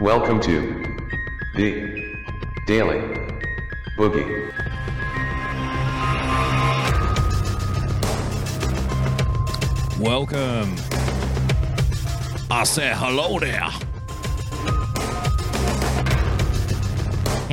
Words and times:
Welcome 0.00 0.38
to 0.42 0.96
the 1.56 2.14
Daily 2.66 3.00
Boogie. 3.96 4.52
Welcome. 9.98 10.76
I 12.48 12.62
say 12.62 12.92
hello 12.94 13.40
there. 13.40 13.58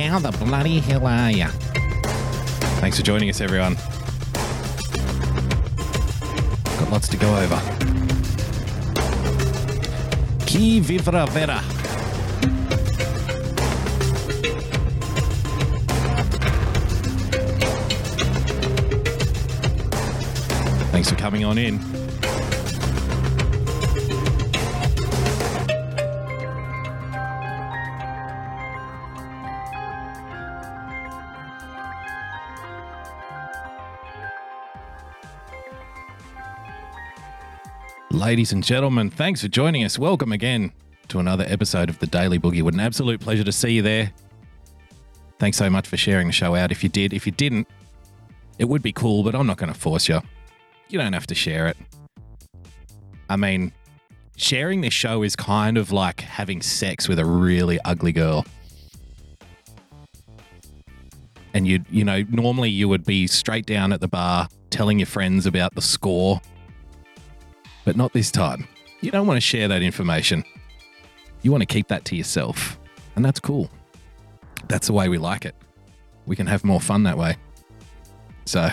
How 0.06 0.20
the 0.20 0.30
bloody 0.38 0.78
hell 0.78 1.04
are 1.04 1.32
ya? 1.32 1.48
Thanks 2.78 2.96
for 2.96 3.02
joining 3.02 3.28
us, 3.28 3.40
everyone. 3.40 3.74
Got 6.78 6.92
lots 6.92 7.08
to 7.08 7.16
go 7.16 7.36
over. 7.36 7.60
Qui 10.46 10.78
vivra 10.78 11.26
verra. 11.26 11.75
Thanks 21.06 21.20
for 21.20 21.24
coming 21.24 21.44
on 21.44 21.56
in. 21.56 21.78
Ladies 38.10 38.50
and 38.50 38.64
gentlemen, 38.64 39.08
thanks 39.08 39.42
for 39.42 39.46
joining 39.46 39.84
us. 39.84 40.00
Welcome 40.00 40.32
again 40.32 40.72
to 41.06 41.20
another 41.20 41.44
episode 41.46 41.88
of 41.88 42.00
the 42.00 42.08
Daily 42.08 42.40
Boogie. 42.40 42.62
What 42.62 42.74
an 42.74 42.80
absolute 42.80 43.20
pleasure 43.20 43.44
to 43.44 43.52
see 43.52 43.74
you 43.74 43.82
there. 43.82 44.10
Thanks 45.38 45.56
so 45.56 45.70
much 45.70 45.86
for 45.86 45.96
sharing 45.96 46.26
the 46.26 46.32
show 46.32 46.56
out. 46.56 46.72
If 46.72 46.82
you 46.82 46.88
did, 46.88 47.12
if 47.12 47.26
you 47.26 47.30
didn't, 47.30 47.68
it 48.58 48.64
would 48.64 48.82
be 48.82 48.90
cool, 48.90 49.22
but 49.22 49.36
I'm 49.36 49.46
not 49.46 49.56
going 49.56 49.72
to 49.72 49.78
force 49.78 50.08
you. 50.08 50.20
You 50.88 50.98
don't 50.98 51.12
have 51.12 51.26
to 51.28 51.34
share 51.34 51.66
it. 51.66 51.76
I 53.28 53.36
mean, 53.36 53.72
sharing 54.36 54.80
this 54.80 54.94
show 54.94 55.22
is 55.22 55.34
kind 55.34 55.76
of 55.76 55.92
like 55.92 56.20
having 56.20 56.62
sex 56.62 57.08
with 57.08 57.18
a 57.18 57.24
really 57.24 57.78
ugly 57.84 58.12
girl. 58.12 58.44
And 61.54 61.66
you 61.66 61.80
you 61.90 62.04
know, 62.04 62.22
normally 62.28 62.70
you 62.70 62.88
would 62.88 63.04
be 63.04 63.26
straight 63.26 63.66
down 63.66 63.92
at 63.92 64.00
the 64.00 64.08
bar 64.08 64.48
telling 64.70 64.98
your 64.98 65.06
friends 65.06 65.46
about 65.46 65.74
the 65.74 65.82
score 65.82 66.40
but 67.86 67.96
not 67.96 68.12
this 68.12 68.30
time. 68.30 68.68
You 69.00 69.10
don't 69.10 69.26
want 69.26 69.38
to 69.38 69.40
share 69.40 69.68
that 69.68 69.80
information. 69.80 70.44
You 71.42 71.52
want 71.52 71.62
to 71.62 71.66
keep 71.66 71.88
that 71.88 72.04
to 72.06 72.16
yourself. 72.16 72.78
And 73.14 73.24
that's 73.24 73.40
cool. 73.40 73.70
That's 74.68 74.88
the 74.88 74.92
way 74.92 75.08
we 75.08 75.16
like 75.16 75.46
it. 75.46 75.54
We 76.26 76.34
can 76.36 76.48
have 76.48 76.64
more 76.64 76.80
fun 76.80 77.04
that 77.04 77.16
way. 77.16 77.36
So, 78.44 78.68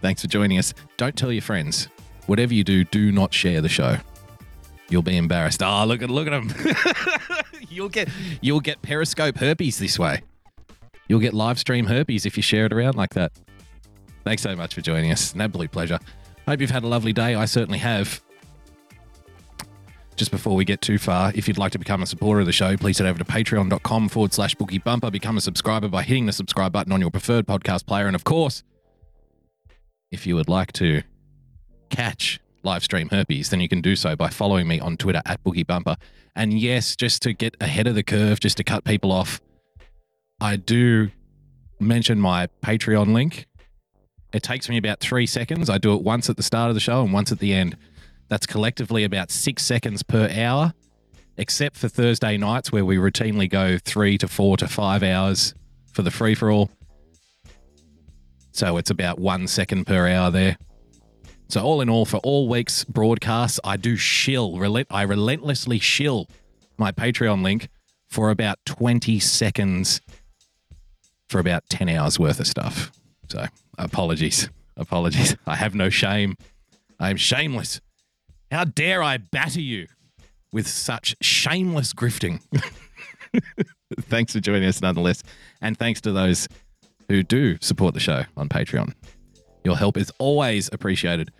thanks 0.00 0.22
for 0.22 0.28
joining 0.28 0.58
us. 0.58 0.74
Don't 0.96 1.16
tell 1.16 1.32
your 1.32 1.42
friends. 1.42 1.88
Whatever 2.26 2.54
you 2.54 2.64
do, 2.64 2.84
do 2.84 3.12
not 3.12 3.32
share 3.32 3.60
the 3.60 3.68
show. 3.68 3.98
You'll 4.88 5.02
be 5.02 5.16
embarrassed. 5.16 5.62
Oh, 5.62 5.84
look 5.84 6.02
at 6.02 6.10
look 6.10 6.28
at 6.28 6.30
them. 6.30 6.76
you'll 7.68 7.88
get 7.88 8.08
you'll 8.40 8.60
get 8.60 8.82
Periscope 8.82 9.36
herpes 9.36 9.78
this 9.78 9.98
way. 9.98 10.22
You'll 11.08 11.20
get 11.20 11.34
live 11.34 11.58
stream 11.58 11.86
herpes 11.86 12.26
if 12.26 12.36
you 12.36 12.42
share 12.42 12.66
it 12.66 12.72
around 12.72 12.96
like 12.96 13.14
that. 13.14 13.32
Thanks 14.24 14.42
so 14.42 14.56
much 14.56 14.74
for 14.74 14.80
joining 14.80 15.12
us. 15.12 15.34
An 15.34 15.40
absolute 15.40 15.70
pleasure. 15.70 15.98
Hope 16.46 16.60
you've 16.60 16.70
had 16.70 16.84
a 16.84 16.88
lovely 16.88 17.12
day. 17.12 17.34
I 17.34 17.44
certainly 17.44 17.78
have. 17.78 18.20
Just 20.16 20.30
before 20.30 20.56
we 20.56 20.64
get 20.64 20.80
too 20.80 20.98
far, 20.98 21.30
if 21.34 21.46
you'd 21.46 21.58
like 21.58 21.72
to 21.72 21.78
become 21.78 22.02
a 22.02 22.06
supporter 22.06 22.40
of 22.40 22.46
the 22.46 22.52
show, 22.52 22.76
please 22.76 22.98
head 22.98 23.06
over 23.06 23.18
to 23.18 23.24
patreon.com 23.24 24.08
forward 24.08 24.32
slash 24.32 24.56
Boogie 24.56 24.82
Bumper. 24.82 25.10
Become 25.10 25.36
a 25.36 25.40
subscriber 25.42 25.88
by 25.88 26.02
hitting 26.02 26.24
the 26.26 26.32
subscribe 26.32 26.72
button 26.72 26.92
on 26.92 27.00
your 27.00 27.10
preferred 27.10 27.46
podcast 27.46 27.86
player. 27.86 28.06
And 28.06 28.16
of 28.16 28.24
course, 28.24 28.62
if 30.10 30.26
you 30.26 30.34
would 30.34 30.48
like 30.48 30.72
to 30.74 31.02
catch 31.90 32.40
live 32.62 32.82
stream 32.82 33.08
herpes, 33.10 33.50
then 33.50 33.60
you 33.60 33.68
can 33.68 33.80
do 33.80 33.96
so 33.96 34.16
by 34.16 34.28
following 34.28 34.66
me 34.66 34.80
on 34.80 34.96
Twitter 34.96 35.22
at 35.24 35.42
Boogie 35.44 35.66
Bumper. 35.66 35.96
And 36.34 36.58
yes, 36.58 36.96
just 36.96 37.22
to 37.22 37.32
get 37.32 37.56
ahead 37.60 37.86
of 37.86 37.94
the 37.94 38.02
curve, 38.02 38.40
just 38.40 38.56
to 38.58 38.64
cut 38.64 38.84
people 38.84 39.12
off, 39.12 39.40
I 40.40 40.56
do 40.56 41.10
mention 41.78 42.20
my 42.20 42.48
Patreon 42.62 43.12
link 43.12 43.46
it 44.36 44.42
takes 44.42 44.68
me 44.68 44.76
about 44.76 45.00
three 45.00 45.26
seconds. 45.26 45.70
I 45.70 45.78
do 45.78 45.94
it 45.94 46.02
once 46.02 46.28
at 46.28 46.36
the 46.36 46.42
start 46.42 46.68
of 46.68 46.74
the 46.74 46.80
show 46.80 47.02
and 47.02 47.12
once 47.12 47.32
at 47.32 47.38
the 47.38 47.54
end. 47.54 47.76
That's 48.28 48.46
collectively 48.46 49.02
about 49.02 49.30
six 49.30 49.62
seconds 49.62 50.02
per 50.02 50.28
hour, 50.28 50.74
except 51.38 51.76
for 51.76 51.88
Thursday 51.88 52.36
nights 52.36 52.70
where 52.70 52.84
we 52.84 52.96
routinely 52.96 53.48
go 53.48 53.78
three 53.78 54.18
to 54.18 54.28
four 54.28 54.58
to 54.58 54.68
five 54.68 55.02
hours 55.02 55.54
for 55.90 56.02
the 56.02 56.10
free 56.10 56.34
for 56.34 56.50
all. 56.50 56.70
So 58.56 58.78
it's 58.78 58.88
about 58.88 59.18
one 59.18 59.48
second 59.48 59.86
per 59.86 60.08
hour 60.08 60.30
there. 60.30 60.56
So 61.50 61.62
all 61.62 61.82
in 61.82 61.90
all, 61.90 62.06
for 62.06 62.16
all 62.18 62.48
week's 62.48 62.84
broadcasts, 62.84 63.60
I 63.62 63.76
do 63.76 63.96
shill, 63.96 64.56
relent, 64.58 64.88
I 64.90 65.02
relentlessly 65.02 65.78
shill 65.78 66.26
my 66.78 66.90
Patreon 66.90 67.42
link 67.42 67.68
for 68.08 68.30
about 68.30 68.58
20 68.64 69.20
seconds 69.20 70.00
for 71.28 71.38
about 71.38 71.68
10 71.68 71.90
hours 71.90 72.18
worth 72.18 72.40
of 72.40 72.46
stuff. 72.46 72.90
So 73.28 73.44
apologies. 73.76 74.48
Apologies. 74.78 75.36
I 75.46 75.56
have 75.56 75.74
no 75.74 75.90
shame. 75.90 76.36
I 76.98 77.10
am 77.10 77.18
shameless. 77.18 77.82
How 78.50 78.64
dare 78.64 79.02
I 79.02 79.18
batter 79.18 79.60
you 79.60 79.86
with 80.50 80.66
such 80.66 81.14
shameless 81.20 81.92
grifting? 81.92 82.40
thanks 84.00 84.32
for 84.32 84.40
joining 84.40 84.66
us 84.66 84.80
nonetheless. 84.80 85.22
And 85.60 85.76
thanks 85.76 86.00
to 86.02 86.12
those 86.12 86.48
who 87.08 87.22
do 87.22 87.56
support 87.60 87.94
the 87.94 88.00
show 88.00 88.24
on 88.36 88.48
Patreon. 88.48 88.92
Your 89.64 89.76
help 89.76 89.96
is 89.96 90.12
always 90.18 90.68
appreciated. 90.72 91.30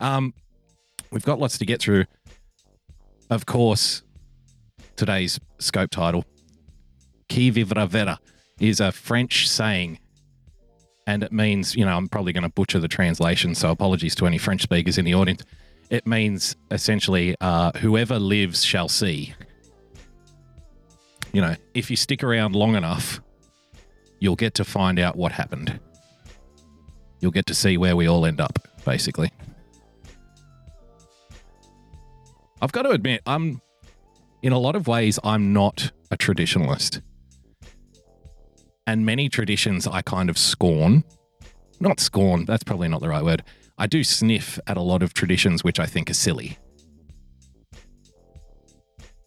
Um, 0.00 0.34
we've 1.10 1.24
got 1.24 1.38
lots 1.38 1.58
to 1.58 1.66
get 1.66 1.80
through. 1.80 2.04
Of 3.30 3.46
course, 3.46 4.02
today's 4.96 5.40
scope 5.58 5.90
title, 5.90 6.24
Qui 7.30 7.50
vivra 7.50 7.86
verra, 7.86 8.18
is 8.60 8.80
a 8.80 8.92
French 8.92 9.48
saying 9.48 9.98
and 11.06 11.22
it 11.22 11.32
means, 11.32 11.76
you 11.76 11.84
know, 11.84 11.96
I'm 11.96 12.08
probably 12.08 12.32
going 12.32 12.44
to 12.44 12.48
butcher 12.48 12.78
the 12.78 12.88
translation, 12.88 13.54
so 13.54 13.70
apologies 13.70 14.14
to 14.16 14.26
any 14.26 14.38
French 14.38 14.62
speakers 14.62 14.98
in 14.98 15.04
the 15.04 15.14
audience. 15.14 15.42
It 15.90 16.06
means 16.06 16.56
essentially, 16.70 17.36
uh, 17.40 17.72
whoever 17.78 18.18
lives 18.18 18.64
shall 18.64 18.88
see. 18.88 19.34
You 21.32 21.42
know, 21.42 21.56
if 21.74 21.90
you 21.90 21.96
stick 21.96 22.22
around 22.24 22.54
long 22.56 22.74
enough, 22.74 23.20
you'll 24.24 24.34
get 24.36 24.54
to 24.54 24.64
find 24.64 24.98
out 24.98 25.16
what 25.16 25.32
happened. 25.32 25.78
You'll 27.20 27.30
get 27.30 27.44
to 27.46 27.54
see 27.54 27.76
where 27.76 27.94
we 27.94 28.08
all 28.08 28.24
end 28.24 28.40
up, 28.40 28.58
basically. 28.86 29.30
I've 32.62 32.72
got 32.72 32.82
to 32.82 32.90
admit, 32.90 33.20
I'm, 33.26 33.60
in 34.42 34.54
a 34.54 34.58
lot 34.58 34.76
of 34.76 34.86
ways, 34.86 35.18
I'm 35.22 35.52
not 35.52 35.92
a 36.10 36.16
traditionalist 36.16 37.02
and 38.86 39.04
many 39.04 39.28
traditions 39.28 39.86
I 39.86 40.00
kind 40.00 40.30
of 40.30 40.38
scorn. 40.38 41.04
Not 41.80 42.00
scorn, 42.00 42.46
that's 42.46 42.64
probably 42.64 42.88
not 42.88 43.02
the 43.02 43.08
right 43.10 43.22
word. 43.22 43.44
I 43.76 43.86
do 43.86 44.02
sniff 44.04 44.58
at 44.66 44.78
a 44.78 44.82
lot 44.82 45.02
of 45.02 45.12
traditions 45.12 45.62
which 45.62 45.78
I 45.78 45.84
think 45.84 46.08
are 46.08 46.14
silly. 46.14 46.58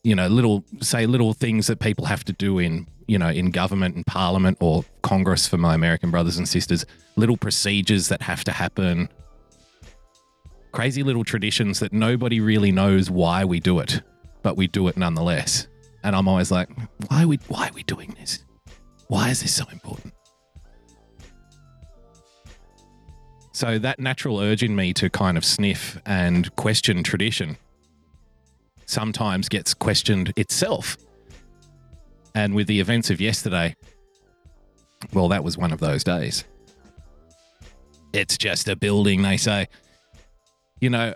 You 0.04 0.16
know, 0.16 0.28
little, 0.28 0.64
say, 0.82 1.06
little 1.06 1.34
things 1.34 1.68
that 1.68 1.80
people 1.80 2.06
have 2.06 2.24
to 2.26 2.34
do 2.34 2.58
in, 2.58 2.88
you 3.08 3.18
know, 3.18 3.30
in 3.30 3.52
government 3.52 3.96
and 3.96 4.06
parliament 4.06 4.58
or 4.60 4.84
Congress 5.02 5.48
for 5.48 5.58
my 5.58 5.74
American 5.74 6.12
brothers 6.12 6.38
and 6.38 6.48
sisters, 6.48 6.86
little 7.16 7.38
procedures 7.38 8.10
that 8.10 8.22
have 8.22 8.44
to 8.44 8.52
happen, 8.52 9.10
crazy 10.72 11.04
little 11.04 11.24
traditions 11.24 11.80
that 11.80 11.94
nobody 11.94 12.40
really 12.40 12.72
knows 12.72 13.10
why 13.10 13.46
we 13.46 13.60
do 13.60 13.80
it, 13.80 14.02
but 14.44 14.58
we 14.58 14.68
do 14.68 14.88
it 14.88 14.98
nonetheless. 14.98 15.68
And 16.04 16.16
I'm 16.16 16.28
always 16.28 16.52
like, 16.52 16.70
why 17.08 17.24
are 17.24 17.28
we, 17.28 17.40
why 17.48 17.70
are 17.70 17.74
we 17.74 17.84
doing 17.84 18.16
this? 18.20 18.44
Why 19.08 19.30
is 19.30 19.42
this 19.42 19.54
so 19.54 19.66
important? 19.72 20.14
So, 23.54 23.80
that 23.80 24.00
natural 24.00 24.40
urge 24.40 24.62
in 24.62 24.76
me 24.76 24.94
to 24.94 25.10
kind 25.10 25.36
of 25.36 25.44
sniff 25.44 26.00
and 26.06 26.56
question 26.58 27.02
tradition 27.02 27.58
sometimes 28.86 29.50
gets 29.50 29.74
questioned 29.74 30.32
itself. 30.36 30.96
And 32.36 32.54
with 32.54 32.68
the 32.68 32.80
events 32.80 33.10
of 33.10 33.20
yesterday, 33.20 33.76
well, 35.14 35.28
that 35.30 35.44
was 35.44 35.58
one 35.58 35.72
of 35.72 35.80
those 35.80 36.04
days. 36.04 36.44
It's 38.14 38.38
just 38.38 38.68
a 38.68 38.76
building, 38.76 39.22
they 39.22 39.38
say. 39.38 39.68
You 40.80 40.90
know, 40.90 41.14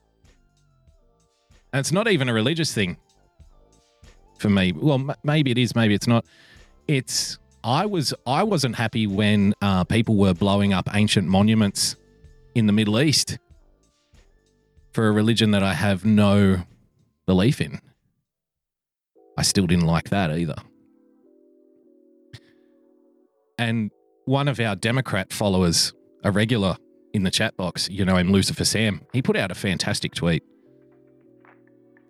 it's 1.74 1.92
not 1.92 2.08
even 2.08 2.30
a 2.30 2.34
religious 2.34 2.74
thing 2.74 2.98
for 4.40 4.50
me. 4.50 4.72
Well, 4.72 4.96
m- 4.96 5.14
maybe 5.24 5.52
it 5.52 5.58
is, 5.58 5.76
maybe 5.76 5.94
it's 5.94 6.08
not. 6.08 6.26
It's 6.88 7.38
I 7.64 7.86
was 7.86 8.14
I 8.26 8.44
wasn't 8.44 8.76
happy 8.76 9.08
when 9.08 9.54
uh, 9.62 9.84
people 9.84 10.16
were 10.16 10.34
blowing 10.34 10.74
up 10.74 10.90
ancient 10.94 11.28
monuments 11.28 11.96
in 12.56 12.66
the 12.66 12.74
Middle 12.74 13.00
East 13.00 13.38
for 14.94 15.08
a 15.08 15.12
religion 15.12 15.52
that 15.52 15.64
I 15.64 15.74
have 15.74 16.04
no 16.04 16.64
belief 17.26 17.62
in. 17.62 17.80
I 19.38 19.44
still 19.44 19.68
didn't 19.68 19.86
like 19.86 20.10
that 20.10 20.32
either. 20.38 20.56
And 23.62 23.92
one 24.26 24.48
of 24.48 24.60
our 24.60 24.76
Democrat 24.76 25.32
followers, 25.32 25.94
a 26.24 26.32
regular 26.32 26.78
in 27.14 27.22
the 27.22 27.30
chat 27.30 27.56
box, 27.58 27.88
you 27.92 28.04
know 28.04 28.18
him, 28.18 28.32
Lucifer 28.32 28.66
Sam, 28.66 29.02
he 29.14 29.22
put 29.22 29.38
out 29.38 29.52
a 29.52 29.56
fantastic 29.56 30.16
tweet. 30.16 30.44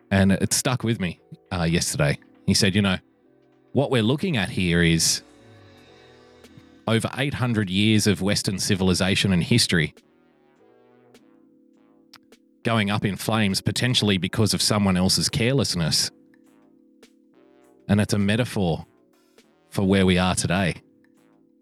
And 0.09 0.31
it 0.31 0.53
stuck 0.53 0.85
with 0.85 1.01
me 1.01 1.19
uh, 1.51 1.63
yesterday. 1.63 2.17
He 2.45 2.53
said, 2.53 2.73
you 2.73 2.81
know, 2.81 2.99
what 3.73 3.91
we're 3.91 4.01
looking 4.01 4.37
at 4.37 4.47
here 4.47 4.81
is 4.81 5.23
over 6.87 7.09
800 7.17 7.69
years 7.69 8.07
of 8.07 8.21
Western 8.21 8.57
civilization 8.57 9.33
and 9.33 9.43
history 9.43 9.93
going 12.63 12.89
up 12.89 13.03
in 13.03 13.17
flames, 13.17 13.59
potentially 13.59 14.17
because 14.17 14.53
of 14.53 14.61
someone 14.61 14.95
else's 14.95 15.27
carelessness. 15.27 16.11
And 17.89 17.99
it's 17.99 18.13
a 18.13 18.19
metaphor 18.19 18.85
for 19.69 19.85
where 19.85 20.05
we 20.05 20.17
are 20.17 20.35
today 20.35 20.81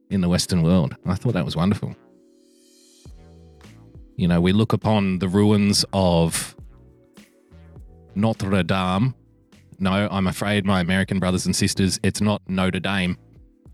in 0.09 0.21
the 0.21 0.29
Western 0.29 0.63
world. 0.63 0.95
I 1.05 1.15
thought 1.15 1.33
that 1.33 1.45
was 1.45 1.55
wonderful. 1.55 1.95
You 4.15 4.27
know, 4.27 4.41
we 4.41 4.51
look 4.51 4.73
upon 4.73 5.19
the 5.19 5.27
ruins 5.27 5.85
of 5.93 6.55
Notre 8.15 8.63
Dame. 8.63 9.15
No, 9.79 10.09
I'm 10.11 10.27
afraid, 10.27 10.65
my 10.65 10.81
American 10.81 11.19
brothers 11.19 11.45
and 11.45 11.55
sisters, 11.55 11.99
it's 12.03 12.19
not 12.19 12.41
Notre 12.47 12.81
Dame, 12.81 13.17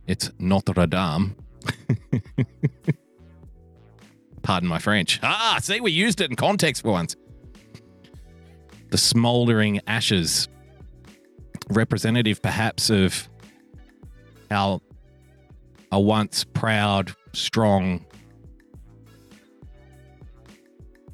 it's 0.05 0.31
Notre 0.37 0.85
Dame. 0.85 1.35
Pardon 4.43 4.69
my 4.69 4.77
French. 4.77 5.19
Ah, 5.23 5.57
see, 5.59 5.81
we 5.81 5.91
used 5.91 6.21
it 6.21 6.29
in 6.29 6.35
context 6.35 6.83
for 6.83 6.91
once. 6.91 7.15
The 8.91 8.99
smouldering 8.99 9.81
ashes, 9.88 10.47
representative 11.69 12.43
perhaps 12.43 12.91
of 12.91 13.27
our 14.51 14.79
a 15.91 15.99
once 15.99 16.43
proud, 16.43 17.13
strong 17.33 18.05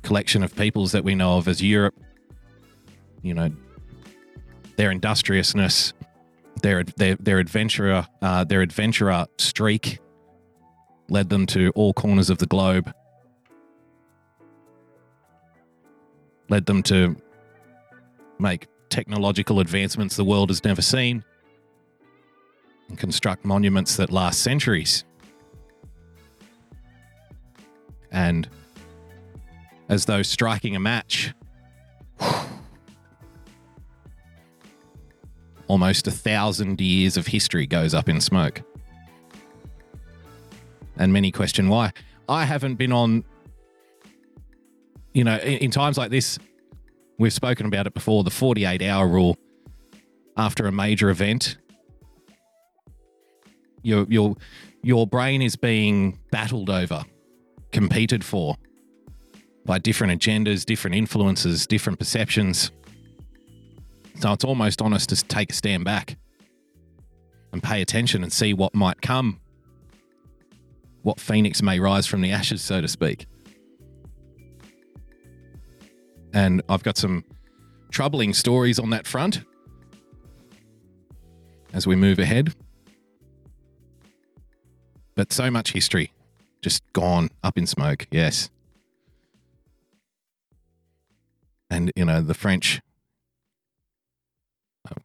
collection 0.03 0.43
of 0.43 0.55
peoples 0.55 0.91
that 0.91 1.03
we 1.03 1.15
know 1.15 1.37
of 1.37 1.47
as 1.47 1.61
Europe. 1.61 1.95
You 3.21 3.33
know, 3.33 3.49
their 4.77 4.91
industriousness, 4.91 5.93
their 6.61 6.83
their 6.83 7.15
their 7.15 7.39
adventurer, 7.39 8.07
uh, 8.21 8.43
their 8.43 8.61
adventurer 8.61 9.25
streak 9.37 9.99
led 11.09 11.29
them 11.29 11.45
to 11.47 11.71
all 11.75 11.93
corners 11.93 12.29
of 12.29 12.37
the 12.39 12.47
globe. 12.47 12.91
Led 16.49 16.65
them 16.65 16.83
to 16.83 17.15
make 18.39 18.67
technological 18.89 19.59
advancements 19.59 20.15
the 20.15 20.25
world 20.25 20.49
has 20.49 20.63
never 20.65 20.81
seen 20.81 21.23
and 22.91 22.99
construct 22.99 23.45
monuments 23.45 23.95
that 23.95 24.11
last 24.11 24.41
centuries. 24.41 25.05
And 28.11 28.49
as 29.87 30.05
though 30.05 30.21
striking 30.21 30.75
a 30.75 30.79
match, 30.79 31.33
almost 35.67 36.05
a 36.05 36.11
thousand 36.11 36.81
years 36.81 37.15
of 37.15 37.27
history 37.27 37.65
goes 37.65 37.93
up 37.93 38.09
in 38.09 38.19
smoke. 38.19 38.61
And 40.97 41.13
many 41.13 41.31
question 41.31 41.69
why. 41.69 41.93
I 42.27 42.43
haven't 42.43 42.75
been 42.75 42.91
on, 42.91 43.23
you 45.13 45.23
know, 45.23 45.37
in, 45.37 45.59
in 45.59 45.71
times 45.71 45.97
like 45.97 46.11
this, 46.11 46.37
we've 47.17 47.31
spoken 47.31 47.67
about 47.67 47.87
it 47.87 47.93
before 47.93 48.25
the 48.25 48.29
48 48.29 48.81
hour 48.81 49.07
rule 49.07 49.37
after 50.35 50.67
a 50.67 50.73
major 50.73 51.09
event 51.09 51.57
your 53.83 54.05
your 54.09 54.35
your 54.83 55.07
brain 55.07 55.41
is 55.41 55.55
being 55.55 56.19
battled 56.31 56.69
over, 56.69 57.03
competed 57.71 58.23
for 58.23 58.55
by 59.65 59.77
different 59.77 60.19
agendas, 60.19 60.65
different 60.65 60.95
influences, 60.95 61.67
different 61.67 61.99
perceptions. 61.99 62.71
So 64.19 64.31
it's 64.33 64.43
almost 64.43 64.81
honest 64.81 65.09
to 65.09 65.23
take 65.23 65.51
a 65.51 65.55
stand 65.55 65.85
back 65.85 66.17
and 67.53 67.61
pay 67.61 67.81
attention 67.81 68.23
and 68.23 68.31
see 68.31 68.53
what 68.53 68.73
might 68.73 69.01
come, 69.01 69.39
what 71.03 71.19
phoenix 71.19 71.61
may 71.61 71.79
rise 71.79 72.07
from 72.07 72.21
the 72.21 72.31
ashes, 72.31 72.61
so 72.61 72.81
to 72.81 72.87
speak. 72.87 73.25
And 76.33 76.61
I've 76.69 76.83
got 76.83 76.97
some 76.97 77.23
troubling 77.91 78.33
stories 78.33 78.79
on 78.79 78.91
that 78.91 79.05
front 79.05 79.41
as 81.73 81.85
we 81.85 81.95
move 81.95 82.19
ahead. 82.19 82.53
But 85.15 85.33
so 85.33 85.51
much 85.51 85.73
history 85.73 86.11
just 86.61 86.83
gone 86.93 87.29
up 87.43 87.57
in 87.57 87.67
smoke. 87.67 88.07
Yes. 88.11 88.49
And, 91.69 91.91
you 91.95 92.05
know, 92.05 92.21
the 92.21 92.33
French 92.33 92.81
uh, 94.89 94.95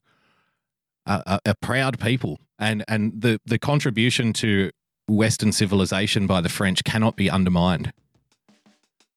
are, 1.06 1.22
are, 1.26 1.40
are 1.46 1.54
proud 1.60 1.98
people. 1.98 2.40
And, 2.58 2.84
and 2.88 3.20
the, 3.20 3.40
the 3.44 3.58
contribution 3.58 4.32
to 4.34 4.70
Western 5.08 5.52
civilization 5.52 6.26
by 6.26 6.40
the 6.40 6.48
French 6.48 6.82
cannot 6.84 7.16
be 7.16 7.30
undermined. 7.30 7.92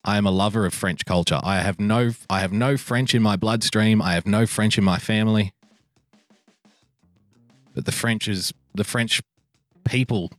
I 0.03 0.17
am 0.17 0.25
a 0.25 0.31
lover 0.31 0.65
of 0.65 0.73
French 0.73 1.05
culture. 1.05 1.39
I 1.43 1.57
have 1.57 1.79
no 1.79 2.11
I 2.29 2.39
have 2.39 2.53
no 2.53 2.77
French 2.77 3.13
in 3.13 3.21
my 3.21 3.35
bloodstream. 3.35 4.01
I 4.01 4.13
have 4.13 4.25
no 4.25 4.45
French 4.45 4.77
in 4.77 4.83
my 4.83 4.97
family. 4.97 5.51
But 7.73 7.85
the 7.85 7.91
French 7.91 8.27
is 8.27 8.53
the 8.73 8.85
French 8.85 9.21
people 9.83 10.31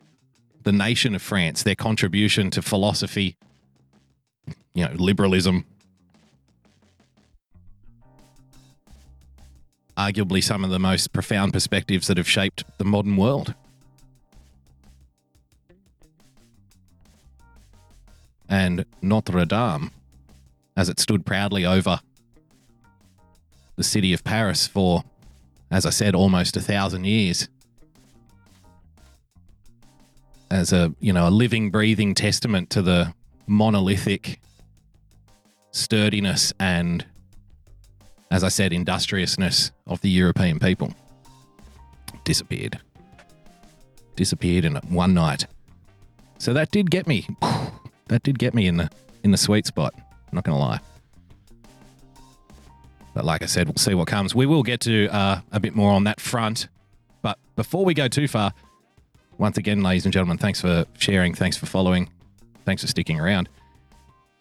the 0.62 0.72
nation 0.72 1.14
of 1.14 1.22
France, 1.22 1.62
their 1.62 1.74
contribution 1.74 2.50
to 2.50 2.62
philosophy, 2.62 3.36
you 4.74 4.84
know, 4.84 4.92
liberalism, 4.94 5.64
arguably 9.96 10.42
some 10.42 10.64
of 10.64 10.70
the 10.70 10.78
most 10.78 11.12
profound 11.12 11.52
perspectives 11.52 12.06
that 12.06 12.16
have 12.16 12.28
shaped 12.28 12.64
the 12.78 12.84
modern 12.84 13.16
world. 13.16 13.54
And 18.48 18.84
Notre 19.00 19.44
Dame, 19.44 19.92
as 20.76 20.88
it 20.88 20.98
stood 20.98 21.24
proudly 21.24 21.64
over 21.64 22.00
the 23.76 23.84
city 23.84 24.12
of 24.12 24.24
Paris 24.24 24.66
for, 24.66 25.04
as 25.70 25.86
I 25.86 25.90
said, 25.90 26.14
almost 26.14 26.56
a 26.56 26.60
thousand 26.60 27.04
years 27.04 27.48
as 30.50 30.72
a 30.72 30.94
you 31.00 31.12
know 31.12 31.28
a 31.28 31.30
living, 31.30 31.70
breathing 31.70 32.14
testament 32.14 32.70
to 32.70 32.82
the 32.82 33.14
monolithic 33.46 34.40
sturdiness 35.72 36.52
and, 36.58 37.04
as 38.30 38.44
I 38.44 38.48
said, 38.48 38.72
industriousness 38.72 39.72
of 39.86 40.00
the 40.00 40.10
European 40.10 40.58
people. 40.58 40.92
Disappeared. 42.24 42.78
Disappeared 44.16 44.64
in 44.64 44.76
one 44.88 45.14
night. 45.14 45.46
So 46.38 46.52
that 46.52 46.70
did 46.70 46.90
get 46.90 47.06
me. 47.06 47.26
That 48.08 48.24
did 48.24 48.40
get 48.40 48.54
me 48.54 48.66
in 48.66 48.76
the 48.76 48.90
in 49.22 49.30
the 49.30 49.36
sweet 49.36 49.66
spot. 49.66 49.94
Not 50.32 50.42
gonna 50.42 50.58
lie. 50.58 50.80
But 53.14 53.24
like 53.24 53.44
I 53.44 53.46
said, 53.46 53.68
we'll 53.68 53.76
see 53.76 53.94
what 53.94 54.08
comes. 54.08 54.34
We 54.34 54.46
will 54.46 54.64
get 54.64 54.80
to 54.80 55.06
uh, 55.14 55.42
a 55.52 55.60
bit 55.60 55.76
more 55.76 55.92
on 55.92 56.02
that 56.04 56.20
front. 56.20 56.66
But 57.22 57.38
before 57.54 57.84
we 57.84 57.94
go 57.94 58.08
too 58.08 58.26
far, 58.26 58.52
once 59.40 59.56
again, 59.56 59.82
ladies 59.82 60.04
and 60.04 60.12
gentlemen, 60.12 60.36
thanks 60.36 60.60
for 60.60 60.84
sharing. 60.98 61.34
Thanks 61.34 61.56
for 61.56 61.64
following. 61.64 62.10
Thanks 62.66 62.82
for 62.82 62.88
sticking 62.88 63.18
around. 63.18 63.48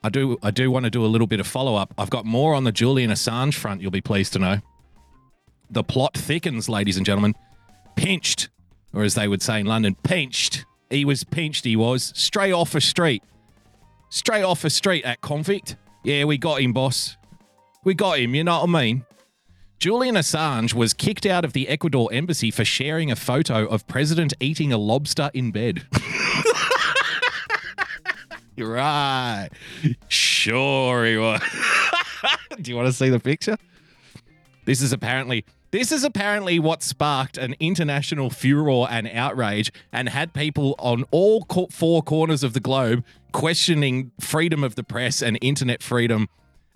I 0.03 0.09
do 0.09 0.37
I 0.43 0.51
do 0.51 0.69
want 0.69 0.83
to 0.83 0.89
do 0.89 1.05
a 1.05 1.07
little 1.07 1.25
bit 1.25 1.39
of 1.39 1.47
follow 1.47 1.75
up. 1.75 1.93
I've 1.97 2.09
got 2.09 2.25
more 2.25 2.53
on 2.53 2.65
the 2.65 2.71
Julian 2.71 3.09
Assange 3.09 3.53
front, 3.53 3.81
you'll 3.81 3.91
be 3.91 4.01
pleased 4.01 4.33
to 4.33 4.39
know. 4.39 4.57
The 5.71 5.83
plot 5.83 6.17
thickens, 6.17 6.67
ladies 6.67 6.97
and 6.97 7.05
gentlemen. 7.05 7.33
Pinched, 7.95 8.49
or 8.93 9.03
as 9.03 9.15
they 9.15 9.27
would 9.27 9.41
say 9.41 9.61
in 9.61 9.65
London, 9.65 9.95
pinched. 10.03 10.65
He 10.89 11.05
was 11.05 11.23
pinched, 11.23 11.63
he 11.63 11.75
was. 11.75 12.11
Straight 12.15 12.51
off 12.51 12.75
a 12.75 12.81
street. 12.81 13.23
Straight 14.09 14.43
off 14.43 14.65
a 14.65 14.69
street 14.69 15.05
at 15.05 15.21
convict. 15.21 15.77
Yeah, 16.03 16.25
we 16.25 16.37
got 16.37 16.61
him, 16.61 16.73
boss. 16.73 17.15
We 17.85 17.93
got 17.93 18.19
him, 18.19 18.35
you 18.35 18.43
know 18.43 18.59
what 18.59 18.69
I 18.69 18.81
mean? 18.83 19.05
Julian 19.79 20.15
Assange 20.15 20.73
was 20.73 20.93
kicked 20.93 21.25
out 21.25 21.45
of 21.45 21.53
the 21.53 21.69
Ecuador 21.69 22.09
embassy 22.11 22.51
for 22.51 22.65
sharing 22.65 23.09
a 23.09 23.15
photo 23.15 23.65
of 23.65 23.87
president 23.87 24.33
eating 24.41 24.73
a 24.73 24.77
lobster 24.77 25.31
in 25.33 25.51
bed. 25.51 25.87
right. 28.57 29.47
Sure 30.09 31.05
he 31.05 31.15
was. 31.15 31.41
Do 32.61 32.69
you 32.69 32.75
want 32.75 32.89
to 32.89 32.93
see 32.93 33.07
the 33.07 33.21
picture? 33.21 33.55
This 34.65 34.81
is 34.81 34.91
apparently 34.91 35.45
this 35.71 35.93
is 35.93 36.03
apparently 36.03 36.59
what 36.59 36.83
sparked 36.83 37.37
an 37.37 37.55
international 37.61 38.29
furor 38.29 38.85
and 38.89 39.07
outrage 39.07 39.71
and 39.93 40.09
had 40.09 40.33
people 40.33 40.75
on 40.77 41.05
all 41.11 41.45
four 41.71 42.01
corners 42.01 42.43
of 42.43 42.51
the 42.51 42.59
globe 42.59 43.05
questioning 43.31 44.11
freedom 44.19 44.61
of 44.61 44.75
the 44.75 44.83
press 44.83 45.21
and 45.21 45.37
internet 45.39 45.81
freedom 45.81 46.27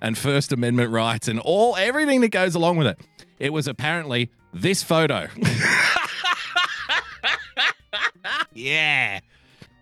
and 0.04 0.18
First 0.18 0.52
Amendment 0.52 0.92
rights 0.92 1.28
and 1.28 1.40
all 1.40 1.76
everything 1.78 2.22
that 2.22 2.30
goes 2.30 2.54
along 2.54 2.78
with 2.78 2.88
it. 2.88 3.00
It 3.40 3.54
was 3.54 3.68
apparently 3.68 4.30
this 4.54 4.84
photo. 4.84 5.28
yeah. 8.54 9.22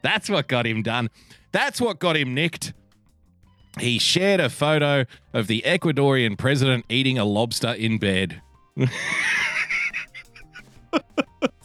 That's 0.04 0.30
what 0.30 0.48
got 0.48 0.66
him 0.66 0.84
done. 0.84 1.10
That's 1.52 1.82
what 1.82 2.00
got 2.00 2.16
him 2.16 2.34
nicked. 2.34 2.74
He 3.80 4.00
shared 4.00 4.40
a 4.40 4.50
photo 4.50 5.06
of 5.34 5.48
the 5.48 5.64
Ecuadorian 5.66 6.38
president 6.38 6.86
eating 6.88 7.18
a 7.18 7.26
lobster 7.26 7.72
in 7.72 7.98
bed. 7.98 8.42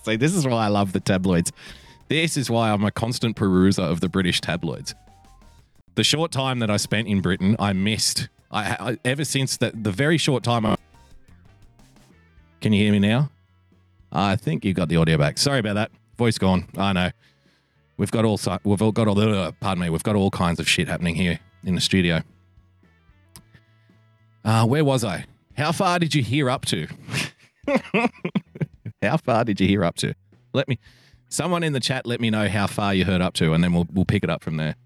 See, 0.04 0.16
this 0.16 0.34
is 0.34 0.46
why 0.46 0.64
I 0.64 0.68
love 0.68 0.92
the 0.92 1.00
tabloids. 1.00 1.52
This 2.08 2.36
is 2.36 2.48
why 2.48 2.70
I'm 2.70 2.84
a 2.84 2.92
constant 2.92 3.36
peruser 3.36 3.82
of 3.82 4.00
the 4.00 4.08
British 4.08 4.40
tabloids. 4.40 4.94
The 5.96 6.04
short 6.04 6.30
time 6.30 6.60
that 6.60 6.70
I 6.70 6.76
spent 6.76 7.08
in 7.08 7.20
Britain, 7.20 7.56
I 7.58 7.72
missed. 7.72 8.28
I, 8.50 8.76
I 8.78 8.98
ever 9.04 9.24
since 9.24 9.56
that 9.58 9.82
the 9.82 9.92
very 9.92 10.18
short 10.18 10.42
time. 10.42 10.66
I, 10.66 10.76
can 12.60 12.72
you 12.72 12.82
hear 12.82 12.92
me 12.92 12.98
now? 12.98 13.30
I 14.12 14.36
think 14.36 14.64
you 14.64 14.72
got 14.72 14.88
the 14.88 14.96
audio 14.96 15.18
back. 15.18 15.38
Sorry 15.38 15.58
about 15.58 15.74
that. 15.74 15.90
Voice 16.16 16.38
gone. 16.38 16.66
I 16.76 16.92
know. 16.92 17.10
We've 17.96 18.10
got 18.10 18.24
all 18.24 18.38
we've 18.64 18.82
all 18.82 18.92
got 18.92 19.08
all 19.08 19.14
the 19.14 19.54
pardon 19.60 19.82
me. 19.82 19.90
We've 19.90 20.02
got 20.02 20.16
all 20.16 20.30
kinds 20.30 20.60
of 20.60 20.68
shit 20.68 20.88
happening 20.88 21.14
here 21.14 21.38
in 21.64 21.74
the 21.74 21.80
studio. 21.80 22.22
Uh, 24.44 24.66
where 24.66 24.84
was 24.84 25.02
I? 25.02 25.24
How 25.56 25.72
far 25.72 25.98
did 25.98 26.14
you 26.14 26.22
hear 26.22 26.48
up 26.48 26.64
to? 26.66 26.86
how 29.02 29.16
far 29.16 29.44
did 29.44 29.60
you 29.60 29.66
hear 29.66 29.84
up 29.84 29.96
to? 29.96 30.14
Let 30.52 30.68
me. 30.68 30.78
Someone 31.28 31.64
in 31.64 31.72
the 31.72 31.80
chat, 31.80 32.06
let 32.06 32.20
me 32.20 32.30
know 32.30 32.48
how 32.48 32.66
far 32.68 32.94
you 32.94 33.04
heard 33.04 33.20
up 33.20 33.34
to, 33.34 33.52
and 33.52 33.64
then 33.64 33.72
we'll 33.72 33.86
we'll 33.92 34.04
pick 34.04 34.22
it 34.22 34.30
up 34.30 34.44
from 34.44 34.56
there. 34.56 34.76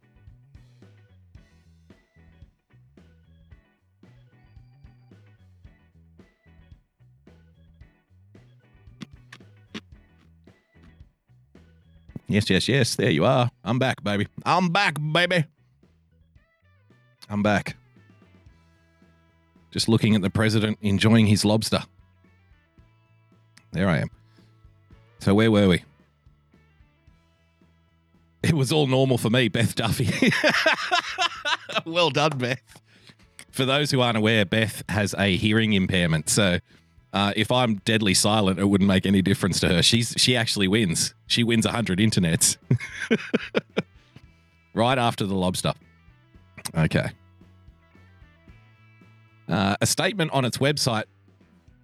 Yes, 12.31 12.49
yes, 12.49 12.69
yes. 12.69 12.95
There 12.95 13.11
you 13.11 13.25
are. 13.25 13.51
I'm 13.65 13.81
back, 13.81 14.05
baby. 14.05 14.29
I'm 14.45 14.69
back, 14.69 14.99
baby. 15.13 15.47
I'm 17.29 17.43
back. 17.43 17.77
Just 19.73 19.89
looking 19.89 20.15
at 20.15 20.23
the 20.23 20.31
president 20.31 20.79
enjoying 20.81 21.27
his 21.27 21.45
lobster. 21.45 21.83
There 23.73 23.89
I 23.89 23.99
am. 23.99 24.11
So, 25.19 25.35
where 25.35 25.51
were 25.51 25.69
we? 25.69 25.83
It 28.45 28.55
was 28.55 28.71
all 28.71 28.87
normal 28.87 29.19
for 29.19 29.29
me, 29.29 29.49
Beth 29.49 29.75
Duffy. 29.75 30.33
well 31.85 32.11
done, 32.11 32.39
Beth. 32.39 32.63
For 33.51 33.65
those 33.65 33.91
who 33.91 34.01
aren't 34.01 34.17
aware, 34.17 34.45
Beth 34.45 34.85
has 34.89 35.15
a 35.19 35.37
hearing 35.37 35.73
impairment. 35.73 36.29
So, 36.29 36.61
uh, 37.13 37.33
if 37.37 37.51
I'm 37.51 37.77
deadly 37.77 38.15
silent, 38.15 38.59
it 38.59 38.67
wouldn't 38.67 38.89
make 38.89 39.07
any 39.07 39.23
difference 39.23 39.61
to 39.61 39.69
her. 39.69 39.83
She's 39.83 40.15
she 40.17 40.37
actually 40.37 40.69
wins. 40.69 41.15
She 41.27 41.43
wins 41.45 41.67
hundred 41.67 41.99
internets. 41.99 42.57
right 44.75 44.99
after 44.99 45.27
the 45.27 45.35
lobster. 45.35 45.73
Okay. 46.77 47.11
Uh, 49.49 49.77
a 49.81 49.87
statement 49.87 50.31
on 50.33 50.45
its 50.45 50.59
website. 50.59 51.05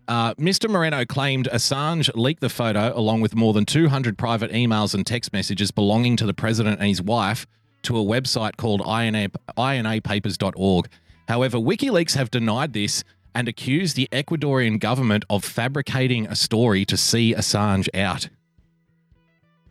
Uh, 0.09 0.35
Mr. 0.35 0.71
Moreno 0.71 1.05
claimed 1.05 1.49
Assange 1.53 2.09
leaked 2.15 2.41
the 2.41 2.49
photo 2.49 2.93
along 2.97 3.23
with 3.23 3.35
more 3.35 3.53
than 3.53 3.65
200 3.65 4.17
private 4.17 4.53
emails 4.53 4.95
and 4.95 5.05
text 5.05 5.33
messages 5.33 5.73
belonging 5.73 6.17
to 6.17 6.27
the 6.27 6.35
president 6.35 6.79
and 6.79 6.89
his 6.89 7.03
wife 7.03 7.45
to 7.83 7.99
a 7.99 8.05
website 8.05 8.57
called 8.57 8.81
INA, 8.83 9.31
INApapers.org. 9.59 10.89
However, 11.27 11.59
WikiLeaks 11.59 12.15
have 12.15 12.31
denied 12.31 12.73
this 12.73 13.03
and 13.37 13.49
accused 13.49 13.97
the 13.97 14.09
Ecuadorian 14.13 14.81
government 14.81 15.23
of 15.29 15.45
fabricating 15.45 16.27
a 16.27 16.35
story 16.35 16.87
to 16.87 16.97
see 16.97 17.35
Assange 17.35 17.87
out, 17.95 18.31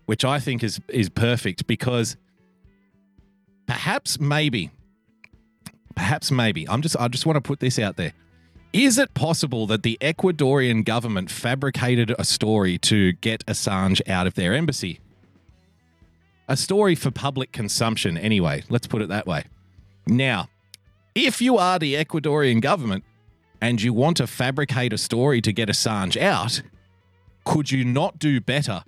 which 0.06 0.24
I 0.24 0.40
think 0.40 0.64
is 0.64 0.80
is 0.88 1.10
perfect 1.10 1.66
because 1.66 2.16
perhaps 3.66 4.20
maybe 4.20 4.70
perhaps 5.96 6.30
maybe 6.30 6.70
I'm 6.70 6.84
just 6.84 6.96
I 7.00 7.08
just 7.08 7.26
want 7.26 7.38
to 7.38 7.42
put 7.42 7.60
this 7.60 7.80
out 7.80 7.98
there. 7.98 8.14
Is 8.72 9.00
it 9.00 9.16
possible 9.16 9.66
that 9.68 9.82
the 9.82 9.98
Ecuadorian 10.00 10.86
government 10.86 11.32
fabricated 11.32 12.14
a 12.20 12.24
story 12.24 12.78
to 12.80 13.14
get 13.14 13.44
Assange 13.48 14.08
out 14.08 14.28
of 14.28 14.36
their 14.36 14.54
embassy? 14.54 15.00
A 16.48 16.56
story 16.56 16.94
for 16.94 17.10
public 17.10 17.52
consumption 17.52 18.16
anyway, 18.16 18.64
let's 18.70 18.86
put 18.86 19.02
it 19.02 19.10
that 19.10 19.26
way. 19.26 19.46
Now, 20.06 20.50
if 21.16 21.42
you 21.42 21.58
are 21.58 21.80
the 21.80 21.96
Ecuadorian 21.96 22.62
government 22.62 23.04
and 23.62 23.82
you 23.82 23.94
want 23.94 24.18
to 24.18 24.28
fabricate 24.28 24.94
a 24.94 24.98
story 24.98 25.42
to 25.42 25.52
get 25.52 25.70
Assange 25.70 26.20
out, 26.20 26.62
could 27.44 27.72
you 27.72 27.86
not 27.86 28.20
do 28.20 28.40
better 28.42 28.84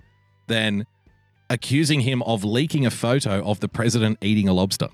than 0.48 0.86
accusing 1.50 2.02
him 2.02 2.22
of 2.24 2.44
leaking 2.44 2.86
a 2.86 2.92
photo 2.92 3.44
of 3.46 3.60
the 3.60 3.68
president 3.68 4.18
eating 4.22 4.48
a 4.48 4.54
lobster 4.54 4.90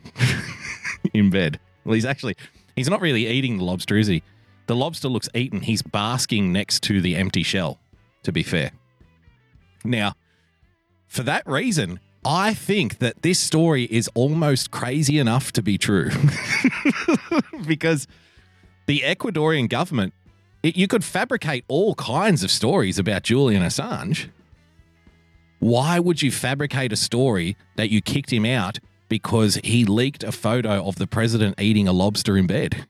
in 1.13 1.29
bed? 1.29 1.59
Well, 1.85 1.95
he's 1.95 2.05
actually, 2.05 2.35
he's 2.75 2.89
not 2.89 3.01
really 3.01 3.27
eating 3.27 3.57
the 3.57 3.63
lobster, 3.63 3.97
is 3.97 4.07
he? 4.07 4.23
The 4.67 4.75
lobster 4.75 5.09
looks 5.09 5.29
eaten. 5.33 5.61
He's 5.61 5.81
basking 5.81 6.53
next 6.53 6.83
to 6.83 7.01
the 7.01 7.15
empty 7.15 7.43
shell, 7.43 7.79
to 8.23 8.31
be 8.31 8.43
fair. 8.43 8.71
Now, 9.83 10.13
for 11.07 11.23
that 11.23 11.45
reason, 11.45 11.99
I 12.25 12.53
think 12.53 12.99
that 12.99 13.21
this 13.21 13.39
story 13.39 13.83
is 13.83 14.09
almost 14.13 14.71
crazy 14.71 15.19
enough 15.19 15.51
to 15.53 15.61
be 15.61 15.77
true. 15.77 16.09
because 17.67 18.07
the 18.85 19.01
Ecuadorian 19.05 19.69
government, 19.69 20.13
it, 20.61 20.77
you 20.77 20.87
could 20.87 21.03
fabricate 21.03 21.65
all 21.67 21.95
kinds 21.95 22.43
of 22.43 22.51
stories 22.51 22.99
about 22.99 23.23
Julian 23.23 23.63
Assange. 23.63 24.29
Why 25.59 25.99
would 25.99 26.21
you 26.21 26.31
fabricate 26.31 26.91
a 26.91 26.97
story 26.97 27.55
that 27.77 27.89
you 27.89 28.01
kicked 28.01 28.31
him 28.31 28.45
out 28.45 28.79
because 29.07 29.55
he 29.63 29.85
leaked 29.85 30.23
a 30.23 30.31
photo 30.31 30.85
of 30.85 30.95
the 30.95 31.07
president 31.07 31.59
eating 31.59 31.87
a 31.87 31.93
lobster 31.93 32.37
in 32.37 32.47
bed? 32.47 32.87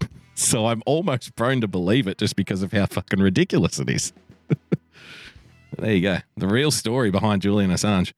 So 0.36 0.66
I'm 0.66 0.82
almost 0.84 1.36
prone 1.36 1.60
to 1.60 1.68
believe 1.68 2.08
it 2.08 2.18
just 2.18 2.34
because 2.34 2.64
of 2.64 2.72
how 2.72 2.86
fucking 2.86 3.20
ridiculous 3.20 3.78
it 3.78 3.88
is. 3.88 4.12
there 5.78 5.92
you 5.92 6.00
go. 6.00 6.18
The 6.36 6.48
real 6.48 6.72
story 6.72 7.12
behind 7.12 7.42
Julian 7.42 7.70
Assange. 7.70 8.12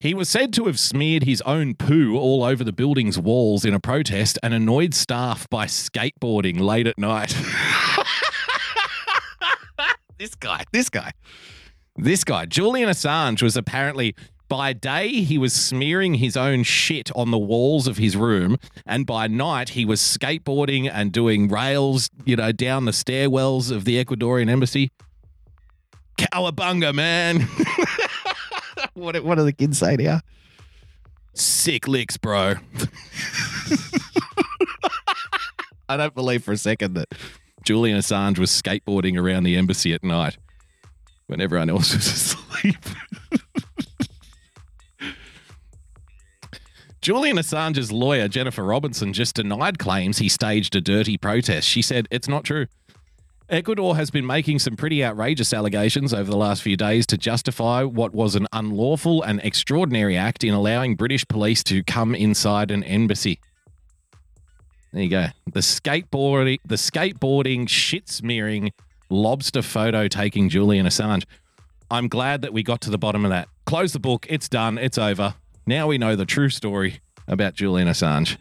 He 0.00 0.14
was 0.14 0.30
said 0.30 0.54
to 0.54 0.64
have 0.64 0.80
smeared 0.80 1.24
his 1.24 1.42
own 1.42 1.74
poo 1.74 2.16
all 2.16 2.42
over 2.42 2.64
the 2.64 2.72
building's 2.72 3.18
walls 3.18 3.66
in 3.66 3.74
a 3.74 3.80
protest 3.80 4.38
and 4.42 4.54
annoyed 4.54 4.94
staff 4.94 5.46
by 5.50 5.66
skateboarding 5.66 6.58
late 6.58 6.86
at 6.86 6.96
night. 6.96 7.36
this 10.18 10.34
guy, 10.34 10.64
this 10.72 10.88
guy, 10.88 11.12
this 11.96 12.24
guy, 12.24 12.46
Julian 12.46 12.88
Assange 12.88 13.42
was 13.42 13.58
apparently. 13.58 14.14
By 14.48 14.72
day, 14.72 15.22
he 15.22 15.38
was 15.38 15.52
smearing 15.52 16.14
his 16.14 16.36
own 16.36 16.64
shit 16.64 17.12
on 17.14 17.30
the 17.30 17.38
walls 17.38 17.86
of 17.86 17.98
his 17.98 18.16
room, 18.16 18.56
and 18.84 19.06
by 19.06 19.28
night, 19.28 19.68
he 19.68 19.84
was 19.84 20.00
skateboarding 20.00 20.90
and 20.92 21.12
doing 21.12 21.46
rails, 21.46 22.10
you 22.24 22.34
know, 22.34 22.50
down 22.50 22.84
the 22.84 22.90
stairwells 22.90 23.70
of 23.70 23.84
the 23.84 24.04
Ecuadorian 24.04 24.50
embassy. 24.50 24.90
Cowabunga, 26.18 26.92
man. 26.92 27.48
what, 28.94 29.22
what 29.24 29.36
do 29.36 29.44
the 29.44 29.52
kids 29.52 29.78
say 29.78 29.96
now? 29.96 30.20
Sick 31.34 31.86
licks, 31.86 32.16
bro. 32.16 32.54
I 35.88 35.96
don't 35.96 36.14
believe 36.14 36.44
for 36.44 36.52
a 36.52 36.56
second 36.56 36.94
that 36.94 37.08
Julian 37.64 37.98
Assange 37.98 38.38
was 38.38 38.50
skateboarding 38.50 39.20
around 39.20 39.44
the 39.44 39.56
embassy 39.56 39.92
at 39.92 40.04
night 40.04 40.36
when 41.26 41.40
everyone 41.40 41.70
else 41.70 41.94
was 41.94 42.06
asleep. 42.60 42.76
Julian 47.00 47.38
Assange's 47.38 47.90
lawyer, 47.90 48.28
Jennifer 48.28 48.62
Robinson, 48.62 49.14
just 49.14 49.36
denied 49.36 49.78
claims 49.78 50.18
he 50.18 50.28
staged 50.28 50.76
a 50.76 50.82
dirty 50.82 51.16
protest. 51.16 51.66
She 51.66 51.80
said 51.80 52.06
it's 52.10 52.28
not 52.28 52.44
true. 52.44 52.66
Ecuador 53.50 53.96
has 53.96 54.12
been 54.12 54.24
making 54.24 54.60
some 54.60 54.76
pretty 54.76 55.04
outrageous 55.04 55.52
allegations 55.52 56.14
over 56.14 56.30
the 56.30 56.36
last 56.36 56.62
few 56.62 56.76
days 56.76 57.04
to 57.04 57.18
justify 57.18 57.82
what 57.82 58.14
was 58.14 58.36
an 58.36 58.46
unlawful 58.52 59.22
and 59.24 59.40
extraordinary 59.42 60.16
act 60.16 60.44
in 60.44 60.54
allowing 60.54 60.94
British 60.94 61.26
police 61.26 61.64
to 61.64 61.82
come 61.82 62.14
inside 62.14 62.70
an 62.70 62.84
embassy. 62.84 63.40
There 64.92 65.02
you 65.02 65.10
go. 65.10 65.26
The 65.52 65.60
skateboarding, 65.60 66.58
the 66.64 66.76
skateboarding, 66.76 67.68
shit 67.68 68.08
smearing, 68.08 68.70
lobster 69.08 69.62
photo 69.62 70.06
taking 70.06 70.48
Julian 70.48 70.86
Assange. 70.86 71.24
I'm 71.90 72.06
glad 72.06 72.42
that 72.42 72.52
we 72.52 72.62
got 72.62 72.80
to 72.82 72.90
the 72.90 72.98
bottom 72.98 73.24
of 73.24 73.32
that. 73.32 73.48
Close 73.66 73.92
the 73.92 73.98
book. 73.98 74.26
It's 74.28 74.48
done. 74.48 74.78
It's 74.78 74.96
over. 74.96 75.34
Now 75.66 75.88
we 75.88 75.98
know 75.98 76.14
the 76.14 76.24
true 76.24 76.50
story 76.50 77.00
about 77.26 77.54
Julian 77.54 77.88
Assange. 77.88 78.36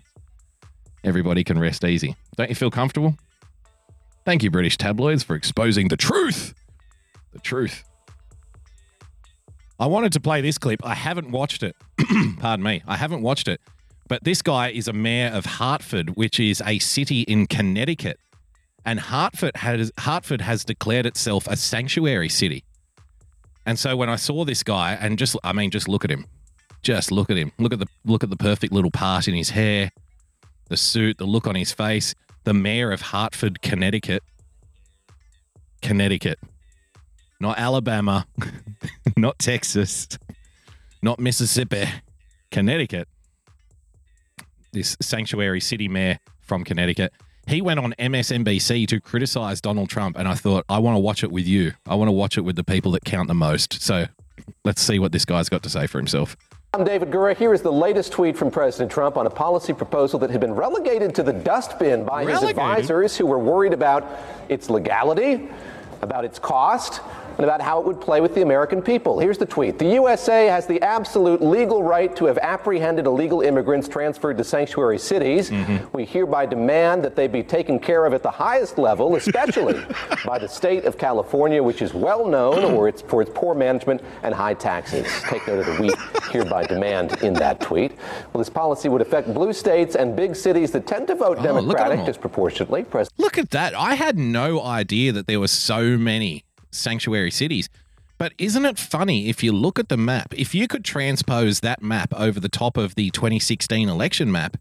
Everybody 1.03 1.43
can 1.43 1.57
rest 1.57 1.83
easy. 1.83 2.15
Don't 2.35 2.49
you 2.49 2.55
feel 2.55 2.69
comfortable? 2.69 3.15
Thank 4.25 4.43
you, 4.43 4.51
British 4.51 4.77
tabloids, 4.77 5.23
for 5.23 5.35
exposing 5.35 5.87
the 5.87 5.97
truth. 5.97 6.53
The 7.33 7.39
truth. 7.39 7.83
I 9.79 9.87
wanted 9.87 10.11
to 10.13 10.19
play 10.19 10.41
this 10.41 10.57
clip. 10.57 10.85
I 10.85 10.93
haven't 10.93 11.31
watched 11.31 11.63
it. 11.63 11.75
Pardon 12.39 12.63
me. 12.63 12.83
I 12.85 12.97
haven't 12.97 13.21
watched 13.21 13.47
it. 13.47 13.61
But 14.07 14.23
this 14.23 14.41
guy 14.41 14.69
is 14.71 14.87
a 14.87 14.93
mayor 14.93 15.29
of 15.29 15.45
Hartford, 15.45 16.15
which 16.17 16.39
is 16.39 16.61
a 16.65 16.79
city 16.79 17.21
in 17.21 17.47
Connecticut. 17.47 18.19
and 18.85 18.99
Hartford 18.99 19.55
has 19.57 19.91
Hartford 19.99 20.41
has 20.41 20.65
declared 20.65 21.05
itself 21.05 21.47
a 21.47 21.55
sanctuary 21.55 22.29
city. 22.29 22.63
And 23.65 23.77
so 23.77 23.95
when 23.95 24.09
I 24.09 24.15
saw 24.15 24.45
this 24.45 24.63
guy, 24.63 24.93
and 24.99 25.17
just 25.17 25.35
I 25.43 25.53
mean, 25.53 25.69
just 25.69 25.87
look 25.87 26.03
at 26.03 26.11
him, 26.11 26.25
just 26.81 27.11
look 27.11 27.29
at 27.29 27.37
him, 27.37 27.51
look 27.59 27.71
at 27.73 27.79
the 27.79 27.87
look 28.05 28.23
at 28.23 28.29
the 28.29 28.37
perfect 28.37 28.73
little 28.73 28.91
part 28.91 29.27
in 29.27 29.35
his 29.35 29.51
hair, 29.51 29.91
the 30.69 30.77
suit, 30.77 31.17
the 31.19 31.25
look 31.25 31.45
on 31.45 31.55
his 31.55 31.71
face. 31.71 32.15
The 32.43 32.53
mayor 32.53 32.91
of 32.91 33.01
Hartford, 33.01 33.61
Connecticut, 33.61 34.23
Connecticut, 35.81 36.39
not 37.39 37.57
Alabama, 37.59 38.27
not 39.17 39.39
Texas, 39.39 40.07
not 41.01 41.19
Mississippi, 41.19 41.85
Connecticut. 42.51 43.07
This 44.71 44.95
sanctuary 45.01 45.61
city 45.61 45.87
mayor 45.87 46.19
from 46.41 46.63
Connecticut. 46.63 47.11
He 47.47 47.61
went 47.61 47.79
on 47.79 47.93
MSNBC 47.97 48.87
to 48.87 48.99
criticize 48.99 49.59
Donald 49.59 49.89
Trump, 49.89 50.17
and 50.17 50.27
I 50.27 50.35
thought, 50.35 50.65
I 50.69 50.77
want 50.77 50.95
to 50.95 50.99
watch 50.99 51.23
it 51.23 51.31
with 51.31 51.47
you. 51.47 51.73
I 51.87 51.95
want 51.95 52.07
to 52.07 52.13
watch 52.13 52.37
it 52.37 52.41
with 52.41 52.55
the 52.55 52.63
people 52.63 52.91
that 52.91 53.05
count 53.05 53.27
the 53.27 53.33
most. 53.33 53.81
So 53.81 54.05
let's 54.63 54.81
see 54.81 54.99
what 54.99 55.11
this 55.11 55.25
guy's 55.25 55.49
got 55.49 55.63
to 55.63 55.69
say 55.69 55.87
for 55.87 55.97
himself. 55.97 56.37
I'm 56.71 56.83
David 56.83 57.09
Gura. 57.09 57.35
Here 57.35 57.51
is 57.51 57.63
the 57.63 57.71
latest 57.71 58.11
tweet 58.11 58.37
from 58.37 58.51
President 58.51 58.91
Trump 58.91 59.17
on 59.17 59.25
a 59.25 59.29
policy 59.31 59.73
proposal 59.73 60.19
that 60.19 60.29
had 60.29 60.39
been 60.39 60.53
relegated 60.53 61.15
to 61.15 61.23
the 61.23 61.33
dustbin 61.33 62.05
by 62.05 62.21
his 62.21 62.27
Relegated? 62.27 62.49
advisors 62.59 63.17
who 63.17 63.25
were 63.25 63.39
worried 63.39 63.73
about 63.73 64.05
its 64.49 64.69
legality, 64.69 65.49
about 66.03 66.25
its 66.25 66.37
cost, 66.37 67.01
and 67.39 67.45
about 67.45 67.61
how 67.61 67.79
it 67.79 67.85
would 67.85 68.01
play 68.01 68.19
with 68.19 68.35
the 68.35 68.41
American 68.41 68.81
people. 68.81 69.17
Here's 69.17 69.37
the 69.37 69.45
tweet 69.45 69.79
The 69.79 69.93
USA 69.93 70.47
has 70.47 70.67
the 70.67 70.81
absolute 70.81 71.41
legal 71.41 71.81
right 71.81 72.13
to 72.17 72.25
have 72.25 72.37
apprehended 72.39 73.05
illegal 73.05 73.39
immigrants 73.39 73.87
transferred 73.87 74.37
to 74.39 74.43
sanctuary 74.43 74.99
cities. 74.99 75.49
Mm-hmm. 75.49 75.85
We 75.95 76.03
hereby 76.03 76.45
demand 76.47 77.01
that 77.05 77.15
they 77.15 77.27
be 77.27 77.41
taken 77.41 77.79
care 77.79 78.05
of 78.05 78.13
at 78.13 78.23
the 78.23 78.31
highest 78.31 78.77
level, 78.77 79.15
especially 79.15 79.81
by 80.25 80.37
the 80.37 80.49
state 80.49 80.83
of 80.83 80.97
California, 80.97 81.63
which 81.63 81.81
is 81.81 81.93
well 81.93 82.27
known 82.27 82.61
for 82.73 82.89
its, 82.89 83.01
for 83.01 83.21
its 83.21 83.31
poor 83.33 83.55
management 83.55 84.01
and 84.23 84.35
high 84.35 84.53
taxes. 84.53 85.07
Take 85.29 85.47
note 85.47 85.59
of 85.59 85.77
the 85.77 85.81
we 85.81 85.93
hereby 86.29 86.65
demand 86.65 87.23
in 87.23 87.33
that 87.35 87.61
tweet. 87.61 87.93
Well, 88.33 88.39
this 88.39 88.49
policy 88.49 88.89
would 88.89 89.01
affect 89.01 89.33
blue 89.33 89.53
states 89.53 89.95
and 89.95 90.13
big 90.13 90.35
cities 90.35 90.71
that 90.71 90.85
tend 90.85 91.07
to 91.07 91.15
vote 91.15 91.37
Oh, 91.39 91.53
look 91.53 91.77
Democratic 91.77 92.05
disproportionately. 92.05 92.85
Look 93.17 93.37
at 93.37 93.51
that. 93.51 93.73
I 93.75 93.95
had 93.95 94.17
no 94.17 94.61
idea 94.61 95.13
that 95.13 95.27
there 95.27 95.39
were 95.39 95.47
so 95.47 95.97
many 95.97 96.43
sanctuary 96.71 97.31
cities. 97.31 97.69
But 98.17 98.33
isn't 98.37 98.65
it 98.65 98.77
funny 98.77 99.29
if 99.29 99.43
you 99.43 99.53
look 99.53 99.79
at 99.79 99.87
the 99.87 99.97
map? 99.97 100.33
If 100.35 100.53
you 100.53 100.67
could 100.67 100.83
transpose 100.83 101.61
that 101.61 101.81
map 101.81 102.13
over 102.13 102.39
the 102.39 102.49
top 102.49 102.75
of 102.75 102.95
the 102.95 103.09
2016 103.11 103.87
election 103.87 104.31
map, 104.31 104.57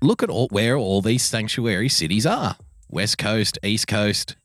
look 0.00 0.22
at 0.22 0.30
all, 0.30 0.48
where 0.48 0.76
all 0.76 1.02
these 1.02 1.22
sanctuary 1.22 1.90
cities 1.90 2.24
are 2.24 2.56
West 2.88 3.18
Coast, 3.18 3.58
East 3.62 3.88
Coast, 3.88 4.36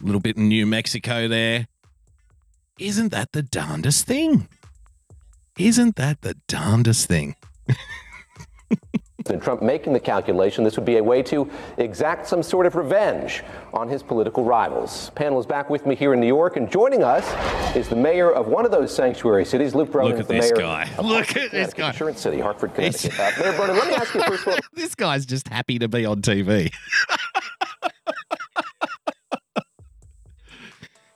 a 0.00 0.04
little 0.04 0.20
bit 0.20 0.36
in 0.36 0.48
New 0.48 0.66
Mexico 0.66 1.28
there. 1.28 1.68
Isn't 2.78 3.10
that 3.10 3.32
the 3.32 3.42
darndest 3.42 4.06
thing? 4.06 4.48
Isn't 5.58 5.96
that 5.96 6.22
the 6.22 6.34
darndest 6.48 7.06
thing? 7.06 7.36
Trump 9.24 9.62
making 9.62 9.92
the 9.92 10.00
calculation 10.00 10.64
this 10.64 10.76
would 10.76 10.84
be 10.84 10.96
a 10.96 11.02
way 11.02 11.22
to 11.22 11.48
exact 11.78 12.26
some 12.26 12.42
sort 12.42 12.66
of 12.66 12.74
revenge 12.74 13.42
on 13.72 13.88
his 13.88 14.02
political 14.02 14.44
rivals. 14.44 15.10
Panel 15.10 15.38
is 15.38 15.46
back 15.46 15.70
with 15.70 15.86
me 15.86 15.94
here 15.94 16.12
in 16.14 16.20
New 16.20 16.26
York, 16.26 16.56
and 16.56 16.70
joining 16.70 17.02
us 17.02 17.24
is 17.76 17.88
the 17.88 17.96
mayor 17.96 18.30
of 18.32 18.48
one 18.48 18.64
of 18.64 18.70
those 18.70 18.94
sanctuary 18.94 19.44
cities, 19.44 19.74
Luke 19.74 19.90
Bronin. 19.90 20.10
Look 20.10 20.20
at 20.20 20.28
the 20.28 20.34
this 20.34 20.52
mayor 20.52 20.60
guy. 20.60 20.90
Look 21.02 21.36
at 21.36 21.50
this 21.50 21.72
guy. 21.74 21.88
Insurance 21.88 22.20
City, 22.20 22.40
Hartford, 22.40 22.74
Connecticut. 22.74 23.18
Uh, 23.18 23.30
Mayor 23.40 23.52
Broden, 23.52 23.78
let 23.78 23.88
me 23.88 23.94
ask 23.94 24.14
you 24.14 24.22
first 24.24 24.46
of 24.46 24.52
all. 24.54 24.58
this 24.74 24.94
guy's 24.94 25.26
just 25.26 25.48
happy 25.48 25.78
to 25.78 25.88
be 25.88 26.04
on 26.04 26.22
TV. 26.22 26.72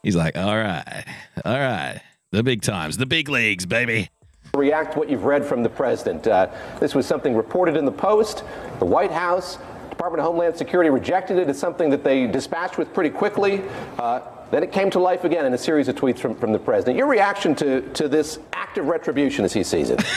He's 0.03 0.17
like, 0.17 0.37
all 0.37 0.57
right, 0.57 1.05
all 1.45 1.59
right, 1.59 2.01
the 2.31 2.45
big 2.45 2.63
times, 2.63 2.97
the 2.97 3.07
big 3.07 3.29
leagues, 3.29 3.67
baby. 3.67 4.09
React 4.57 4.93
to 4.95 4.99
what 4.99 5.09
you've 5.09 5.25
read 5.25 5.45
from 5.45 5.63
the 5.63 5.69
president. 5.69 6.27
Uh, 6.27 6.49
this 6.81 6.95
was 6.95 7.07
something 7.07 7.37
reported 7.37 7.77
in 7.77 7.85
the 7.85 7.93
Post. 7.93 8.43
The 8.79 8.85
White 8.85 9.13
House, 9.13 9.59
Department 9.91 10.21
of 10.21 10.27
Homeland 10.27 10.57
Security 10.57 10.91
rejected 10.91 11.39
it 11.39 11.49
as 11.49 11.59
something 11.59 11.91
that 11.91 12.05
they 12.05 12.27
dispatched 12.27 12.79
with 12.79 12.93
pretty 12.93 13.11
quickly. 13.11 13.63
Uh, 13.99 14.21
then 14.51 14.63
it 14.63 14.73
came 14.73 14.91
to 14.91 14.99
life 14.99 15.25
again 15.25 15.47
in 15.47 15.55
a 15.55 15.59
series 15.59 15.89
of 15.89 15.97
tweets 15.97 16.19
from, 16.19 16.35
from 16.35 16.53
the 16.53 16.59
president. 16.59 16.97
Your 16.97 17.09
reaction 17.09 17.55
to, 17.57 17.81
to 17.95 18.09
this 18.09 18.39
act 18.53 18.79
of 18.79 18.87
retribution 18.87 19.45
as 19.45 19.53
he 19.53 19.65
sees 19.65 19.91
it? 19.91 20.03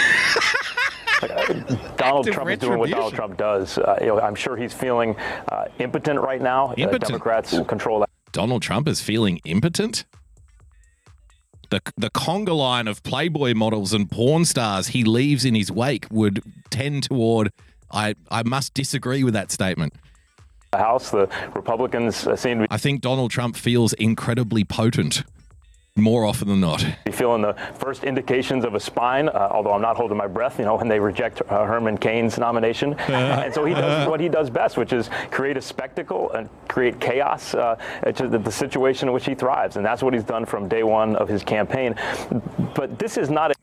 Donald 1.97 2.27
Active 2.27 2.33
Trump 2.33 2.49
is 2.49 2.59
doing 2.59 2.79
what 2.79 2.89
Donald. 2.89 3.13
Trump 3.13 3.37
does. 3.37 3.77
Uh, 3.77 3.97
you 3.99 4.07
know, 4.07 4.19
I'm 4.19 4.35
sure 4.35 4.55
he's 4.55 4.73
feeling 4.73 5.15
uh, 5.51 5.65
impotent 5.79 6.19
right 6.19 6.41
now. 6.41 6.69
Uh, 6.69 6.75
Impotent. 6.77 7.07
Democrats 7.07 7.57
control 7.67 7.99
that. 7.99 8.09
Donald 8.31 8.61
Trump 8.61 8.87
is 8.87 9.01
feeling 9.01 9.39
impotent. 9.43 10.05
The, 11.69 11.81
the 11.97 12.09
conga 12.09 12.55
line 12.55 12.87
of 12.87 13.03
Playboy 13.03 13.53
models 13.53 13.93
and 13.93 14.09
porn 14.09 14.45
stars 14.45 14.87
he 14.87 15.03
leaves 15.03 15.45
in 15.45 15.55
his 15.55 15.71
wake 15.71 16.07
would 16.09 16.41
tend 16.69 17.03
toward. 17.03 17.51
I, 17.91 18.15
I 18.31 18.43
must 18.43 18.73
disagree 18.73 19.23
with 19.23 19.33
that 19.35 19.51
statement. 19.51 19.93
The 20.71 20.77
House. 20.77 21.11
The 21.11 21.29
Republicans 21.55 22.27
uh, 22.27 22.35
seem 22.35 22.59
to 22.59 22.63
be. 22.63 22.67
I 22.71 22.77
think 22.77 23.01
Donald 23.01 23.31
Trump 23.31 23.55
feels 23.55 23.93
incredibly 23.93 24.63
potent 24.63 25.23
more 26.01 26.25
often 26.25 26.47
than 26.47 26.59
not. 26.59 26.85
be 27.05 27.11
feeling 27.11 27.41
the 27.41 27.53
first 27.75 28.03
indications 28.03 28.65
of 28.65 28.75
a 28.75 28.79
spine, 28.79 29.29
uh, 29.29 29.49
although 29.51 29.73
I'm 29.73 29.81
not 29.81 29.97
holding 29.97 30.17
my 30.17 30.27
breath, 30.27 30.59
you 30.59 30.65
know, 30.65 30.75
when 30.75 30.87
they 30.87 30.99
reject 30.99 31.41
uh, 31.41 31.65
Herman 31.65 31.97
Cain's 31.97 32.37
nomination. 32.37 32.93
Uh, 32.93 33.41
and 33.45 33.53
so 33.53 33.65
he 33.65 33.73
does 33.73 34.07
what 34.07 34.19
he 34.19 34.29
does 34.29 34.49
best, 34.49 34.77
which 34.77 34.93
is 34.93 35.09
create 35.31 35.57
a 35.57 35.61
spectacle 35.61 36.31
and 36.31 36.49
create 36.67 36.99
chaos 36.99 37.53
uh, 37.53 37.75
to 38.15 38.27
the, 38.27 38.37
the 38.37 38.51
situation 38.51 39.07
in 39.07 39.13
which 39.13 39.25
he 39.25 39.35
thrives. 39.35 39.75
And 39.75 39.85
that's 39.85 40.03
what 40.03 40.13
he's 40.13 40.23
done 40.23 40.45
from 40.45 40.67
day 40.67 40.83
one 40.83 41.15
of 41.15 41.27
his 41.27 41.43
campaign. 41.43 41.95
But 42.75 42.99
this 42.99 43.17
is 43.17 43.29
not 43.29 43.51
a 43.51 43.55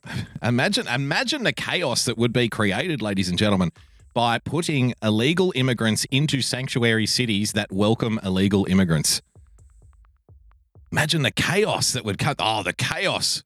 Imagine, 0.42 0.86
imagine 0.88 1.42
the 1.42 1.52
chaos 1.52 2.04
that 2.04 2.16
would 2.16 2.32
be 2.32 2.48
created, 2.48 3.02
ladies 3.02 3.28
and 3.28 3.38
gentlemen, 3.38 3.72
by 4.14 4.38
putting 4.38 4.94
illegal 5.02 5.52
immigrants 5.54 6.06
into 6.10 6.40
sanctuary 6.40 7.06
cities 7.06 7.52
that 7.52 7.72
welcome 7.72 8.20
illegal 8.22 8.64
immigrants. 8.66 9.20
Imagine 10.92 11.22
the 11.22 11.30
chaos 11.30 11.92
that 11.92 12.04
would 12.04 12.18
come. 12.18 12.36
Oh, 12.38 12.62
the 12.62 12.72
chaos. 12.72 13.42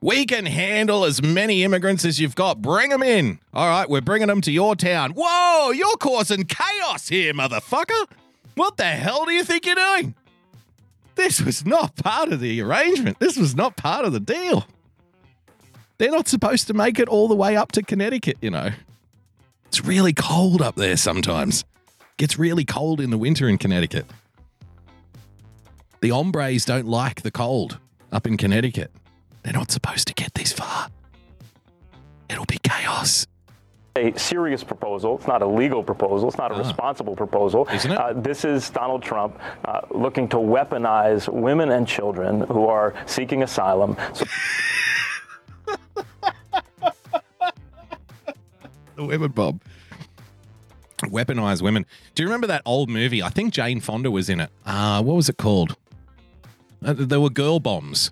We 0.00 0.26
can 0.26 0.46
handle 0.46 1.04
as 1.04 1.22
many 1.22 1.62
immigrants 1.62 2.04
as 2.04 2.18
you've 2.18 2.34
got. 2.34 2.60
Bring 2.60 2.90
them 2.90 3.02
in. 3.02 3.38
All 3.54 3.68
right, 3.68 3.88
we're 3.88 4.00
bringing 4.00 4.28
them 4.28 4.40
to 4.40 4.50
your 4.50 4.74
town. 4.74 5.12
Whoa, 5.16 5.70
you're 5.70 5.96
causing 5.98 6.44
chaos 6.44 7.08
here, 7.08 7.32
motherfucker. 7.32 8.06
What 8.56 8.76
the 8.76 8.84
hell 8.84 9.24
do 9.24 9.32
you 9.32 9.44
think 9.44 9.64
you're 9.64 9.76
doing? 9.76 10.14
This 11.14 11.40
was 11.40 11.64
not 11.64 11.94
part 11.96 12.32
of 12.32 12.40
the 12.40 12.60
arrangement. 12.62 13.18
This 13.20 13.36
was 13.36 13.54
not 13.54 13.76
part 13.76 14.04
of 14.04 14.12
the 14.12 14.20
deal. 14.20 14.66
They're 15.98 16.10
not 16.10 16.26
supposed 16.26 16.66
to 16.66 16.74
make 16.74 16.98
it 16.98 17.08
all 17.08 17.28
the 17.28 17.36
way 17.36 17.56
up 17.56 17.70
to 17.72 17.82
Connecticut, 17.82 18.38
you 18.40 18.50
know. 18.50 18.70
It's 19.66 19.84
really 19.84 20.12
cold 20.12 20.60
up 20.60 20.74
there 20.74 20.96
sometimes. 20.96 21.64
Gets 22.16 22.38
really 22.38 22.64
cold 22.64 23.00
in 23.00 23.10
the 23.10 23.18
winter 23.18 23.48
in 23.48 23.56
Connecticut. 23.56 24.06
The 26.02 26.10
hombres 26.10 26.64
don't 26.64 26.86
like 26.88 27.22
the 27.22 27.30
cold 27.30 27.78
up 28.10 28.26
in 28.26 28.36
Connecticut. 28.36 28.90
They're 29.44 29.52
not 29.52 29.70
supposed 29.70 30.08
to 30.08 30.14
get 30.14 30.34
this 30.34 30.52
far. 30.52 30.88
It'll 32.28 32.44
be 32.44 32.58
chaos. 32.58 33.28
a 33.94 34.12
serious 34.18 34.64
proposal. 34.64 35.16
It's 35.18 35.28
not 35.28 35.42
a 35.42 35.46
legal 35.46 35.84
proposal. 35.84 36.28
It's 36.28 36.38
not 36.38 36.50
a 36.50 36.56
responsible 36.56 37.14
proposal. 37.14 37.66
Ah. 37.68 37.74
Isn't 37.74 37.92
it? 37.92 37.98
Uh, 37.98 38.14
this 38.14 38.44
is 38.44 38.68
Donald 38.70 39.04
Trump 39.04 39.38
uh, 39.64 39.82
looking 39.92 40.28
to 40.30 40.38
weaponize 40.38 41.28
women 41.32 41.70
and 41.70 41.86
children 41.86 42.40
who 42.42 42.66
are 42.66 42.94
seeking 43.06 43.44
asylum. 43.44 43.96
So 44.12 44.24
The 48.96 49.04
women 49.04 49.30
bomb. 49.30 49.60
Weaponize 51.02 51.62
women. 51.62 51.86
Do 52.16 52.24
you 52.24 52.28
remember 52.28 52.48
that 52.48 52.62
old 52.66 52.90
movie? 52.90 53.22
I 53.22 53.28
think 53.28 53.54
Jane 53.54 53.80
Fonda 53.80 54.10
was 54.10 54.28
in 54.28 54.40
it. 54.40 54.50
Uh, 54.66 55.00
what 55.02 55.14
was 55.14 55.28
it 55.28 55.36
called? 55.36 55.76
Uh, 56.84 56.94
there 56.96 57.20
were 57.20 57.30
girl 57.30 57.60
bombs. 57.60 58.10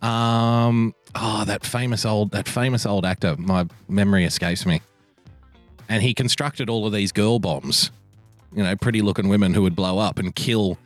Um, 0.00 0.94
oh, 1.14 1.44
that 1.44 1.64
famous 1.64 2.04
old 2.04 2.32
that 2.32 2.48
famous 2.48 2.86
old 2.86 3.04
actor. 3.04 3.36
My 3.38 3.66
memory 3.88 4.24
escapes 4.24 4.66
me. 4.66 4.80
And 5.88 6.02
he 6.02 6.14
constructed 6.14 6.70
all 6.70 6.86
of 6.86 6.92
these 6.92 7.12
girl 7.12 7.38
bombs. 7.38 7.90
You 8.54 8.62
know, 8.62 8.76
pretty 8.76 9.02
looking 9.02 9.28
women 9.28 9.54
who 9.54 9.62
would 9.62 9.76
blow 9.76 9.98
up 9.98 10.18
and 10.18 10.34
kill 10.34 10.78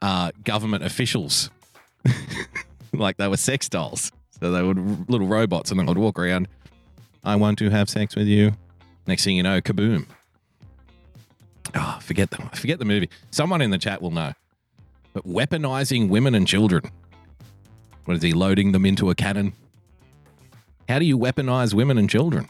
uh, 0.00 0.30
government 0.44 0.84
officials, 0.84 1.50
like 2.92 3.16
they 3.16 3.26
were 3.26 3.36
sex 3.36 3.68
dolls. 3.68 4.12
So 4.38 4.52
they 4.52 4.62
would 4.62 5.10
little 5.10 5.26
robots, 5.26 5.70
and 5.70 5.80
they 5.80 5.84
would 5.84 5.98
walk 5.98 6.18
around. 6.18 6.48
I 7.24 7.36
want 7.36 7.58
to 7.58 7.70
have 7.70 7.90
sex 7.90 8.14
with 8.14 8.28
you. 8.28 8.52
Next 9.06 9.24
thing 9.24 9.36
you 9.36 9.42
know, 9.42 9.60
kaboom. 9.60 10.06
Oh, 11.74 11.98
forget 12.00 12.30
the 12.30 12.36
forget 12.54 12.78
the 12.78 12.84
movie. 12.84 13.10
Someone 13.30 13.60
in 13.60 13.70
the 13.70 13.78
chat 13.78 14.00
will 14.00 14.10
know. 14.10 14.32
Weaponizing 15.24 16.08
women 16.08 16.34
and 16.34 16.46
children. 16.46 16.90
What 18.04 18.16
is 18.16 18.22
he 18.22 18.32
loading 18.32 18.72
them 18.72 18.86
into 18.86 19.10
a 19.10 19.14
cannon? 19.14 19.52
How 20.88 20.98
do 20.98 21.04
you 21.04 21.18
weaponize 21.18 21.74
women 21.74 21.98
and 21.98 22.08
children? 22.08 22.48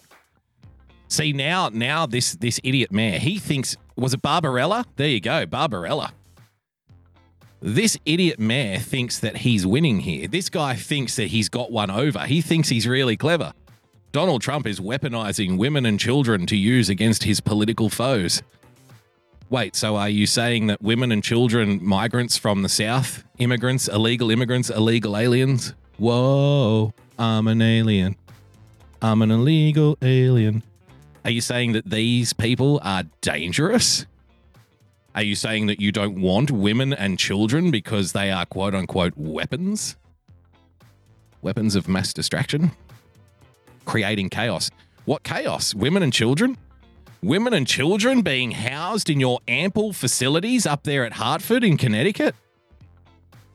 See 1.09 1.33
now, 1.33 1.71
now 1.71 2.07
this 2.07 2.35
this 2.35 2.61
idiot 2.63 2.93
mayor, 2.93 3.19
he 3.19 3.39
thinks 3.39 3.77
was 3.97 4.15
it 4.15 4.23
Barbarella? 4.23 4.85
There 4.97 5.09
you 5.09 5.21
go, 5.21 5.47
Barbarella. 5.47 6.13
This 7.61 7.99
idiot 8.07 8.39
mayor 8.39 8.79
thinks 8.79 9.19
that 9.19 9.39
he's 9.39 9.67
winning 9.67 10.01
here. 10.01 10.29
This 10.29 10.49
guy 10.49 10.77
thinks 10.77 11.17
that 11.17 11.29
he's 11.29 11.49
got 11.49 11.73
one 11.73 11.91
over. 11.91 12.21
He 12.21 12.41
thinks 12.41 12.69
he's 12.69 12.87
really 12.87 13.17
clever. 13.17 13.53
Donald 14.13 14.43
Trump 14.43 14.67
is 14.67 14.79
weaponizing 14.79 15.59
women 15.59 15.85
and 15.85 15.99
children 15.99 16.47
to 16.47 16.57
use 16.57 16.89
against 16.89 17.25
his 17.25 17.41
political 17.41 17.89
foes. 17.91 18.43
Wait, 19.51 19.75
so 19.75 19.97
are 19.97 20.11
you 20.11 20.27
saying 20.27 20.67
that 20.67 20.83
women 20.83 21.11
and 21.11 21.25
children, 21.25 21.83
migrants 21.83 22.37
from 22.37 22.61
the 22.61 22.69
South, 22.69 23.25
immigrants, 23.39 23.89
illegal 23.89 24.31
immigrants, 24.31 24.69
illegal 24.69 25.17
aliens? 25.17 25.73
Whoa, 25.97 26.93
I'm 27.19 27.49
an 27.49 27.63
alien. 27.63 28.17
I'm 29.01 29.23
an 29.23 29.31
illegal 29.31 29.97
alien. 30.03 30.63
Are 31.25 31.31
you 31.31 31.41
saying 31.41 31.73
that 31.73 31.89
these 31.89 32.35
people 32.35 32.79
are 32.83 33.05
dangerous? 33.23 34.05
Are 35.15 35.23
you 35.23 35.35
saying 35.35 35.67
that 35.67 35.81
you 35.81 35.93
don't 35.93 36.21
want 36.21 36.51
women 36.51 36.93
and 36.93 37.19
children 37.19 37.71
because 37.71 38.13
they 38.13 38.31
are 38.31 38.45
quote 38.45 38.75
unquote 38.75 39.15
weapons? 39.17 39.97
Weapons 41.41 41.75
of 41.75 41.89
mass 41.89 42.13
distraction? 42.13 42.73
Creating 43.87 44.29
chaos. 44.29 44.71
What 45.07 45.23
chaos? 45.23 45.75
Women 45.75 46.03
and 46.03 46.13
children? 46.13 46.59
Women 47.23 47.53
and 47.53 47.67
children 47.67 48.23
being 48.23 48.53
housed 48.53 49.11
in 49.11 49.19
your 49.19 49.41
ample 49.49 49.93
facilities 49.93 50.67
up 50.67 50.85
there 50.85 51.05
at 51.05 51.15
Hartford 51.15 51.65
in 51.65 51.77
Connecticut? 51.77 52.37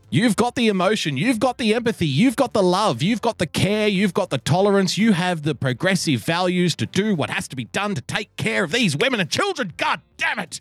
You've 0.09 0.35
got 0.35 0.55
the 0.55 0.67
emotion, 0.67 1.15
you've 1.15 1.39
got 1.39 1.57
the 1.57 1.73
empathy, 1.73 2.05
you've 2.05 2.35
got 2.35 2.51
the 2.51 2.61
love, 2.61 3.01
you've 3.01 3.21
got 3.21 3.37
the 3.37 3.47
care, 3.47 3.87
you've 3.87 4.13
got 4.13 4.31
the 4.31 4.37
tolerance, 4.37 4.97
you 4.97 5.13
have 5.13 5.43
the 5.43 5.55
progressive 5.55 6.21
values 6.23 6.75
to 6.75 6.85
do 6.85 7.15
what 7.15 7.29
has 7.29 7.47
to 7.47 7.55
be 7.55 7.63
done 7.63 7.95
to 7.95 8.01
take 8.01 8.35
care 8.35 8.65
of 8.65 8.71
these 8.71 8.97
women 8.97 9.21
and 9.21 9.29
children. 9.29 9.71
God 9.77 10.01
damn 10.17 10.39
it! 10.39 10.59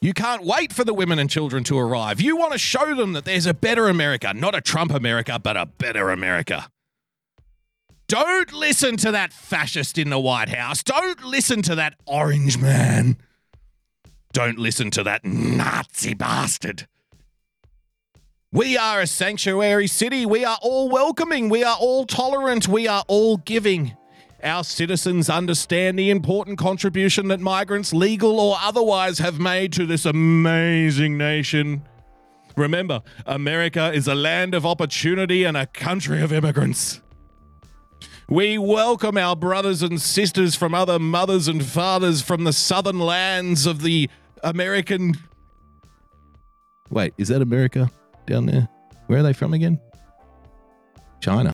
You 0.00 0.14
can't 0.14 0.44
wait 0.44 0.72
for 0.72 0.82
the 0.82 0.94
women 0.94 1.18
and 1.18 1.28
children 1.28 1.62
to 1.64 1.78
arrive. 1.78 2.22
You 2.22 2.36
want 2.36 2.52
to 2.52 2.58
show 2.58 2.94
them 2.94 3.12
that 3.12 3.26
there's 3.26 3.46
a 3.46 3.54
better 3.54 3.88
America, 3.88 4.32
not 4.34 4.54
a 4.54 4.62
Trump 4.62 4.92
America, 4.92 5.38
but 5.38 5.58
a 5.58 5.66
better 5.66 6.10
America. 6.10 6.68
Don't 8.12 8.52
listen 8.52 8.98
to 8.98 9.12
that 9.12 9.32
fascist 9.32 9.96
in 9.96 10.10
the 10.10 10.18
White 10.18 10.50
House. 10.50 10.82
Don't 10.82 11.24
listen 11.24 11.62
to 11.62 11.76
that 11.76 11.94
orange 12.04 12.58
man. 12.58 13.16
Don't 14.34 14.58
listen 14.58 14.90
to 14.90 15.02
that 15.04 15.24
Nazi 15.24 16.12
bastard. 16.12 16.86
We 18.52 18.76
are 18.76 19.00
a 19.00 19.06
sanctuary 19.06 19.86
city. 19.86 20.26
We 20.26 20.44
are 20.44 20.58
all 20.60 20.90
welcoming. 20.90 21.48
We 21.48 21.64
are 21.64 21.74
all 21.80 22.04
tolerant. 22.04 22.68
We 22.68 22.86
are 22.86 23.02
all 23.08 23.38
giving. 23.38 23.96
Our 24.44 24.62
citizens 24.62 25.30
understand 25.30 25.98
the 25.98 26.10
important 26.10 26.58
contribution 26.58 27.28
that 27.28 27.40
migrants, 27.40 27.94
legal 27.94 28.38
or 28.38 28.58
otherwise, 28.60 29.20
have 29.20 29.40
made 29.40 29.72
to 29.72 29.86
this 29.86 30.04
amazing 30.04 31.16
nation. 31.16 31.80
Remember, 32.58 33.00
America 33.24 33.90
is 33.90 34.06
a 34.06 34.14
land 34.14 34.54
of 34.54 34.66
opportunity 34.66 35.44
and 35.44 35.56
a 35.56 35.64
country 35.64 36.20
of 36.20 36.30
immigrants. 36.30 37.00
We 38.32 38.56
welcome 38.56 39.18
our 39.18 39.36
brothers 39.36 39.82
and 39.82 40.00
sisters 40.00 40.54
from 40.54 40.74
other 40.74 40.98
mothers 40.98 41.48
and 41.48 41.62
fathers 41.62 42.22
from 42.22 42.44
the 42.44 42.52
southern 42.54 42.98
lands 42.98 43.66
of 43.66 43.82
the 43.82 44.08
American. 44.42 45.18
Wait, 46.88 47.12
is 47.18 47.28
that 47.28 47.42
America 47.42 47.90
down 48.26 48.46
there? 48.46 48.70
Where 49.06 49.18
are 49.18 49.22
they 49.22 49.34
from 49.34 49.52
again? 49.52 49.78
China. 51.20 51.52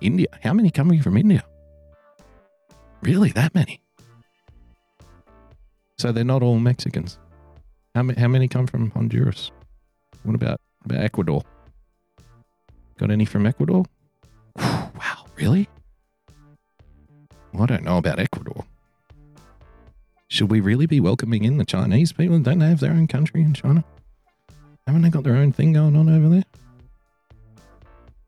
India. 0.00 0.28
How 0.42 0.54
many 0.54 0.70
coming 0.70 1.02
from 1.02 1.18
India? 1.18 1.44
Really, 3.02 3.32
that 3.32 3.54
many? 3.54 3.82
So 5.98 6.10
they're 6.10 6.24
not 6.24 6.42
all 6.42 6.58
Mexicans. 6.58 7.18
How 7.94 8.02
many, 8.02 8.18
how 8.18 8.28
many 8.28 8.48
come 8.48 8.66
from 8.66 8.90
Honduras? 8.92 9.50
What 10.22 10.34
about, 10.34 10.58
about 10.86 11.04
Ecuador? 11.04 11.42
Got 12.96 13.10
any 13.10 13.26
from 13.26 13.44
Ecuador? 13.44 13.84
Really? 15.42 15.68
Well, 17.52 17.64
I 17.64 17.66
don't 17.66 17.82
know 17.82 17.98
about 17.98 18.20
Ecuador. 18.20 18.64
Should 20.28 20.50
we 20.50 20.60
really 20.60 20.86
be 20.86 21.00
welcoming 21.00 21.44
in 21.44 21.58
the 21.58 21.64
Chinese 21.64 22.12
people? 22.12 22.38
Don't 22.38 22.60
they 22.60 22.68
have 22.68 22.80
their 22.80 22.92
own 22.92 23.08
country 23.08 23.42
in 23.42 23.52
China? 23.52 23.84
Haven't 24.86 25.02
they 25.02 25.10
got 25.10 25.24
their 25.24 25.34
own 25.34 25.52
thing 25.52 25.72
going 25.72 25.96
on 25.96 26.08
over 26.08 26.28
there? 26.28 26.44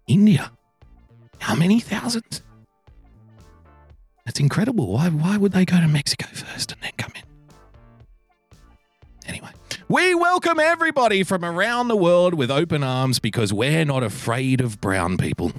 India. 0.08 0.50
How 1.38 1.54
many 1.54 1.78
thousands? 1.80 2.42
That's 4.26 4.40
incredible. 4.40 4.92
Why, 4.92 5.08
why 5.08 5.36
would 5.36 5.52
they 5.52 5.64
go 5.64 5.76
to 5.76 5.88
Mexico 5.88 6.26
first 6.32 6.72
and 6.72 6.82
then 6.82 6.92
come 6.98 7.12
in? 7.14 7.22
Anyway, 9.26 9.50
we 9.88 10.14
welcome 10.14 10.58
everybody 10.58 11.22
from 11.22 11.44
around 11.44 11.88
the 11.88 11.96
world 11.96 12.34
with 12.34 12.50
open 12.50 12.82
arms 12.82 13.20
because 13.20 13.52
we're 13.52 13.84
not 13.84 14.02
afraid 14.02 14.60
of 14.60 14.80
brown 14.80 15.16
people. 15.16 15.52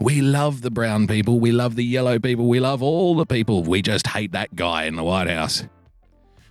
We 0.00 0.20
love 0.20 0.62
the 0.62 0.70
brown 0.70 1.06
people. 1.06 1.40
We 1.40 1.52
love 1.52 1.76
the 1.76 1.84
yellow 1.84 2.18
people. 2.18 2.48
We 2.48 2.60
love 2.60 2.82
all 2.82 3.14
the 3.14 3.26
people. 3.26 3.62
We 3.62 3.82
just 3.82 4.08
hate 4.08 4.32
that 4.32 4.56
guy 4.56 4.84
in 4.84 4.96
the 4.96 5.04
White 5.04 5.28
House. 5.28 5.64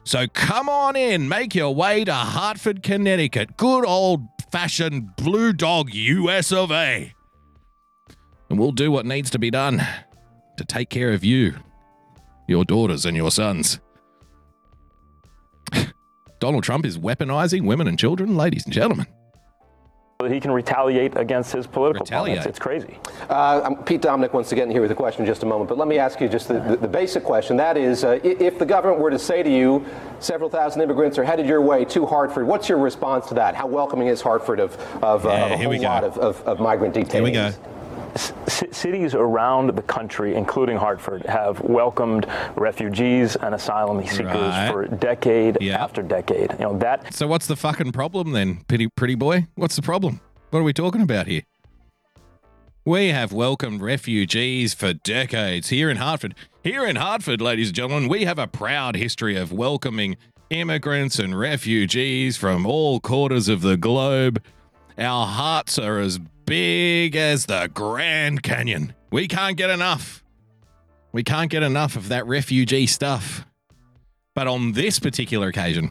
So 0.06 0.28
come 0.28 0.68
on 0.68 0.96
in, 0.96 1.30
make 1.30 1.56
your 1.56 1.74
way 1.74 2.04
to 2.04 2.14
Hartford, 2.14 2.84
Connecticut. 2.84 3.56
Good 3.58 3.86
old 3.86 4.22
fashioned 4.52 5.16
Blue 5.16 5.54
Dog 5.54 5.94
US 5.94 6.52
of 6.52 6.72
A. 6.72 7.14
And 8.50 8.60
we'll 8.60 8.72
do 8.72 8.92
what 8.92 9.06
needs 9.06 9.30
to 9.32 9.40
be 9.40 9.50
done 9.50 9.86
to 10.58 10.66
take 10.66 10.90
care 10.90 11.14
of 11.14 11.24
you, 11.24 11.56
your 12.48 12.66
daughters, 12.66 13.06
and 13.06 13.16
your 13.16 13.32
sons. 13.32 13.80
Donald 16.40 16.64
Trump 16.64 16.86
is 16.86 16.98
weaponizing 16.98 17.66
women 17.66 17.88
and 17.88 17.98
children, 17.98 18.36
ladies 18.36 18.66
and 18.66 18.74
gentlemen. 18.74 19.08
That 20.20 20.32
he 20.32 20.40
can 20.40 20.52
retaliate 20.52 21.18
against 21.18 21.52
his 21.52 21.68
political 21.68 22.06
Retaliate. 22.06 22.38
opponents. 22.38 22.46
It's 22.48 22.60
crazy. 22.60 22.98
Uh, 23.30 23.72
Pete 23.84 24.02
Dominick 24.02 24.34
wants 24.34 24.48
to 24.50 24.56
get 24.56 24.66
in 24.66 24.72
here 24.72 24.82
with 24.82 24.92
a 24.92 24.96
question 24.96 25.24
in 25.24 25.28
just 25.28 25.44
a 25.44 25.46
moment, 25.46 25.68
but 25.68 25.78
let 25.78 25.88
me 25.88 25.98
ask 25.98 26.22
you 26.22 26.30
just 26.30 26.48
the, 26.48 26.60
the, 26.62 26.78
the 26.78 26.88
basic 26.88 27.24
question. 27.26 27.58
That 27.58 27.76
is, 27.78 28.06
uh, 28.06 28.20
if 28.24 28.58
the 28.58 28.66
government 28.66 29.02
were 29.02 29.10
to 29.10 29.20
say 29.20 29.44
to 29.44 29.50
you, 29.50 29.84
several 30.20 30.50
thousand 30.50 30.82
immigrants 30.82 31.18
are 31.18 31.26
headed 31.26 31.46
your 31.46 31.62
way 31.62 31.84
to 31.86 32.06
Hartford, 32.06 32.48
what's 32.48 32.70
your 32.70 32.78
response 32.78 33.26
to 33.28 33.34
that? 33.34 33.54
How 33.56 33.68
welcoming 33.68 34.08
is 34.08 34.22
Hartford 34.22 34.60
of, 34.62 34.76
of, 35.04 35.26
uh, 35.26 35.30
Yeah, 35.30 35.46
of 35.48 35.52
a 35.52 35.58
here 35.58 35.68
we 35.68 35.78
whole 35.78 35.84
go. 35.86 35.90
lot 35.90 36.04
of, 36.06 36.18
of, 36.20 36.42
of 36.44 36.60
migrant 36.60 36.96
detainees? 36.96 37.12
Here 37.12 37.24
we 37.24 37.32
go. 37.32 37.52
C- 38.16 38.68
cities 38.72 39.16
around 39.16 39.76
the 39.76 39.82
country, 39.82 40.36
including 40.36 40.78
Hartford, 40.78 41.26
have 41.26 41.60
welcomed 41.62 42.28
refugees 42.56 43.36
and 43.36 43.56
asylum 43.56 44.06
seekers 44.06 44.26
Right. 44.26 44.70
for 44.72 44.86
decade 44.88 45.58
Yeah. 45.62 45.84
after 45.84 46.02
decade. 46.04 46.52
You 46.54 46.66
know 46.66 46.78
that 46.80 47.14
So, 47.14 47.28
what's 47.28 47.48
the 47.48 47.56
fucking 47.56 47.92
problem 47.92 48.32
then, 48.32 48.62
pretty, 48.68 48.88
pretty 48.96 49.16
boy? 49.16 49.48
What's 49.56 49.76
the 49.76 49.82
problem? 49.82 50.20
What 50.52 50.60
are 50.60 50.64
we 50.64 50.74
talking 50.74 51.02
about 51.02 51.28
here? 51.28 51.42
We 52.86 53.10
have 53.10 53.32
welcomed 53.32 53.82
refugees 53.82 54.74
for 54.74 54.94
decades 54.94 55.70
here 55.70 55.90
in 55.90 55.98
Hartford. 55.98 56.36
Here 56.64 56.86
in 56.86 56.98
Hartford, 56.98 57.40
ladies 57.42 57.68
and 57.70 57.76
gentlemen, 57.76 58.10
we 58.10 58.26
have 58.26 58.38
a 58.38 58.48
proud 58.48 58.96
history 58.98 59.38
of 59.38 59.54
welcoming 59.54 60.18
immigrants 60.50 61.18
and 61.18 61.38
refugees 61.40 62.36
from 62.38 62.66
all 62.66 63.00
quarters 63.00 63.48
of 63.48 63.62
the 63.62 63.78
globe. 63.78 64.42
Our 64.98 65.26
hearts 65.26 65.80
are 65.80 65.98
as 66.00 66.20
big 66.54 67.16
as 67.16 67.48
the 67.48 67.68
Grand 67.74 68.44
Canyon. 68.44 68.94
We 69.12 69.28
can't 69.28 69.58
get 69.58 69.72
enough. 69.72 70.24
We 71.12 71.24
can't 71.24 71.50
get 71.50 71.64
enough 71.64 71.96
of 71.96 72.10
that 72.10 72.28
refugee 72.28 72.86
stuff. 72.86 73.48
But 74.36 74.46
on 74.46 74.74
this 74.74 75.00
particular 75.00 75.48
occasion, 75.48 75.90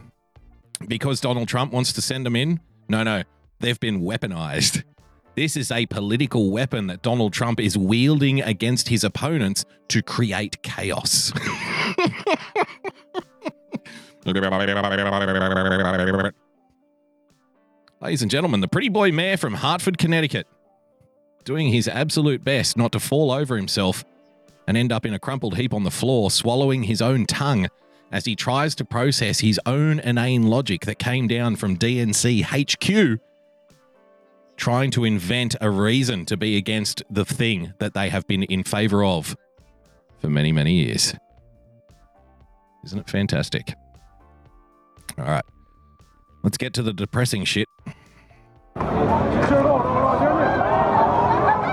because 0.87 1.19
Donald 1.19 1.49
Trump 1.49 1.73
wants 1.73 1.91
to 1.91 2.01
send 2.01 2.25
them 2.25 2.37
in? 2.37 2.61
No, 2.87 3.03
no. 3.03 3.23
They've 3.59 3.77
been 3.77 4.03
weaponized. 4.03 4.85
This 5.35 5.57
is 5.57 5.69
a 5.69 5.85
political 5.87 6.49
weapon 6.49 6.87
that 6.87 7.01
Donald 7.01 7.33
Trump 7.33 7.59
is 7.59 7.77
wielding 7.77 8.41
against 8.41 8.87
his 8.87 9.03
opponents 9.03 9.65
to 9.89 10.01
create 10.01 10.63
chaos. 10.63 11.33
Ladies 17.99 18.21
and 18.21 18.31
gentlemen, 18.31 18.59
the 18.59 18.67
pretty 18.67 18.89
boy 18.89 19.11
mayor 19.11 19.37
from 19.37 19.53
Hartford, 19.53 19.97
Connecticut, 19.97 20.45
doing 21.43 21.69
his 21.69 21.87
absolute 21.87 22.43
best 22.43 22.77
not 22.77 22.91
to 22.91 22.99
fall 22.99 23.31
over 23.31 23.55
himself 23.55 24.03
and 24.67 24.77
end 24.77 24.91
up 24.91 25.05
in 25.05 25.13
a 25.13 25.19
crumpled 25.19 25.57
heap 25.57 25.73
on 25.73 25.83
the 25.83 25.91
floor, 25.91 26.31
swallowing 26.31 26.83
his 26.83 27.01
own 27.01 27.25
tongue 27.25 27.67
as 28.11 28.25
he 28.25 28.35
tries 28.35 28.75
to 28.75 28.85
process 28.85 29.39
his 29.39 29.59
own 29.65 29.99
inane 29.99 30.43
logic 30.43 30.85
that 30.85 30.99
came 30.99 31.27
down 31.27 31.55
from 31.55 31.75
DNC 31.77 32.43
HQ, 32.43 33.19
trying 34.55 34.91
to 34.91 35.03
invent 35.03 35.55
a 35.59 35.69
reason 35.69 36.25
to 36.25 36.37
be 36.37 36.55
against 36.55 37.03
the 37.09 37.25
thing 37.25 37.73
that 37.79 37.93
they 37.93 38.09
have 38.09 38.25
been 38.27 38.43
in 38.43 38.63
favor 38.63 39.03
of 39.03 39.35
for 40.19 40.29
many, 40.29 40.51
many 40.51 40.73
years. 40.75 41.15
Isn't 42.85 42.99
it 42.99 43.09
fantastic? 43.09 43.73
All 45.17 45.25
right. 45.25 45.45
Let's 46.43 46.57
get 46.57 46.73
to 46.73 46.83
the 46.83 46.93
depressing 46.93 47.45
shit. 47.45 47.67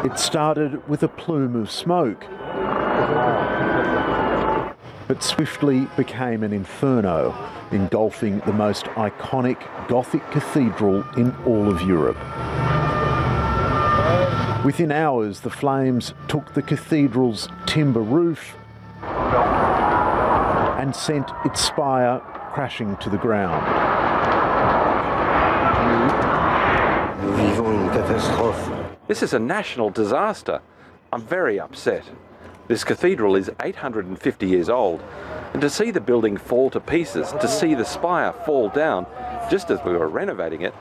It 0.02 0.18
started 0.18 0.88
with 0.88 1.02
a 1.02 1.08
plume 1.08 1.54
of 1.54 1.70
smoke, 1.70 2.24
but 5.06 5.22
swiftly 5.22 5.88
became 5.94 6.42
an 6.42 6.54
inferno, 6.54 7.34
engulfing 7.70 8.38
the 8.40 8.52
most 8.54 8.86
iconic 8.96 9.58
Gothic 9.88 10.22
cathedral 10.30 11.04
in 11.18 11.36
all 11.44 11.70
of 11.70 11.82
Europe. 11.82 12.16
Within 14.64 14.90
hours, 14.90 15.40
the 15.40 15.50
flames 15.50 16.14
took 16.28 16.54
the 16.54 16.62
cathedral's 16.62 17.50
timber 17.66 18.00
roof 18.00 18.56
and 19.02 20.96
sent 20.96 21.30
its 21.44 21.60
spire 21.60 22.20
crashing 22.52 22.96
to 22.96 23.10
the 23.10 23.18
ground. 23.18 23.66
This 29.10 29.22
is 29.24 29.32
a 29.32 29.40
national 29.40 29.90
disaster. 29.90 30.60
I'm 31.12 31.22
very 31.22 31.58
upset. 31.58 32.04
This 32.68 32.84
cathedral 32.84 33.34
is 33.34 33.50
850 33.60 34.46
years 34.46 34.68
old, 34.68 35.02
and 35.52 35.60
to 35.62 35.68
see 35.68 35.90
the 35.90 36.00
building 36.00 36.36
fall 36.36 36.70
to 36.70 36.78
pieces, 36.78 37.32
to 37.32 37.48
see 37.48 37.74
the 37.74 37.84
spire 37.84 38.32
fall 38.32 38.68
down, 38.68 39.08
just 39.50 39.68
as 39.68 39.80
we 39.84 39.94
were 39.94 40.06
renovating 40.06 40.62
it, 40.62 40.72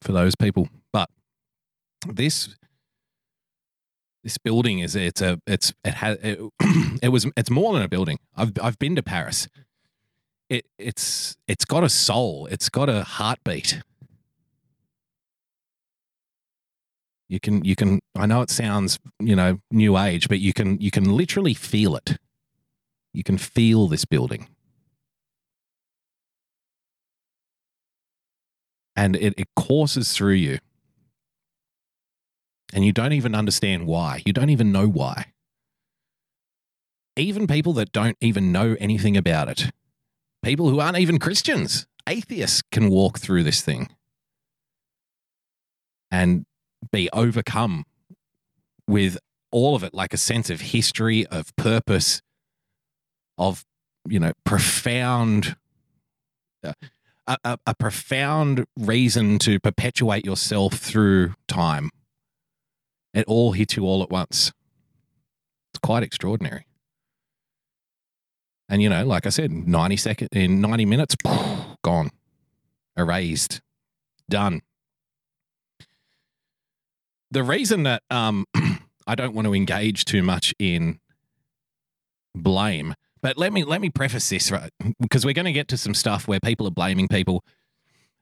for 0.00 0.12
those 0.12 0.34
people. 0.36 0.68
But 0.92 1.08
this 2.06 2.56
this 4.26 4.38
building 4.38 4.80
is 4.80 4.96
it's 4.96 5.22
a 5.22 5.40
it's 5.46 5.72
it 5.84 5.94
has 5.94 6.18
it, 6.20 6.40
it 7.00 7.10
was 7.10 7.28
it's 7.36 7.48
more 7.48 7.72
than 7.72 7.82
a 7.82 7.88
building. 7.88 8.18
I've 8.34 8.50
I've 8.60 8.76
been 8.76 8.96
to 8.96 9.02
Paris. 9.02 9.46
It 10.50 10.66
it's 10.80 11.36
it's 11.46 11.64
got 11.64 11.84
a 11.84 11.88
soul. 11.88 12.48
It's 12.50 12.68
got 12.68 12.88
a 12.88 13.04
heartbeat. 13.04 13.82
You 17.28 17.38
can 17.38 17.64
you 17.64 17.76
can 17.76 18.00
I 18.16 18.26
know 18.26 18.42
it 18.42 18.50
sounds, 18.50 18.98
you 19.20 19.36
know, 19.36 19.60
new 19.70 19.96
age, 19.96 20.28
but 20.28 20.40
you 20.40 20.52
can 20.52 20.80
you 20.80 20.90
can 20.90 21.04
literally 21.04 21.54
feel 21.54 21.94
it. 21.94 22.18
You 23.12 23.22
can 23.22 23.38
feel 23.38 23.86
this 23.86 24.04
building. 24.04 24.48
and 28.98 29.14
it, 29.14 29.34
it 29.36 29.48
courses 29.54 30.12
through 30.12 30.32
you. 30.32 30.58
And 32.76 32.84
you 32.84 32.92
don't 32.92 33.14
even 33.14 33.34
understand 33.34 33.86
why. 33.86 34.22
You 34.26 34.34
don't 34.34 34.50
even 34.50 34.70
know 34.70 34.86
why. 34.86 35.32
Even 37.16 37.46
people 37.46 37.72
that 37.72 37.90
don't 37.90 38.18
even 38.20 38.52
know 38.52 38.76
anything 38.78 39.16
about 39.16 39.48
it, 39.48 39.70
people 40.42 40.68
who 40.68 40.78
aren't 40.78 40.98
even 40.98 41.18
Christians, 41.18 41.86
atheists 42.06 42.60
can 42.70 42.90
walk 42.90 43.18
through 43.18 43.44
this 43.44 43.62
thing 43.62 43.88
and 46.10 46.44
be 46.92 47.08
overcome 47.14 47.86
with 48.86 49.16
all 49.50 49.74
of 49.74 49.82
it, 49.82 49.94
like 49.94 50.12
a 50.12 50.18
sense 50.18 50.50
of 50.50 50.60
history, 50.60 51.24
of 51.28 51.56
purpose, 51.56 52.20
of, 53.38 53.64
you 54.06 54.20
know, 54.20 54.32
profound. 54.44 55.56
Uh, 56.62 56.74
a, 57.26 57.38
a, 57.42 57.58
a 57.68 57.74
profound 57.74 58.66
reason 58.78 59.38
to 59.38 59.58
perpetuate 59.58 60.26
yourself 60.26 60.74
through 60.74 61.34
time. 61.48 61.90
It 63.16 63.24
all 63.26 63.52
hits 63.52 63.76
you 63.76 63.84
all 63.84 64.02
at 64.02 64.10
once. 64.10 64.52
It's 65.72 65.80
quite 65.82 66.04
extraordinary. 66.04 66.66
And 68.68 68.80
you 68.80 68.88
know, 68.88 69.04
like 69.04 69.26
I 69.26 69.30
said, 69.30 69.50
90 69.50 69.96
seconds 69.96 70.28
in 70.32 70.60
90 70.60 70.86
minutes, 70.86 71.16
gone. 71.82 72.10
Erased. 72.96 73.60
Done. 74.28 74.60
The 77.32 77.42
reason 77.42 77.82
that 77.82 78.02
um 78.10 78.44
I 79.06 79.16
don't 79.16 79.34
want 79.34 79.46
to 79.46 79.54
engage 79.54 80.04
too 80.04 80.22
much 80.22 80.54
in 80.58 81.00
blame 82.34 82.94
but 83.22 83.36
let 83.36 83.52
me 83.52 83.64
let 83.64 83.80
me 83.80 83.90
preface 83.90 84.28
this 84.28 84.52
right 84.52 84.70
because 85.00 85.24
we're 85.24 85.34
going 85.34 85.46
to 85.46 85.52
get 85.52 85.66
to 85.68 85.76
some 85.76 85.94
stuff 85.94 86.28
where 86.28 86.38
people 86.38 86.66
are 86.68 86.70
blaming 86.70 87.08
people, 87.08 87.44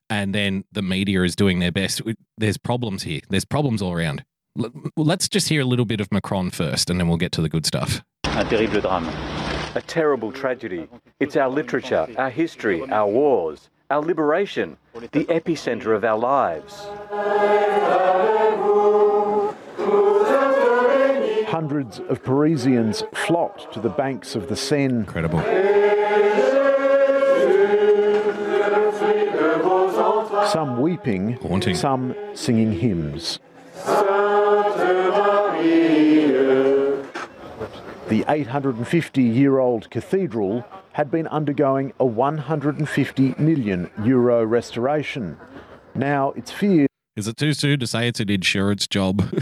and 0.08 0.34
then 0.34 0.64
the 0.72 0.80
media 0.80 1.22
is 1.24 1.36
doing 1.36 1.58
their 1.58 1.72
best. 1.72 2.00
There's 2.38 2.56
problems 2.56 3.02
here. 3.02 3.20
There's 3.28 3.44
problems 3.44 3.82
all 3.82 3.92
around. 3.92 4.24
Let's 4.96 5.28
just 5.28 5.48
hear 5.48 5.62
a 5.62 5.64
little 5.64 5.84
bit 5.84 6.00
of 6.00 6.12
Macron 6.12 6.50
first, 6.50 6.88
and 6.88 7.00
then 7.00 7.08
we'll 7.08 7.16
get 7.16 7.32
to 7.32 7.42
the 7.42 7.48
good 7.48 7.66
stuff. 7.66 8.04
Un 8.24 8.46
terrible 8.46 8.80
drame. 8.80 9.08
A 9.74 9.82
terrible 9.84 10.30
tragedy. 10.30 10.86
It's 11.18 11.36
our 11.36 11.48
literature, 11.48 12.06
our 12.16 12.30
history, 12.30 12.88
our 12.90 13.08
wars, 13.08 13.68
our 13.90 14.00
liberation, 14.00 14.76
the 15.10 15.24
epicenter 15.24 15.96
of 15.96 16.04
our 16.04 16.16
lives. 16.16 16.86
Hundreds 21.48 21.98
of 21.98 22.22
Parisians 22.22 23.02
flocked 23.12 23.72
to 23.72 23.80
the 23.80 23.88
banks 23.88 24.36
of 24.36 24.48
the 24.48 24.56
Seine. 24.56 25.00
Incredible. 25.00 25.40
Some 30.46 30.80
weeping, 30.80 31.32
Haunting. 31.42 31.74
some 31.74 32.14
singing 32.34 32.72
hymns. 32.72 33.40
The 38.08 38.24
850 38.28 39.22
year 39.22 39.58
old 39.58 39.90
cathedral 39.90 40.64
had 40.92 41.10
been 41.10 41.26
undergoing 41.26 41.92
a 41.98 42.04
150 42.04 43.34
million 43.38 43.90
euro 44.04 44.44
restoration. 44.44 45.36
Now 45.94 46.30
it's 46.32 46.50
feared. 46.50 46.88
Is 47.16 47.26
it 47.28 47.36
too 47.36 47.54
soon 47.54 47.80
to 47.80 47.86
say 47.86 48.08
it's 48.08 48.20
an 48.20 48.30
insurance 48.30 48.86
job? 48.86 49.22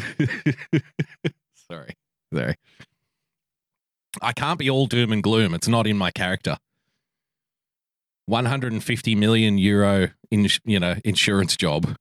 Sorry. 1.71 1.95
Sorry. 2.33 2.55
I 4.21 4.33
can't 4.33 4.59
be 4.59 4.71
all 4.71 4.87
doom 4.87 5.13
and 5.13 5.23
gloom. 5.23 5.55
It's 5.55 5.69
not 5.69 5.87
in 5.87 5.99
my 5.99 6.11
character. 6.11 6.57
150 8.27 9.15
million 9.15 9.59
euro 9.59 10.09
in 10.31 10.49
you 10.65 10.79
know 10.79 10.97
insurance 11.05 11.57
job. 11.57 11.97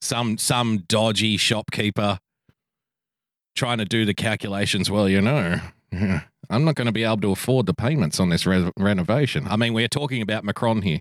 Some 0.00 0.38
some 0.38 0.84
dodgy 0.88 1.36
shopkeeper 1.36 2.18
trying 3.54 3.78
to 3.78 3.84
do 3.84 4.04
the 4.04 4.14
calculations. 4.14 4.90
Well, 4.90 5.08
you 5.08 5.20
know, 5.20 5.60
I'm 6.50 6.64
not 6.64 6.74
going 6.74 6.86
to 6.86 6.92
be 6.92 7.04
able 7.04 7.20
to 7.22 7.32
afford 7.32 7.66
the 7.66 7.74
payments 7.74 8.18
on 8.20 8.28
this 8.30 8.46
re- 8.46 8.70
renovation. 8.76 9.46
I 9.48 9.56
mean, 9.56 9.74
we're 9.74 9.88
talking 9.88 10.22
about 10.22 10.44
Macron 10.44 10.82
here. 10.82 11.00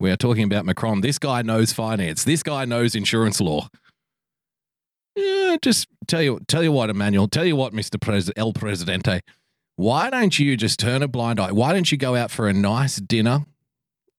We 0.00 0.10
are 0.10 0.16
talking 0.16 0.44
about 0.44 0.64
Macron. 0.66 1.00
This 1.00 1.18
guy 1.18 1.42
knows 1.42 1.72
finance. 1.72 2.24
This 2.24 2.42
guy 2.42 2.64
knows 2.64 2.94
insurance 2.94 3.40
law. 3.40 3.68
Yeah, 5.14 5.56
just 5.62 5.86
tell 6.08 6.22
you, 6.22 6.40
tell 6.48 6.62
you 6.62 6.72
what, 6.72 6.90
Emmanuel. 6.90 7.28
Tell 7.28 7.44
you 7.44 7.54
what, 7.54 7.72
Mister 7.72 7.98
Pres- 7.98 8.30
El 8.36 8.52
Presidente. 8.52 9.20
Why 9.76 10.10
don't 10.10 10.38
you 10.38 10.56
just 10.56 10.80
turn 10.80 11.02
a 11.02 11.08
blind 11.08 11.38
eye? 11.38 11.52
Why 11.52 11.72
don't 11.72 11.90
you 11.92 11.98
go 11.98 12.16
out 12.16 12.30
for 12.30 12.48
a 12.48 12.52
nice 12.52 12.96
dinner 12.96 13.44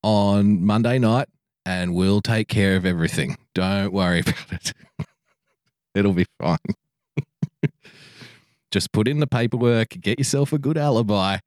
on 0.04 0.64
Monday 0.64 1.00
night, 1.00 1.28
and 1.66 1.94
we'll 1.96 2.22
take 2.22 2.48
care 2.48 2.76
of 2.76 2.86
everything. 2.86 3.38
Don't 3.54 3.92
worry 3.92 4.20
about 4.26 4.52
it. 4.52 4.74
It'll 5.96 6.14
be 6.14 6.26
fine. 6.40 6.58
just 8.72 8.92
put 8.92 9.08
in 9.08 9.20
the 9.20 9.28
paperwork, 9.28 9.90
get 10.02 10.20
yourself 10.20 10.54
a 10.54 10.58
good 10.58 10.78
alibi. 10.78 11.38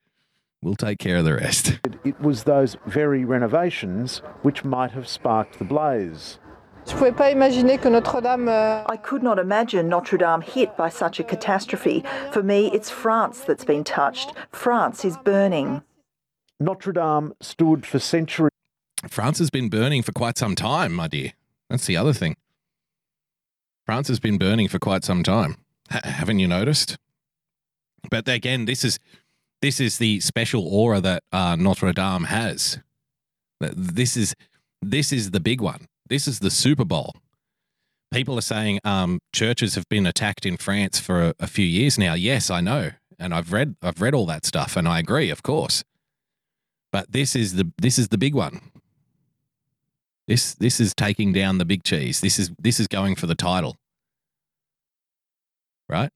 We'll 0.62 0.74
take 0.74 0.98
care 0.98 1.16
of 1.16 1.24
the 1.24 1.35
rest. 1.35 1.79
It 2.05 2.20
was 2.20 2.44
those 2.44 2.76
very 2.87 3.24
renovations 3.24 4.22
which 4.42 4.64
might 4.64 4.92
have 4.92 5.09
sparked 5.09 5.59
the 5.59 5.64
blaze. 5.64 6.38
Je 6.87 6.94
pouvais 6.94 7.16
pas 7.16 7.33
imaginer 7.33 7.79
que 7.79 7.90
Notre-Dame. 7.90 8.48
euh, 8.48 8.85
I 8.88 8.96
could 8.96 9.24
not 9.24 9.40
imagine 9.40 9.88
Notre 9.88 10.16
Dame 10.18 10.40
hit 10.40 10.76
by 10.76 10.88
such 10.88 11.18
a 11.18 11.24
catastrophe. 11.24 12.05
For 12.31 12.44
me, 12.44 12.70
it's 12.72 12.90
France 12.90 13.40
that's 13.40 13.64
been 13.64 13.83
touched. 13.83 14.33
France 14.52 15.05
is 15.05 15.16
burning. 15.24 15.83
Notre 16.61 16.92
Dame 16.92 17.33
stood 17.40 17.85
for 17.85 17.98
centuries 17.98 18.50
France 19.09 19.38
has 19.38 19.50
been 19.50 19.68
burning 19.68 20.02
for 20.02 20.12
quite 20.12 20.38
some 20.38 20.55
time, 20.55 20.92
my 20.92 21.09
dear. 21.09 21.33
That's 21.70 21.87
the 21.87 21.96
other 21.96 22.12
thing. 22.12 22.37
France 23.85 24.09
has 24.09 24.18
been 24.20 24.38
burning 24.38 24.68
for 24.68 24.79
quite 24.79 25.05
some 25.05 25.22
time. 25.22 25.57
H- 25.92 26.05
haven't 26.05 26.38
you 26.38 26.49
noticed? 26.49 26.96
But 28.11 28.29
again, 28.29 28.64
this 28.64 28.85
is 28.85 28.99
this 29.62 29.81
is 29.81 29.99
the 29.99 30.20
special 30.20 30.66
aura 30.68 31.01
that 31.01 31.22
uh, 31.33 31.57
Notre 31.57 31.92
Dame 31.92 32.25
has. 32.25 32.79
This 33.61 34.16
is 34.16 34.35
this 34.83 35.12
is 35.12 35.31
the 35.31 35.40
big 35.40 35.61
one. 35.61 35.87
This 36.09 36.29
is 36.29 36.40
the 36.40 36.51
Super 36.51 36.85
Bowl. 36.85 37.16
People 38.12 38.38
are 38.38 38.42
saying 38.42 38.79
um, 38.85 39.18
churches 39.33 39.75
have 39.75 39.88
been 39.88 40.07
attacked 40.07 40.46
in 40.46 40.57
France 40.57 41.01
for 41.01 41.22
a, 41.22 41.35
a 41.40 41.46
few 41.46 41.66
years 41.66 41.99
now. 41.99 42.14
Yes, 42.14 42.51
I 42.51 42.61
know, 42.61 42.92
and 43.18 43.35
I've 43.35 43.53
read 43.53 43.77
I've 43.83 44.01
read 44.01 44.14
all 44.14 44.27
that 44.27 44.46
stuff, 44.46 44.77
and 44.77 44.87
I 44.87 44.99
agree, 44.99 45.31
of 45.31 45.42
course. 45.42 45.83
But 46.92 47.12
this 47.12 47.35
is 47.35 47.55
the 47.55 47.72
this 47.79 47.99
is 47.99 48.09
the 48.09 48.18
big 48.18 48.35
one. 48.35 48.61
This 50.29 50.55
this 50.55 50.81
is 50.81 50.94
taking 50.94 51.33
down 51.33 51.59
the 51.59 51.64
big 51.64 51.83
cheese. 51.83 52.20
This 52.20 52.38
is 52.38 52.51
this 52.59 52.79
is 52.79 52.87
going 52.87 53.16
for 53.16 53.27
the 53.27 53.35
title. 53.35 53.77
Right? 55.88 56.11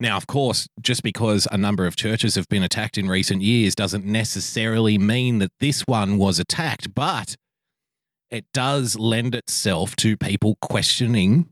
Now, 0.00 0.16
of 0.16 0.26
course, 0.26 0.68
just 0.80 1.02
because 1.04 1.46
a 1.52 1.56
number 1.56 1.86
of 1.86 1.94
churches 1.94 2.34
have 2.34 2.48
been 2.48 2.64
attacked 2.64 2.98
in 2.98 3.08
recent 3.08 3.40
years 3.40 3.76
doesn't 3.76 4.04
necessarily 4.04 4.98
mean 4.98 5.38
that 5.38 5.52
this 5.60 5.82
one 5.82 6.18
was 6.18 6.40
attacked, 6.40 6.92
but 6.92 7.36
it 8.30 8.46
does 8.52 8.98
lend 8.98 9.34
itself 9.34 9.94
to 9.96 10.16
people 10.16 10.56
questioning 10.60 11.50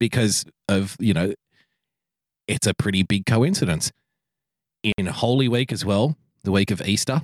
because 0.00 0.44
of, 0.68 0.96
you 0.98 1.14
know, 1.14 1.34
it's 2.48 2.66
a 2.66 2.74
pretty 2.74 3.04
big 3.04 3.24
coincidence. 3.26 3.92
In 4.82 5.06
Holy 5.06 5.46
Week 5.46 5.72
as 5.72 5.84
well, 5.84 6.16
the 6.42 6.50
week 6.50 6.70
of 6.70 6.80
Easter, 6.80 7.20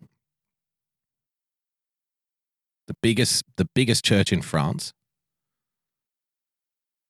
the 2.87 2.95
biggest 3.03 3.45
the 3.57 3.65
biggest 3.75 4.05
church 4.05 4.33
in 4.33 4.43
France. 4.43 4.93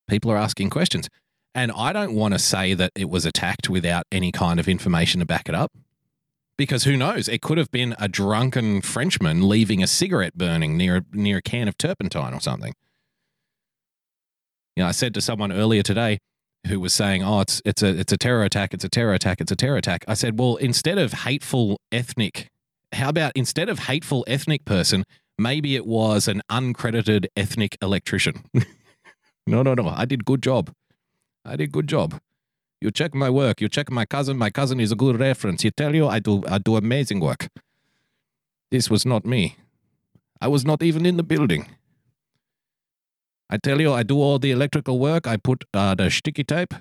People 0.09 0.31
are 0.31 0.37
asking 0.37 0.71
questions. 0.71 1.09
And 1.55 1.73
I 1.73 1.92
don't 1.92 2.14
want 2.14 2.35
to 2.35 2.38
say 2.38 2.75
that 2.75 2.92
it 2.95 3.09
was 3.09 3.25
attacked 3.25 3.71
without 3.71 4.05
any 4.12 4.31
kind 4.31 4.61
of 4.61 4.69
information 4.69 5.21
to 5.21 5.27
back 5.27 5.49
it 5.49 5.55
up. 5.55 5.73
Because 6.59 6.85
who 6.85 6.97
knows? 6.97 7.29
It 7.29 7.42
could 7.42 7.59
have 7.59 7.71
been 7.71 7.95
a 7.99 8.09
drunken 8.09 8.81
Frenchman 8.81 9.49
leaving 9.49 9.83
a 9.83 9.87
cigarette 9.87 10.35
burning 10.35 10.77
near 10.77 11.05
near 11.12 11.38
a 11.38 11.42
can 11.42 11.69
of 11.69 11.77
turpentine 11.77 12.33
or 12.33 12.40
something. 12.40 12.73
You 14.75 14.83
know, 14.83 14.88
I 14.88 14.92
said 14.92 15.12
to 15.14 15.21
someone 15.21 15.53
earlier 15.53 15.83
today 15.83 16.19
who 16.66 16.81
was 16.81 16.95
saying, 16.95 17.23
"Oh, 17.23 17.40
it's 17.40 17.61
it's 17.66 17.83
a 17.83 17.88
it's 17.88 18.12
a 18.12 18.16
terror 18.16 18.42
attack, 18.42 18.73
it's 18.73 18.85
a 18.85 18.88
terror 18.88 19.12
attack, 19.12 19.40
it's 19.40 19.53
a 19.53 19.57
terror 19.57 19.77
attack." 19.77 20.05
I 20.09 20.14
said, 20.14 20.38
"Well, 20.38 20.57
instead 20.57 20.97
of 20.97 21.12
hateful 21.12 21.79
ethnic, 21.92 22.49
how 22.92 23.11
about 23.11 23.33
instead 23.35 23.69
of 23.69 23.81
hateful 23.81 24.25
ethnic 24.27 24.64
person, 24.64 25.05
maybe 25.38 25.77
it 25.77 25.87
was 25.87 26.29
an 26.29 26.42
uncredited 26.51 27.27
ethnic 27.37 27.77
electrician. 27.83 28.45
no, 29.47 29.63
no, 29.63 29.75
no. 29.75 29.89
I 29.89 30.05
did 30.05 30.25
good 30.25 30.43
job. 30.43 30.73
I 31.45 31.57
did 31.57 31.73
good 31.73 31.89
job. 31.89 32.21
You 32.81 32.91
check 32.91 33.15
my 33.15 33.31
work. 33.31 33.61
You 33.61 33.69
check 33.69 33.91
my 33.91 34.05
cousin. 34.05 34.37
My 34.37 34.51
cousin 34.51 34.81
is 34.81 34.93
a 34.93 34.97
good 34.97 35.19
reference. 35.19 35.63
He 35.63 35.71
tell 35.71 35.95
you 35.95 36.07
I 36.09 36.19
do 36.19 36.43
I 36.49 36.59
do 36.59 36.77
amazing 36.77 37.21
work. 37.21 37.49
This 38.71 38.91
was 38.91 39.07
not 39.07 39.25
me. 39.25 39.57
I 40.41 40.49
was 40.49 40.65
not 40.65 40.83
even 40.83 41.07
in 41.07 41.17
the 41.17 41.23
building. 41.23 41.67
I 43.49 43.59
tell 43.59 43.81
you, 43.81 43.93
I 43.93 44.03
do 44.03 44.21
all 44.21 44.39
the 44.39 44.51
electrical 44.51 44.99
work. 44.99 45.27
I 45.27 45.37
put 45.37 45.65
uh, 45.73 45.95
the 45.95 46.11
sticky 46.11 46.45
tape. 46.45 46.75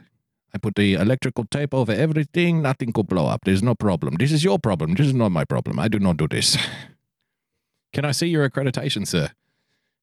I 0.54 0.58
put 0.58 0.76
the 0.76 0.94
electrical 0.94 1.46
tape 1.46 1.74
over 1.74 1.92
everything. 1.92 2.62
Nothing 2.62 2.92
could 2.92 3.08
blow 3.08 3.28
up. 3.28 3.42
There's 3.46 3.62
no 3.62 3.76
problem. 3.76 4.16
This 4.16 4.32
is 4.32 4.44
your 4.44 4.58
problem. 4.58 4.96
This 4.96 5.08
is 5.08 5.14
not 5.14 5.32
my 5.32 5.46
problem. 5.46 5.80
I 5.80 5.88
do 5.88 6.00
not 6.00 6.18
do 6.18 6.28
this. 6.28 6.58
Can 7.94 8.06
I 8.06 8.12
see 8.12 8.28
your 8.28 8.50
accreditation, 8.50 9.06
sir? 9.06 9.30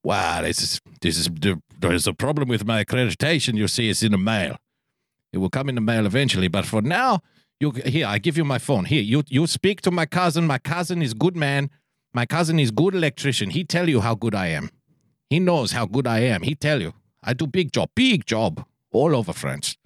Wow, 0.04 0.42
this 0.42 0.62
is 0.62 0.80
this 1.00 1.18
is 1.18 1.28
there's 1.88 2.06
a 2.06 2.14
problem 2.14 2.48
with 2.48 2.64
my 2.64 2.84
accreditation. 2.84 3.56
You'll 3.56 3.68
see 3.68 3.88
it's 3.88 4.02
in 4.02 4.12
the 4.12 4.18
mail. 4.18 4.56
It 5.32 5.38
will 5.38 5.50
come 5.50 5.68
in 5.68 5.74
the 5.74 5.80
mail 5.80 6.06
eventually, 6.06 6.48
but 6.48 6.66
for 6.66 6.82
now, 6.82 7.20
you 7.60 7.70
here. 7.70 8.06
I 8.06 8.18
give 8.18 8.36
you 8.36 8.44
my 8.44 8.58
phone. 8.58 8.84
Here, 8.84 9.02
you 9.02 9.22
you 9.28 9.46
speak 9.46 9.80
to 9.82 9.90
my 9.90 10.04
cousin. 10.04 10.46
My 10.46 10.58
cousin 10.58 11.00
is 11.00 11.14
good 11.14 11.36
man. 11.36 11.70
My 12.12 12.26
cousin 12.26 12.58
is 12.58 12.70
good 12.70 12.94
electrician. 12.94 13.50
He 13.50 13.64
tell 13.64 13.88
you 13.88 14.00
how 14.00 14.14
good 14.14 14.34
I 14.34 14.48
am. 14.48 14.70
He 15.30 15.38
knows 15.38 15.72
how 15.72 15.86
good 15.86 16.06
I 16.06 16.18
am. 16.20 16.42
He 16.42 16.54
tell 16.54 16.82
you 16.82 16.92
I 17.22 17.32
do 17.32 17.46
big 17.46 17.72
job, 17.72 17.90
big 17.94 18.26
job 18.26 18.66
all 18.90 19.16
over 19.16 19.32
France. 19.32 19.76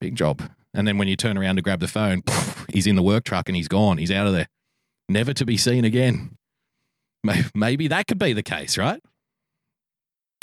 Big 0.00 0.16
job. 0.16 0.42
And 0.74 0.88
then 0.88 0.98
when 0.98 1.08
you 1.08 1.16
turn 1.16 1.38
around 1.38 1.56
to 1.56 1.62
grab 1.62 1.80
the 1.80 1.88
phone, 1.88 2.22
he's 2.72 2.86
in 2.86 2.96
the 2.96 3.02
work 3.02 3.24
truck 3.24 3.48
and 3.48 3.56
he's 3.56 3.68
gone. 3.68 3.98
He's 3.98 4.10
out 4.10 4.26
of 4.26 4.32
there, 4.32 4.48
never 5.08 5.32
to 5.34 5.44
be 5.44 5.56
seen 5.56 5.84
again. 5.84 6.36
Maybe 7.54 7.88
that 7.88 8.06
could 8.06 8.18
be 8.18 8.32
the 8.32 8.42
case, 8.42 8.78
right? 8.78 9.02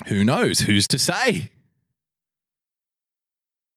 Who 0.07 0.23
knows? 0.23 0.61
Who's 0.61 0.87
to 0.89 0.99
say? 0.99 1.51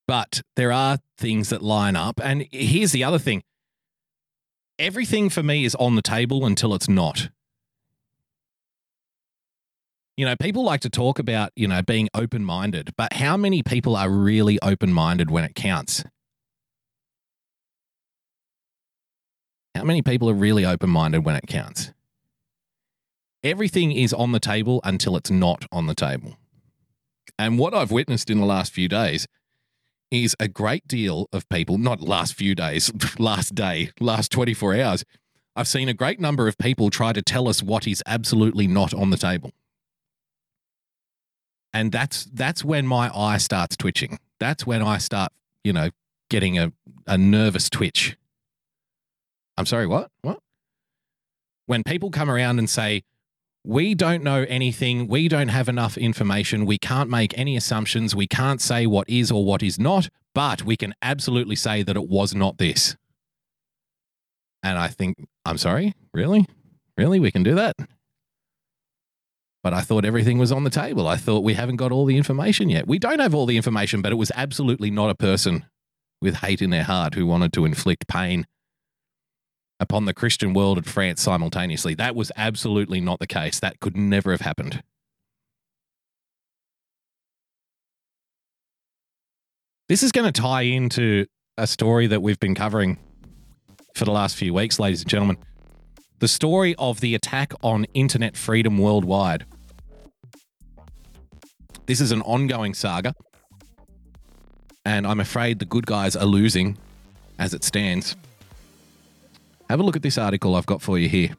But 0.06 0.42
there 0.54 0.72
are 0.72 0.98
things 1.18 1.50
that 1.50 1.62
line 1.62 1.96
up. 1.96 2.20
And 2.22 2.46
here's 2.52 2.92
the 2.92 3.04
other 3.04 3.18
thing 3.18 3.42
everything 4.78 5.30
for 5.30 5.42
me 5.42 5.64
is 5.64 5.74
on 5.76 5.96
the 5.96 6.02
table 6.02 6.44
until 6.44 6.74
it's 6.74 6.88
not. 6.88 7.30
You 10.16 10.24
know, 10.24 10.34
people 10.36 10.64
like 10.64 10.80
to 10.80 10.90
talk 10.90 11.18
about, 11.18 11.50
you 11.56 11.68
know, 11.68 11.82
being 11.82 12.08
open 12.14 12.44
minded, 12.44 12.90
but 12.96 13.14
how 13.14 13.36
many 13.36 13.62
people 13.62 13.96
are 13.96 14.08
really 14.08 14.58
open 14.62 14.92
minded 14.92 15.30
when 15.30 15.44
it 15.44 15.54
counts? 15.54 16.04
How 19.74 19.84
many 19.84 20.00
people 20.00 20.30
are 20.30 20.34
really 20.34 20.64
open 20.64 20.88
minded 20.88 21.24
when 21.26 21.36
it 21.36 21.46
counts? 21.46 21.92
Everything 23.44 23.92
is 23.92 24.12
on 24.12 24.32
the 24.32 24.40
table 24.40 24.80
until 24.84 25.16
it's 25.16 25.30
not 25.30 25.66
on 25.70 25.86
the 25.86 25.94
table. 25.94 26.36
And 27.38 27.58
what 27.58 27.74
I've 27.74 27.90
witnessed 27.90 28.30
in 28.30 28.38
the 28.38 28.46
last 28.46 28.72
few 28.72 28.88
days 28.88 29.26
is 30.10 30.36
a 30.40 30.48
great 30.48 30.86
deal 30.86 31.28
of 31.32 31.48
people, 31.48 31.78
not 31.78 32.00
last 32.00 32.34
few 32.34 32.54
days, 32.54 32.92
last 33.18 33.54
day, 33.54 33.90
last 34.00 34.32
24 34.32 34.80
hours. 34.80 35.04
I've 35.54 35.68
seen 35.68 35.88
a 35.88 35.94
great 35.94 36.20
number 36.20 36.48
of 36.48 36.58
people 36.58 36.90
try 36.90 37.12
to 37.12 37.22
tell 37.22 37.48
us 37.48 37.62
what 37.62 37.86
is 37.86 38.02
absolutely 38.06 38.66
not 38.66 38.92
on 38.92 39.10
the 39.10 39.16
table. 39.16 39.52
And 41.72 41.92
that's 41.92 42.24
that's 42.24 42.64
when 42.64 42.86
my 42.86 43.10
eye 43.14 43.38
starts 43.38 43.76
twitching. 43.76 44.18
That's 44.38 44.66
when 44.66 44.82
I 44.82 44.98
start, 44.98 45.32
you 45.62 45.72
know, 45.72 45.90
getting 46.30 46.58
a, 46.58 46.72
a 47.06 47.18
nervous 47.18 47.68
twitch. 47.68 48.16
I'm 49.58 49.66
sorry, 49.66 49.86
what? 49.86 50.10
What? 50.22 50.40
When 51.66 51.82
people 51.82 52.10
come 52.10 52.30
around 52.30 52.58
and 52.58 52.68
say, 52.68 53.02
we 53.66 53.96
don't 53.96 54.22
know 54.22 54.46
anything. 54.48 55.08
We 55.08 55.26
don't 55.28 55.48
have 55.48 55.68
enough 55.68 55.98
information. 55.98 56.66
We 56.66 56.78
can't 56.78 57.10
make 57.10 57.36
any 57.36 57.56
assumptions. 57.56 58.14
We 58.14 58.28
can't 58.28 58.60
say 58.60 58.86
what 58.86 59.08
is 59.08 59.32
or 59.32 59.44
what 59.44 59.62
is 59.62 59.78
not, 59.78 60.08
but 60.34 60.62
we 60.62 60.76
can 60.76 60.94
absolutely 61.02 61.56
say 61.56 61.82
that 61.82 61.96
it 61.96 62.08
was 62.08 62.32
not 62.34 62.58
this. 62.58 62.96
And 64.62 64.78
I 64.78 64.88
think, 64.88 65.16
I'm 65.44 65.58
sorry, 65.58 65.94
really? 66.14 66.46
Really? 66.96 67.18
We 67.18 67.32
can 67.32 67.42
do 67.42 67.56
that? 67.56 67.74
But 69.64 69.74
I 69.74 69.80
thought 69.80 70.04
everything 70.04 70.38
was 70.38 70.52
on 70.52 70.62
the 70.62 70.70
table. 70.70 71.08
I 71.08 71.16
thought 71.16 71.42
we 71.42 71.54
haven't 71.54 71.76
got 71.76 71.90
all 71.90 72.04
the 72.04 72.16
information 72.16 72.70
yet. 72.70 72.86
We 72.86 73.00
don't 73.00 73.18
have 73.18 73.34
all 73.34 73.46
the 73.46 73.56
information, 73.56 74.00
but 74.00 74.12
it 74.12 74.16
was 74.16 74.30
absolutely 74.36 74.92
not 74.92 75.10
a 75.10 75.16
person 75.16 75.66
with 76.22 76.36
hate 76.36 76.62
in 76.62 76.70
their 76.70 76.84
heart 76.84 77.14
who 77.14 77.26
wanted 77.26 77.52
to 77.54 77.64
inflict 77.64 78.06
pain 78.06 78.46
upon 79.78 80.04
the 80.04 80.14
Christian 80.14 80.54
world 80.54 80.78
and 80.78 80.86
France 80.86 81.20
simultaneously. 81.20 81.94
That 81.94 82.14
was 82.14 82.32
absolutely 82.36 83.00
not 83.00 83.18
the 83.18 83.26
case. 83.26 83.60
That 83.60 83.80
could 83.80 83.96
never 83.96 84.30
have 84.30 84.40
happened. 84.40 84.82
This 89.88 90.02
is 90.02 90.10
going 90.10 90.32
to 90.32 90.40
tie 90.40 90.62
into 90.62 91.26
a 91.56 91.66
story 91.66 92.06
that 92.08 92.20
we've 92.20 92.40
been 92.40 92.54
covering 92.54 92.98
for 93.94 94.04
the 94.04 94.10
last 94.10 94.36
few 94.36 94.52
weeks, 94.52 94.80
ladies 94.80 95.02
and 95.02 95.10
gentlemen. 95.10 95.38
The 96.18 96.28
story 96.28 96.74
of 96.76 97.00
the 97.00 97.14
attack 97.14 97.52
on 97.62 97.84
internet 97.94 98.36
freedom 98.36 98.78
worldwide. 98.78 99.44
This 101.86 102.00
is 102.00 102.10
an 102.10 102.22
ongoing 102.22 102.74
saga. 102.74 103.14
And 104.84 105.06
I'm 105.06 105.20
afraid 105.20 105.58
the 105.58 105.64
good 105.64 105.86
guys 105.86 106.16
are 106.16 106.24
losing 106.24 106.78
as 107.38 107.54
it 107.54 107.62
stands. 107.62 108.16
Have 109.68 109.80
a 109.80 109.82
look 109.82 109.96
at 109.96 110.02
this 110.02 110.18
article 110.18 110.54
I've 110.54 110.66
got 110.66 110.82
for 110.82 110.98
you 110.98 111.08
here. 111.08 111.36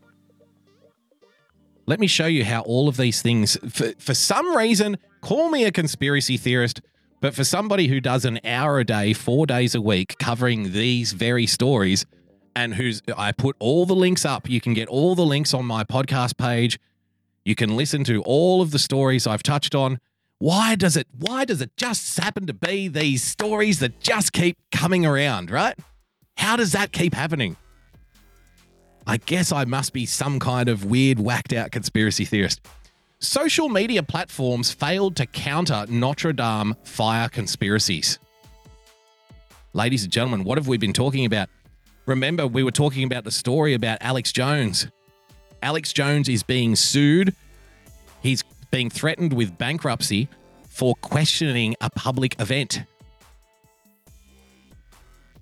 Let 1.86 2.00
me 2.00 2.08
show 2.08 2.26
you 2.26 2.44
how 2.44 2.62
all 2.62 2.90
of 2.90 2.98
these 2.98 3.22
things, 3.22 3.58
for, 3.70 3.94
for 3.98 4.14
some 4.14 4.56
reason, 4.56 4.98
call 5.22 5.50
me 5.50 5.64
a 5.64 5.72
conspiracy 5.72 6.36
theorist, 6.36 6.82
but 7.22 7.34
for 7.34 7.46
somebody 7.46 7.88
who 7.88 8.02
does 8.02 8.26
an 8.26 8.42
hour 8.44 8.80
a 8.80 8.84
day, 8.84 9.14
four 9.14 9.46
days 9.46 9.74
a 9.74 9.82
week, 9.82 10.18
covering 10.20 10.74
these 10.74 11.14
very 11.14 11.48
stories, 11.48 12.06
and 12.56 12.76
who's 12.76 13.02
I 13.16 13.32
put 13.32 13.56
all 13.60 13.86
the 13.86 13.96
links 13.96 14.26
up. 14.26 14.50
You 14.50 14.60
can 14.60 14.74
get 14.74 14.90
all 14.90 15.16
the 15.16 15.26
links 15.26 15.54
on 15.54 15.66
my 15.66 15.84
podcast 15.84 16.38
page. 16.38 16.78
You 17.46 17.56
can 17.56 17.78
listen 17.78 18.04
to 18.06 18.22
all 18.24 18.62
of 18.62 18.72
the 18.72 18.80
stories 18.80 19.26
I've 19.26 19.44
touched 19.44 19.74
on. 19.74 20.00
Why 20.40 20.76
does 20.76 20.98
it 20.98 21.08
why 21.18 21.46
does 21.46 21.62
it 21.62 21.78
just 21.78 22.20
happen 22.20 22.46
to 22.48 22.54
be 22.54 22.88
these 22.88 23.24
stories 23.24 23.80
that 23.80 24.00
just 24.00 24.34
keep 24.34 24.58
coming 24.72 25.06
around, 25.06 25.50
right? 25.50 25.76
How 26.38 26.56
does 26.58 26.74
that 26.74 26.92
keep 26.92 27.14
happening? 27.14 27.56
I 29.10 29.16
guess 29.16 29.54
I 29.54 29.64
must 29.64 29.94
be 29.94 30.06
some 30.06 30.38
kind 30.38 30.68
of 30.68 30.84
weird, 30.84 31.18
whacked 31.18 31.54
out 31.54 31.72
conspiracy 31.72 32.26
theorist. 32.26 32.60
Social 33.20 33.70
media 33.70 34.04
platforms 34.04 34.74
failed 34.74 35.16
to 35.16 35.26
counter 35.26 35.86
Notre 35.88 36.34
Dame 36.34 36.76
fire 36.84 37.30
conspiracies. 37.30 38.20
Ladies 39.72 40.04
and 40.04 40.12
gentlemen, 40.12 40.44
what 40.44 40.58
have 40.58 40.68
we 40.68 40.78
been 40.78 40.92
talking 40.92 41.26
about? 41.26 41.48
Remember, 42.06 42.46
we 42.46 42.64
were 42.64 42.72
talking 42.72 43.06
about 43.06 43.24
the 43.24 43.32
story 43.32 43.74
about 43.74 43.98
Alex 44.02 44.34
Jones. 44.34 44.88
Alex 45.64 45.94
Jones 45.94 46.28
is 46.28 46.44
being 46.44 46.76
sued. 46.76 47.34
He's 48.22 48.44
being 48.72 48.90
threatened 48.90 49.32
with 49.32 49.58
bankruptcy 49.58 50.28
for 50.68 50.96
questioning 50.96 51.76
a 51.80 51.90
public 51.90 52.40
event. 52.42 52.84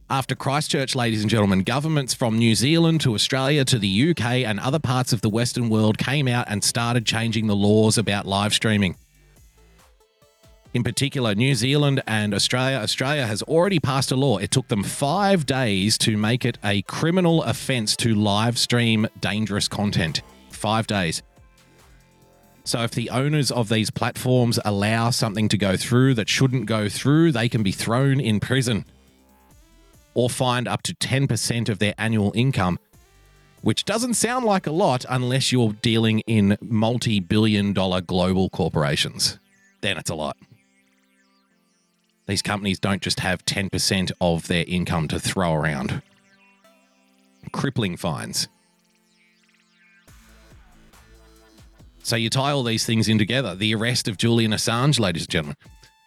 After 0.10 0.36
Christchurch, 0.36 0.94
ladies 0.94 1.22
and 1.22 1.32
gentlemen, 1.32 1.64
governments 1.64 2.14
from 2.14 2.38
New 2.38 2.54
Zealand 2.54 3.02
to 3.02 3.16
Australia 3.16 3.66
to 3.66 3.80
the 3.80 4.12
UK 4.12 4.46
and 4.46 4.60
other 4.60 4.78
parts 4.78 5.14
of 5.14 5.22
the 5.22 5.30
Western 5.30 5.68
world 5.68 5.98
came 5.98 6.28
out 6.28 6.46
and 6.48 6.64
started 6.64 7.08
changing 7.08 7.48
the 7.48 7.56
laws 7.56 7.98
about 7.98 8.28
live 8.28 8.54
streaming. 8.54 8.98
In 10.76 10.84
particular, 10.84 11.34
New 11.34 11.56
Zealand 11.56 12.04
and 12.06 12.36
Australia. 12.36 12.78
Australia 12.78 13.26
has 13.26 13.42
already 13.44 13.80
passed 13.80 14.12
a 14.12 14.16
law. 14.16 14.38
It 14.38 14.52
took 14.52 14.68
them 14.68 14.84
five 14.84 15.48
days 15.48 15.98
to 16.00 16.18
make 16.18 16.46
it 16.46 16.60
a 16.64 16.84
criminal 16.84 17.42
offence 17.42 17.96
to 17.98 18.14
live 18.14 18.60
stream 18.60 19.08
dangerous 19.22 19.68
content. 19.68 20.22
Five 20.52 20.86
days. 20.86 21.24
So, 22.64 22.84
if 22.84 22.92
the 22.92 23.10
owners 23.10 23.50
of 23.50 23.70
these 23.70 23.90
platforms 23.90 24.60
allow 24.66 25.10
something 25.10 25.50
to 25.50 25.58
go 25.58 25.78
through 25.78 26.14
that 26.16 26.30
shouldn't 26.30 26.68
go 26.68 26.90
through, 26.90 27.32
they 27.32 27.50
can 27.50 27.64
be 27.64 27.72
thrown 27.72 28.20
in 28.20 28.40
prison 28.40 28.86
or 30.16 30.30
fined 30.30 30.68
up 30.68 30.82
to 30.82 30.96
10% 30.96 31.70
of 31.70 31.78
their 31.78 31.94
annual 32.00 32.32
income, 32.34 32.80
which 33.62 33.86
doesn't 33.86 34.16
sound 34.16 34.46
like 34.46 34.66
a 34.66 34.72
lot 34.72 35.06
unless 35.08 35.52
you're 35.52 35.74
dealing 35.74 36.22
in 36.22 36.58
multi 36.62 37.20
billion 37.20 37.74
dollar 37.74 38.02
global 38.02 38.50
corporations. 38.50 39.38
Then 39.82 39.98
it's 39.98 40.10
a 40.10 40.16
lot. 40.16 40.38
These 42.28 42.42
companies 42.42 42.80
don't 42.80 43.04
just 43.04 43.20
have 43.20 43.46
10% 43.46 44.12
of 44.20 44.48
their 44.48 44.66
income 44.68 45.08
to 45.10 45.20
throw 45.20 45.54
around. 45.54 46.02
Crippling 47.52 47.98
fines. 47.98 48.48
So 52.02 52.16
you 52.16 52.30
tie 52.30 52.52
all 52.52 52.64
these 52.64 52.86
things 52.86 53.08
in 53.08 53.18
together. 53.18 53.56
The 53.56 53.74
arrest 53.76 54.08
of 54.08 54.18
Julian 54.18 54.52
Assange, 54.52 55.00
ladies 55.00 55.24
and 55.24 55.30
gentlemen, 55.30 55.56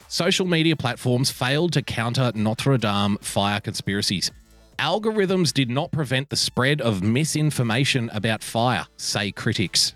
social 0.08 0.46
media 0.46 0.74
platforms 0.74 1.30
failed 1.30 1.72
to 1.74 1.82
counter 1.82 2.32
Notre 2.34 2.78
Dame 2.78 3.18
fire 3.18 3.60
conspiracies. 3.60 4.30
Algorithms 4.78 5.52
did 5.52 5.70
not 5.70 5.90
prevent 5.90 6.30
the 6.30 6.36
spread 6.36 6.80
of 6.80 7.02
misinformation 7.02 8.10
about 8.12 8.42
fire, 8.42 8.86
say 8.96 9.30
critics. 9.30 9.94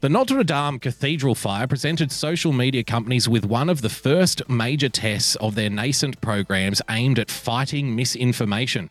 The 0.00 0.08
Notre 0.10 0.44
Dame 0.44 0.78
Cathedral 0.78 1.34
fire 1.34 1.66
presented 1.66 2.12
social 2.12 2.52
media 2.52 2.84
companies 2.84 3.28
with 3.28 3.46
one 3.46 3.70
of 3.70 3.80
the 3.80 3.88
first 3.88 4.46
major 4.50 4.88
tests 4.88 5.34
of 5.36 5.54
their 5.54 5.70
nascent 5.70 6.20
programs 6.20 6.82
aimed 6.90 7.18
at 7.18 7.30
fighting 7.30 7.96
misinformation 7.96 8.90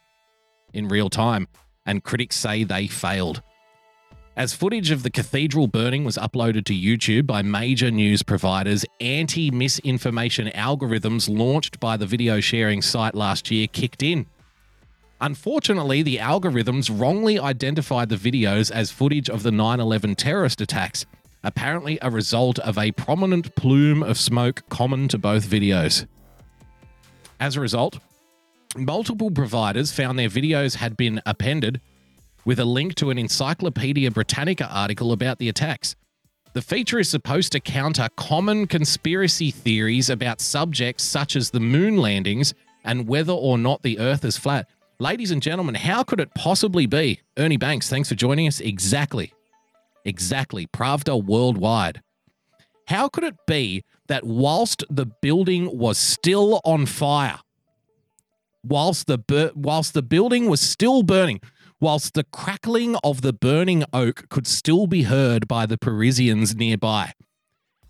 in 0.73 0.87
real 0.87 1.09
time, 1.09 1.47
and 1.85 2.03
critics 2.03 2.35
say 2.35 2.63
they 2.63 2.87
failed. 2.87 3.43
As 4.35 4.51
footage 4.51 4.89
of 4.89 5.03
the 5.03 5.11
cathedral 5.11 5.67
burning 5.67 6.03
was 6.03 6.17
uploaded 6.17 6.65
to 6.65 6.73
YouTube 6.73 7.27
by 7.27 7.43
major 7.43 7.91
news 7.91 8.23
providers, 8.23 8.83
anti 8.99 9.51
misinformation 9.51 10.47
algorithms 10.55 11.29
launched 11.29 11.79
by 11.79 11.97
the 11.97 12.07
video 12.07 12.39
sharing 12.39 12.81
site 12.81 13.13
last 13.13 13.51
year 13.51 13.67
kicked 13.67 14.01
in. 14.01 14.25
Unfortunately, 15.21 16.01
the 16.01 16.17
algorithms 16.17 16.89
wrongly 16.99 17.37
identified 17.37 18.09
the 18.09 18.15
videos 18.15 18.71
as 18.71 18.89
footage 18.89 19.29
of 19.29 19.43
the 19.43 19.51
9 19.51 19.79
11 19.79 20.15
terrorist 20.15 20.61
attacks, 20.61 21.05
apparently 21.43 21.99
a 22.01 22.09
result 22.09 22.57
of 22.59 22.75
a 22.79 22.91
prominent 22.93 23.55
plume 23.55 24.01
of 24.01 24.17
smoke 24.17 24.67
common 24.69 25.07
to 25.09 25.19
both 25.19 25.45
videos. 25.45 26.07
As 27.39 27.55
a 27.55 27.61
result, 27.61 27.99
multiple 28.75 29.29
providers 29.29 29.91
found 29.91 30.17
their 30.17 30.27
videos 30.27 30.77
had 30.77 30.97
been 30.97 31.21
appended 31.27 31.79
with 32.45 32.59
a 32.59 32.65
link 32.65 32.95
to 32.95 33.09
an 33.09 33.17
Encyclopedia 33.17 34.11
Britannica 34.11 34.67
article 34.69 35.11
about 35.11 35.39
the 35.39 35.49
attacks. 35.49 35.95
The 36.53 36.61
feature 36.61 36.99
is 36.99 37.09
supposed 37.09 37.51
to 37.53 37.59
counter 37.59 38.09
common 38.15 38.67
conspiracy 38.67 39.49
theories 39.49 40.09
about 40.09 40.39
subjects 40.39 41.03
such 41.03 41.35
as 41.35 41.49
the 41.49 41.59
moon 41.59 41.97
landings 41.97 42.53
and 42.83 43.07
whether 43.07 43.33
or 43.33 43.57
not 43.57 43.81
the 43.81 43.97
Earth 43.97 44.23
is 44.23 44.37
flat. 44.37 44.69
Ladies 44.99 45.31
and 45.31 45.41
gentlemen, 45.41 45.75
how 45.75 46.03
could 46.03 46.19
it 46.19 46.33
possibly 46.35 46.85
be? 46.85 47.21
Ernie 47.37 47.57
Banks, 47.57 47.89
thanks 47.89 48.09
for 48.09 48.15
joining 48.15 48.47
us. 48.47 48.59
Exactly. 48.59 49.33
Exactly. 50.05 50.67
Pravda 50.67 51.23
worldwide. 51.23 52.01
How 52.87 53.07
could 53.07 53.23
it 53.23 53.45
be 53.47 53.83
that 54.07 54.25
whilst 54.25 54.83
the 54.89 55.05
building 55.05 55.77
was 55.77 55.97
still 55.97 56.61
on 56.63 56.85
fire, 56.85 57.39
whilst 58.63 59.07
the 59.07 59.17
bur- 59.17 59.51
whilst 59.55 59.93
the 59.93 60.01
building 60.01 60.49
was 60.49 60.61
still 60.61 61.01
burning, 61.03 61.39
whilst 61.83 62.13
the 62.13 62.23
crackling 62.23 62.95
of 63.03 63.21
the 63.21 63.33
burning 63.33 63.83
oak 63.91 64.29
could 64.29 64.47
still 64.47 64.87
be 64.87 65.03
heard 65.03 65.49
by 65.49 65.65
the 65.65 65.77
Parisians 65.77 66.55
nearby. 66.55 67.11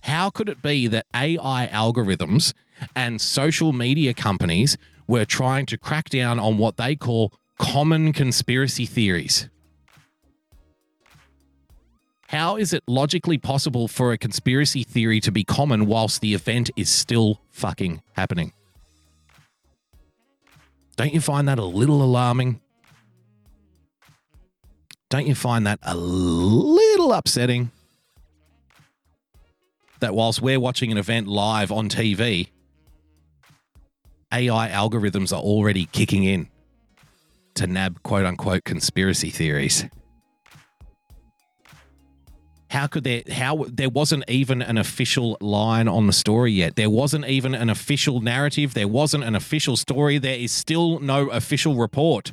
How 0.01 0.31
could 0.31 0.49
it 0.49 0.63
be 0.63 0.87
that 0.87 1.05
AI 1.15 1.69
algorithms 1.71 2.53
and 2.95 3.21
social 3.21 3.71
media 3.71 4.15
companies 4.15 4.79
were 5.05 5.25
trying 5.25 5.67
to 5.67 5.77
crack 5.77 6.09
down 6.09 6.39
on 6.39 6.57
what 6.57 6.77
they 6.77 6.95
call 6.95 7.33
common 7.59 8.13
conspiracy 8.13 8.87
theories? 8.87 9.47
How 12.29 12.55
is 12.57 12.73
it 12.73 12.81
logically 12.87 13.37
possible 13.37 13.87
for 13.87 14.11
a 14.11 14.17
conspiracy 14.17 14.81
theory 14.81 15.19
to 15.19 15.31
be 15.31 15.43
common 15.43 15.85
whilst 15.85 16.19
the 16.21 16.33
event 16.33 16.71
is 16.75 16.89
still 16.89 17.41
fucking 17.51 18.01
happening? 18.13 18.53
Don't 20.95 21.13
you 21.13 21.21
find 21.21 21.47
that 21.47 21.59
a 21.59 21.65
little 21.65 22.01
alarming? 22.01 22.59
Don't 25.13 25.27
you 25.27 25.35
find 25.35 25.67
that 25.67 25.77
a 25.83 25.95
little 25.95 27.13
upsetting? 27.13 27.69
That 29.99 30.15
whilst 30.15 30.41
we're 30.41 30.59
watching 30.59 30.91
an 30.91 30.97
event 30.97 31.27
live 31.27 31.71
on 31.71 31.87
TV, 31.87 32.47
AI 34.33 34.69
algorithms 34.69 35.31
are 35.31 35.39
already 35.39 35.85
kicking 35.85 36.23
in 36.23 36.49
to 37.53 37.67
nab 37.67 38.01
quote 38.01 38.25
unquote 38.25 38.63
conspiracy 38.63 39.29
theories. 39.29 39.85
How 42.71 42.87
could 42.87 43.03
there 43.03 43.21
how 43.31 43.65
there 43.69 43.89
wasn't 43.89 44.23
even 44.27 44.63
an 44.63 44.79
official 44.79 45.37
line 45.39 45.87
on 45.87 46.07
the 46.07 46.13
story 46.13 46.53
yet. 46.53 46.75
There 46.75 46.89
wasn't 46.89 47.27
even 47.27 47.53
an 47.53 47.69
official 47.69 48.19
narrative, 48.19 48.73
there 48.73 48.87
wasn't 48.87 49.25
an 49.25 49.35
official 49.35 49.77
story, 49.77 50.17
there 50.17 50.39
is 50.39 50.51
still 50.51 50.99
no 51.01 51.29
official 51.29 51.75
report. 51.75 52.31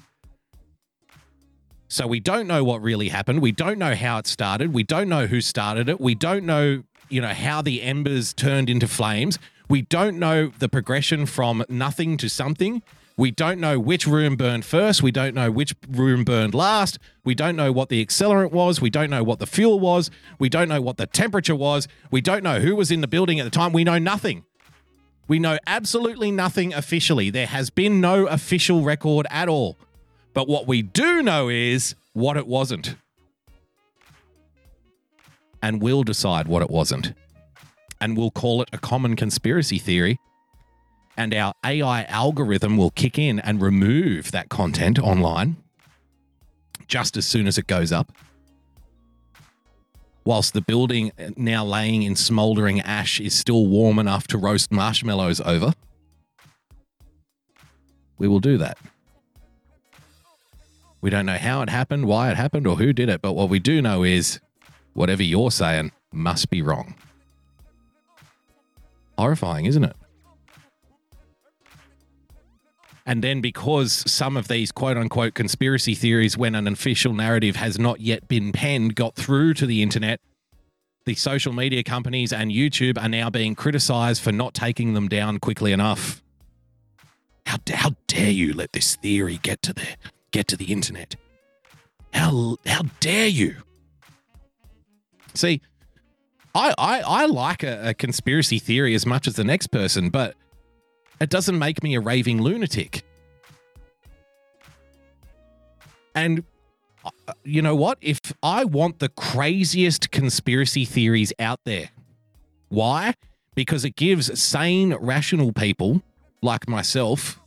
So 1.92 2.06
we 2.06 2.20
don't 2.20 2.46
know 2.46 2.62
what 2.62 2.80
really 2.82 3.08
happened. 3.08 3.42
We 3.42 3.50
don't 3.50 3.76
know 3.76 3.96
how 3.96 4.18
it 4.18 4.28
started. 4.28 4.72
We 4.72 4.84
don't 4.84 5.08
know 5.08 5.26
who 5.26 5.40
started 5.40 5.88
it. 5.88 6.00
We 6.00 6.14
don't 6.14 6.46
know, 6.46 6.84
you 7.08 7.20
know, 7.20 7.34
how 7.34 7.62
the 7.62 7.82
embers 7.82 8.32
turned 8.32 8.70
into 8.70 8.86
flames. 8.86 9.40
We 9.68 9.82
don't 9.82 10.16
know 10.20 10.52
the 10.56 10.68
progression 10.68 11.26
from 11.26 11.64
nothing 11.68 12.16
to 12.18 12.28
something. 12.28 12.82
We 13.16 13.32
don't 13.32 13.58
know 13.58 13.80
which 13.80 14.06
room 14.06 14.36
burned 14.36 14.64
first. 14.64 15.02
We 15.02 15.10
don't 15.10 15.34
know 15.34 15.50
which 15.50 15.74
room 15.88 16.22
burned 16.22 16.54
last. 16.54 17.00
We 17.24 17.34
don't 17.34 17.56
know 17.56 17.72
what 17.72 17.88
the 17.88 18.06
accelerant 18.06 18.52
was. 18.52 18.80
We 18.80 18.88
don't 18.88 19.10
know 19.10 19.24
what 19.24 19.40
the 19.40 19.46
fuel 19.46 19.80
was. 19.80 20.12
We 20.38 20.48
don't 20.48 20.68
know 20.68 20.80
what 20.80 20.96
the 20.96 21.08
temperature 21.08 21.56
was. 21.56 21.88
We 22.12 22.20
don't 22.20 22.44
know 22.44 22.60
who 22.60 22.76
was 22.76 22.92
in 22.92 23.00
the 23.00 23.08
building 23.08 23.40
at 23.40 23.44
the 23.44 23.50
time. 23.50 23.72
We 23.72 23.82
know 23.82 23.98
nothing. 23.98 24.44
We 25.26 25.40
know 25.40 25.58
absolutely 25.66 26.30
nothing 26.30 26.72
officially. 26.72 27.30
There 27.30 27.48
has 27.48 27.68
been 27.68 28.00
no 28.00 28.28
official 28.28 28.82
record 28.82 29.26
at 29.28 29.48
all. 29.48 29.76
But 30.32 30.48
what 30.48 30.66
we 30.66 30.82
do 30.82 31.22
know 31.22 31.48
is 31.48 31.94
what 32.12 32.36
it 32.36 32.46
wasn't. 32.46 32.94
And 35.62 35.82
we'll 35.82 36.04
decide 36.04 36.48
what 36.48 36.62
it 36.62 36.70
wasn't. 36.70 37.12
and 38.00 38.16
we'll 38.16 38.30
call 38.30 38.62
it 38.62 38.68
a 38.72 38.78
common 38.78 39.14
conspiracy 39.14 39.78
theory. 39.78 40.18
And 41.18 41.34
our 41.34 41.52
AI 41.64 42.04
algorithm 42.04 42.78
will 42.78 42.90
kick 42.90 43.18
in 43.18 43.38
and 43.40 43.60
remove 43.60 44.30
that 44.30 44.48
content 44.48 44.98
online 44.98 45.56
just 46.88 47.16
as 47.18 47.26
soon 47.26 47.46
as 47.46 47.58
it 47.58 47.66
goes 47.66 47.92
up. 47.92 48.10
Whilst 50.24 50.54
the 50.54 50.62
building 50.62 51.12
now 51.36 51.62
laying 51.64 52.02
in 52.02 52.16
smouldering 52.16 52.80
ash 52.80 53.20
is 53.20 53.34
still 53.34 53.66
warm 53.66 53.98
enough 53.98 54.26
to 54.28 54.38
roast 54.38 54.72
marshmallows 54.72 55.40
over, 55.42 55.74
we 58.16 58.26
will 58.26 58.40
do 58.40 58.56
that. 58.58 58.78
We 61.00 61.10
don't 61.10 61.26
know 61.26 61.38
how 61.38 61.62
it 61.62 61.70
happened, 61.70 62.06
why 62.06 62.30
it 62.30 62.36
happened, 62.36 62.66
or 62.66 62.76
who 62.76 62.92
did 62.92 63.08
it, 63.08 63.22
but 63.22 63.32
what 63.32 63.48
we 63.48 63.58
do 63.58 63.80
know 63.80 64.02
is 64.02 64.40
whatever 64.92 65.22
you're 65.22 65.50
saying 65.50 65.92
must 66.12 66.50
be 66.50 66.60
wrong. 66.60 66.94
Horrifying, 69.16 69.66
isn't 69.66 69.84
it? 69.84 69.96
And 73.06 73.24
then, 73.24 73.40
because 73.40 74.04
some 74.10 74.36
of 74.36 74.48
these 74.48 74.70
quote 74.70 74.96
unquote 74.96 75.34
conspiracy 75.34 75.94
theories, 75.94 76.36
when 76.36 76.54
an 76.54 76.68
official 76.68 77.14
narrative 77.14 77.56
has 77.56 77.78
not 77.78 78.00
yet 78.00 78.28
been 78.28 78.52
penned, 78.52 78.94
got 78.94 79.16
through 79.16 79.54
to 79.54 79.66
the 79.66 79.82
internet, 79.82 80.20
the 81.06 81.14
social 81.14 81.52
media 81.52 81.82
companies 81.82 82.32
and 82.32 82.50
YouTube 82.50 83.02
are 83.02 83.08
now 83.08 83.30
being 83.30 83.54
criticized 83.54 84.22
for 84.22 84.32
not 84.32 84.54
taking 84.54 84.92
them 84.92 85.08
down 85.08 85.38
quickly 85.38 85.72
enough. 85.72 86.22
How, 87.46 87.56
how 87.72 87.96
dare 88.06 88.30
you 88.30 88.52
let 88.52 88.72
this 88.72 88.96
theory 88.96 89.40
get 89.42 89.62
to 89.62 89.72
the 89.72 89.82
get 90.30 90.48
to 90.48 90.56
the 90.56 90.66
internet? 90.66 91.16
How 92.12 92.56
how 92.66 92.82
dare 93.00 93.28
you? 93.28 93.56
See, 95.34 95.60
I 96.54 96.74
I, 96.76 97.00
I 97.00 97.26
like 97.26 97.62
a, 97.62 97.90
a 97.90 97.94
conspiracy 97.94 98.58
theory 98.58 98.94
as 98.94 99.06
much 99.06 99.26
as 99.26 99.34
the 99.34 99.44
next 99.44 99.68
person, 99.68 100.10
but 100.10 100.34
it 101.20 101.30
doesn't 101.30 101.58
make 101.58 101.82
me 101.82 101.94
a 101.94 102.00
raving 102.00 102.40
lunatic. 102.40 103.04
And 106.14 106.44
uh, 107.04 107.10
you 107.44 107.62
know 107.62 107.76
what? 107.76 107.98
If 108.00 108.20
I 108.42 108.64
want 108.64 108.98
the 108.98 109.08
craziest 109.08 110.10
conspiracy 110.10 110.84
theories 110.84 111.32
out 111.38 111.60
there, 111.64 111.90
why? 112.68 113.14
Because 113.54 113.84
it 113.84 113.96
gives 113.96 114.40
sane, 114.40 114.94
rational 114.94 115.52
people 115.52 116.02
like 116.42 116.68
myself, 116.68 117.40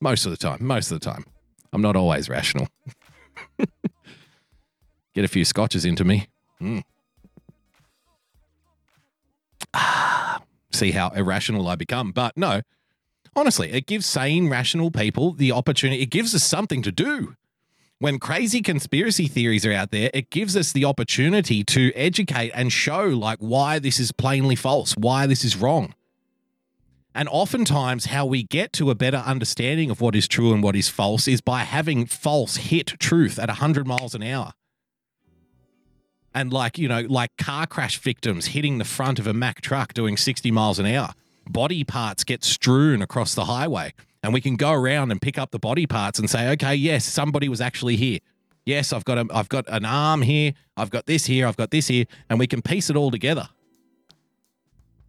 most 0.00 0.24
of 0.26 0.30
the 0.30 0.36
time, 0.36 0.58
most 0.64 0.90
of 0.90 1.00
the 1.00 1.04
time, 1.04 1.24
I'm 1.72 1.82
not 1.82 1.96
always 1.96 2.28
rational. 2.28 2.68
Get 5.14 5.24
a 5.24 5.28
few 5.28 5.44
scotches 5.44 5.84
into 5.84 6.04
me. 6.04 6.28
Mm. 6.60 6.82
Ah, 9.74 10.40
see 10.72 10.92
how 10.92 11.10
irrational 11.10 11.68
I 11.68 11.74
become. 11.76 12.12
But 12.12 12.36
no, 12.36 12.62
honestly, 13.34 13.72
it 13.72 13.86
gives 13.86 14.06
sane, 14.06 14.48
rational 14.48 14.90
people 14.90 15.32
the 15.32 15.52
opportunity. 15.52 16.02
It 16.02 16.10
gives 16.10 16.34
us 16.34 16.44
something 16.44 16.82
to 16.82 16.92
do. 16.92 17.34
When 18.00 18.20
crazy 18.20 18.62
conspiracy 18.62 19.26
theories 19.26 19.66
are 19.66 19.72
out 19.72 19.90
there, 19.90 20.08
it 20.14 20.30
gives 20.30 20.56
us 20.56 20.70
the 20.72 20.84
opportunity 20.84 21.64
to 21.64 21.92
educate 21.96 22.52
and 22.54 22.72
show 22.72 23.06
like 23.06 23.38
why 23.40 23.80
this 23.80 23.98
is 23.98 24.12
plainly 24.12 24.54
false, 24.54 24.94
why 24.96 25.26
this 25.26 25.44
is 25.44 25.56
wrong. 25.56 25.94
And 27.14 27.28
oftentimes, 27.28 28.06
how 28.06 28.26
we 28.26 28.42
get 28.42 28.72
to 28.74 28.90
a 28.90 28.94
better 28.94 29.16
understanding 29.18 29.90
of 29.90 30.00
what 30.00 30.14
is 30.14 30.28
true 30.28 30.52
and 30.52 30.62
what 30.62 30.76
is 30.76 30.88
false 30.88 31.26
is 31.26 31.40
by 31.40 31.60
having 31.60 32.06
false 32.06 32.56
hit 32.56 32.86
truth 32.98 33.38
at 33.38 33.48
100 33.48 33.86
miles 33.86 34.14
an 34.14 34.22
hour. 34.22 34.52
And 36.34 36.52
like, 36.52 36.78
you 36.78 36.88
know, 36.88 37.00
like 37.08 37.36
car 37.36 37.66
crash 37.66 37.98
victims 37.98 38.48
hitting 38.48 38.78
the 38.78 38.84
front 38.84 39.18
of 39.18 39.26
a 39.26 39.32
Mack 39.32 39.60
truck 39.60 39.94
doing 39.94 40.16
60 40.16 40.50
miles 40.50 40.78
an 40.78 40.86
hour. 40.86 41.12
Body 41.48 41.82
parts 41.82 42.24
get 42.24 42.44
strewn 42.44 43.02
across 43.02 43.34
the 43.34 43.46
highway. 43.46 43.94
And 44.22 44.34
we 44.34 44.40
can 44.40 44.56
go 44.56 44.72
around 44.72 45.10
and 45.10 45.20
pick 45.20 45.38
up 45.38 45.50
the 45.50 45.58
body 45.58 45.86
parts 45.86 46.18
and 46.18 46.28
say, 46.28 46.50
okay, 46.50 46.74
yes, 46.74 47.04
somebody 47.04 47.48
was 47.48 47.60
actually 47.60 47.96
here. 47.96 48.18
Yes, 48.66 48.92
I've 48.92 49.04
got 49.04 49.18
a, 49.18 49.26
I've 49.32 49.48
got 49.48 49.64
an 49.68 49.84
arm 49.84 50.22
here, 50.22 50.52
I've 50.76 50.90
got 50.90 51.06
this 51.06 51.24
here, 51.24 51.46
I've 51.46 51.56
got 51.56 51.70
this 51.70 51.88
here, 51.88 52.04
and 52.28 52.38
we 52.38 52.46
can 52.46 52.60
piece 52.60 52.90
it 52.90 52.96
all 52.96 53.10
together. 53.10 53.48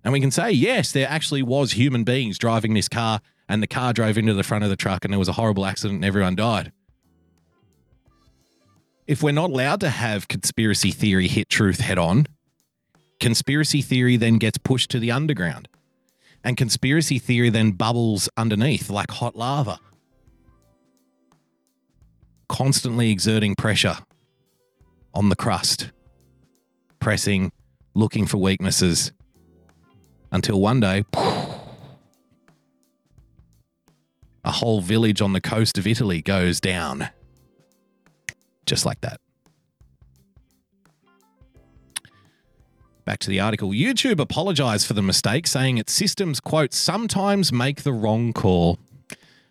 And 0.03 0.13
we 0.13 0.21
can 0.21 0.31
say, 0.31 0.51
yes, 0.51 0.91
there 0.91 1.07
actually 1.09 1.43
was 1.43 1.73
human 1.73 2.03
beings 2.03 2.37
driving 2.37 2.73
this 2.73 2.87
car, 2.87 3.19
and 3.47 3.61
the 3.61 3.67
car 3.67 3.93
drove 3.93 4.17
into 4.17 4.33
the 4.33 4.43
front 4.43 4.63
of 4.63 4.69
the 4.69 4.75
truck, 4.75 5.03
and 5.03 5.13
there 5.13 5.19
was 5.19 5.27
a 5.27 5.33
horrible 5.33 5.65
accident, 5.65 5.97
and 5.97 6.05
everyone 6.05 6.35
died. 6.35 6.71
If 9.07 9.23
we're 9.23 9.31
not 9.33 9.49
allowed 9.49 9.79
to 9.81 9.89
have 9.89 10.27
conspiracy 10.27 10.91
theory 10.91 11.27
hit 11.27 11.49
truth 11.49 11.79
head 11.79 11.97
on, 11.97 12.27
conspiracy 13.19 13.81
theory 13.81 14.17
then 14.17 14.37
gets 14.37 14.57
pushed 14.57 14.91
to 14.91 14.99
the 14.99 15.11
underground. 15.11 15.67
And 16.43 16.55
conspiracy 16.55 17.19
theory 17.19 17.49
then 17.49 17.71
bubbles 17.71 18.29
underneath 18.37 18.89
like 18.89 19.11
hot 19.11 19.35
lava, 19.35 19.79
constantly 22.47 23.11
exerting 23.11 23.55
pressure 23.55 23.97
on 25.13 25.29
the 25.29 25.35
crust, 25.35 25.91
pressing, 26.99 27.51
looking 27.93 28.25
for 28.25 28.37
weaknesses, 28.37 29.11
until 30.31 30.59
one 30.59 30.79
day, 30.79 31.05
a 34.43 34.51
whole 34.51 34.81
village 34.81 35.21
on 35.21 35.33
the 35.33 35.41
coast 35.41 35.77
of 35.77 35.85
Italy 35.85 36.21
goes 36.21 36.59
down. 36.59 37.09
Just 38.65 38.85
like 38.85 39.01
that. 39.01 39.19
Back 43.05 43.19
to 43.19 43.29
the 43.29 43.39
article. 43.39 43.69
YouTube 43.71 44.19
apologized 44.19 44.85
for 44.85 44.93
the 44.93 45.01
mistake, 45.01 45.47
saying 45.47 45.79
its 45.79 45.91
systems, 45.91 46.39
quote, 46.39 46.73
sometimes 46.73 47.51
make 47.51 47.81
the 47.81 47.93
wrong 47.93 48.33
call. 48.33 48.77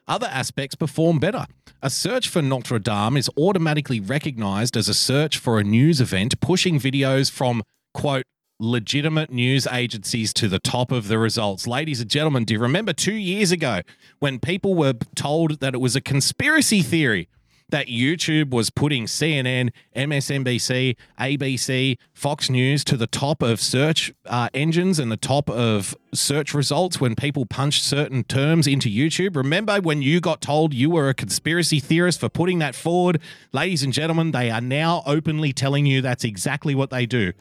Other 0.06 0.28
aspects 0.28 0.76
perform 0.76 1.18
better. 1.18 1.46
A 1.82 1.90
search 1.90 2.28
for 2.28 2.40
Notre 2.40 2.78
Dame 2.78 3.16
is 3.16 3.28
automatically 3.36 4.00
recognized 4.00 4.76
as 4.76 4.88
a 4.88 4.94
search 4.94 5.38
for 5.38 5.58
a 5.58 5.64
news 5.64 6.00
event, 6.00 6.40
pushing 6.40 6.78
videos 6.78 7.30
from, 7.30 7.62
quote, 7.92 8.24
legitimate 8.58 9.30
news 9.30 9.66
agencies 9.70 10.32
to 10.34 10.48
the 10.48 10.58
top 10.58 10.90
of 10.90 11.08
the 11.08 11.18
results. 11.18 11.66
Ladies 11.66 12.00
and 12.00 12.10
gentlemen, 12.10 12.44
do 12.44 12.54
you 12.54 12.60
remember 12.60 12.92
two 12.92 13.14
years 13.14 13.52
ago 13.52 13.82
when 14.18 14.40
people 14.40 14.74
were 14.74 14.94
told 15.14 15.60
that 15.60 15.74
it 15.74 15.78
was 15.78 15.94
a 15.94 16.00
conspiracy 16.00 16.82
theory 16.82 17.28
that 17.70 17.86
YouTube 17.86 18.50
was 18.50 18.70
putting 18.70 19.04
CNN, 19.04 19.70
MSNBC, 19.94 20.96
ABC, 21.20 21.98
Fox 22.14 22.48
News 22.48 22.82
to 22.84 22.96
the 22.96 23.06
top 23.06 23.42
of 23.42 23.60
search 23.60 24.12
uh, 24.26 24.48
engines 24.54 24.98
and 24.98 25.12
the 25.12 25.18
top 25.18 25.50
of 25.50 25.94
search 26.14 26.54
results 26.54 27.00
when 27.00 27.14
people 27.14 27.44
punched 27.44 27.84
certain 27.84 28.24
terms 28.24 28.66
into 28.66 28.88
YouTube. 28.88 29.36
Remember 29.36 29.80
when 29.80 30.00
you 30.00 30.20
got 30.20 30.40
told 30.40 30.72
you 30.72 30.90
were 30.90 31.10
a 31.10 31.14
conspiracy 31.14 31.78
theorist 31.78 32.20
for 32.20 32.28
putting 32.30 32.58
that 32.60 32.74
forward? 32.74 33.20
Ladies 33.52 33.82
and 33.82 33.92
gentlemen, 33.92 34.30
they 34.30 34.50
are 34.50 34.62
now 34.62 35.02
openly 35.04 35.52
telling 35.52 35.84
you 35.84 36.00
that's 36.00 36.24
exactly 36.24 36.74
what 36.74 36.90
they 36.90 37.04
do. 37.04 37.32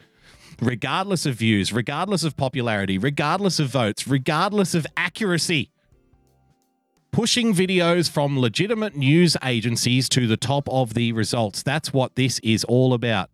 Regardless 0.60 1.24
of 1.24 1.36
views, 1.36 1.72
regardless 1.72 2.24
of 2.24 2.36
popularity, 2.36 2.98
regardless 2.98 3.58
of 3.60 3.68
votes, 3.68 4.08
regardless 4.08 4.74
of 4.74 4.86
accuracy 4.96 5.70
pushing 7.12 7.54
videos 7.54 8.10
from 8.10 8.38
legitimate 8.38 8.94
news 8.94 9.36
agencies 9.42 10.08
to 10.08 10.26
the 10.26 10.36
top 10.36 10.68
of 10.68 10.94
the 10.94 11.12
results. 11.12 11.62
That's 11.62 11.92
what 11.92 12.14
this 12.14 12.38
is 12.40 12.64
all 12.64 12.94
about. 12.94 13.30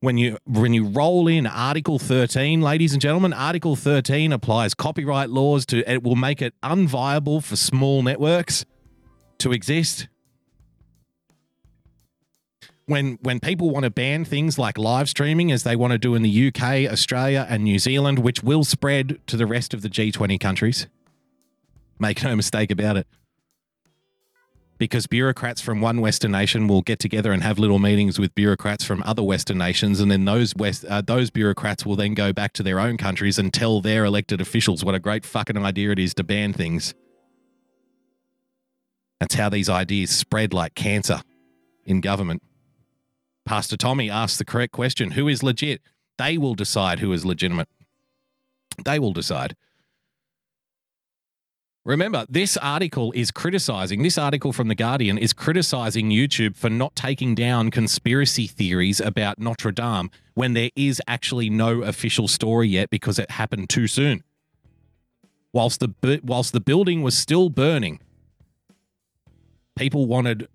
When 0.00 0.18
you 0.18 0.38
when 0.44 0.74
you 0.74 0.86
roll 0.86 1.28
in 1.28 1.46
Article 1.46 2.00
13, 2.00 2.60
ladies 2.60 2.92
and 2.92 3.00
gentlemen, 3.00 3.32
Article 3.32 3.76
13 3.76 4.32
applies 4.32 4.74
copyright 4.74 5.30
laws 5.30 5.64
to 5.66 5.88
it 5.88 6.02
will 6.02 6.16
make 6.16 6.42
it 6.42 6.52
unviable 6.64 7.44
for 7.44 7.54
small 7.54 8.02
networks 8.02 8.64
to 9.38 9.52
exist. 9.52 10.08
When 12.88 13.18
when 13.20 13.38
people 13.38 13.68
want 13.70 13.84
to 13.84 13.90
ban 13.90 14.24
things 14.24 14.58
like 14.58 14.78
live 14.78 15.08
streaming 15.08 15.52
as 15.52 15.62
they 15.62 15.76
want 15.76 15.92
to 15.92 15.98
do 15.98 16.14
in 16.14 16.22
the 16.22 16.48
UK, 16.48 16.90
Australia 16.90 17.46
and 17.48 17.62
New 17.62 17.78
Zealand, 17.78 18.18
which 18.18 18.42
will 18.42 18.64
spread 18.64 19.20
to 19.26 19.36
the 19.36 19.46
rest 19.46 19.74
of 19.74 19.82
the 19.82 19.90
G20 19.90 20.40
countries. 20.40 20.86
Make 21.98 22.24
no 22.24 22.34
mistake 22.34 22.70
about 22.70 22.96
it 22.96 23.06
because 24.78 25.06
bureaucrats 25.06 25.60
from 25.60 25.80
one 25.80 26.00
Western 26.00 26.30
nation 26.30 26.68
will 26.68 26.82
get 26.82 26.98
together 26.98 27.32
and 27.32 27.42
have 27.42 27.58
little 27.58 27.78
meetings 27.78 28.18
with 28.18 28.34
bureaucrats 28.34 28.84
from 28.84 29.02
other 29.04 29.22
Western 29.22 29.58
nations, 29.58 30.00
and 30.00 30.10
then 30.10 30.24
those 30.24 30.54
West 30.56 30.84
uh, 30.86 31.02
those 31.02 31.30
bureaucrats 31.30 31.84
will 31.84 31.96
then 31.96 32.14
go 32.14 32.32
back 32.32 32.52
to 32.54 32.62
their 32.62 32.80
own 32.80 32.96
countries 32.96 33.38
and 33.38 33.52
tell 33.52 33.80
their 33.80 34.04
elected 34.04 34.40
officials 34.40 34.84
what 34.84 34.94
a 34.94 35.00
great 35.00 35.26
fucking 35.26 35.58
idea 35.58 35.90
it 35.90 35.98
is 35.98 36.14
to 36.14 36.24
ban 36.24 36.52
things. 36.52 36.94
That's 39.20 39.34
how 39.34 39.48
these 39.48 39.68
ideas 39.68 40.10
spread 40.10 40.54
like 40.54 40.74
cancer 40.74 41.20
in 41.84 42.00
government. 42.00 42.42
Pastor 43.48 43.78
Tommy 43.78 44.10
asks 44.10 44.36
the 44.36 44.44
correct 44.44 44.72
question: 44.72 45.12
Who 45.12 45.26
is 45.26 45.42
legit? 45.42 45.80
They 46.18 46.36
will 46.36 46.54
decide 46.54 46.98
who 46.98 47.14
is 47.14 47.24
legitimate. 47.24 47.66
They 48.84 48.98
will 48.98 49.14
decide. 49.14 49.56
Remember, 51.82 52.26
this 52.28 52.58
article 52.58 53.10
is 53.12 53.30
criticizing, 53.30 54.02
this 54.02 54.18
article 54.18 54.52
from 54.52 54.68
The 54.68 54.74
Guardian 54.74 55.16
is 55.16 55.32
criticizing 55.32 56.10
YouTube 56.10 56.56
for 56.56 56.68
not 56.68 56.94
taking 56.94 57.34
down 57.34 57.70
conspiracy 57.70 58.46
theories 58.46 59.00
about 59.00 59.38
Notre 59.38 59.72
Dame 59.72 60.10
when 60.34 60.52
there 60.52 60.68
is 60.76 61.00
actually 61.08 61.48
no 61.48 61.80
official 61.80 62.28
story 62.28 62.68
yet 62.68 62.90
because 62.90 63.18
it 63.18 63.30
happened 63.30 63.70
too 63.70 63.86
soon. 63.86 64.22
Whilst 65.54 65.80
the, 65.80 66.20
whilst 66.22 66.52
the 66.52 66.60
building 66.60 67.00
was 67.00 67.16
still 67.16 67.48
burning, 67.48 68.00
people 69.74 70.04
wanted 70.04 70.48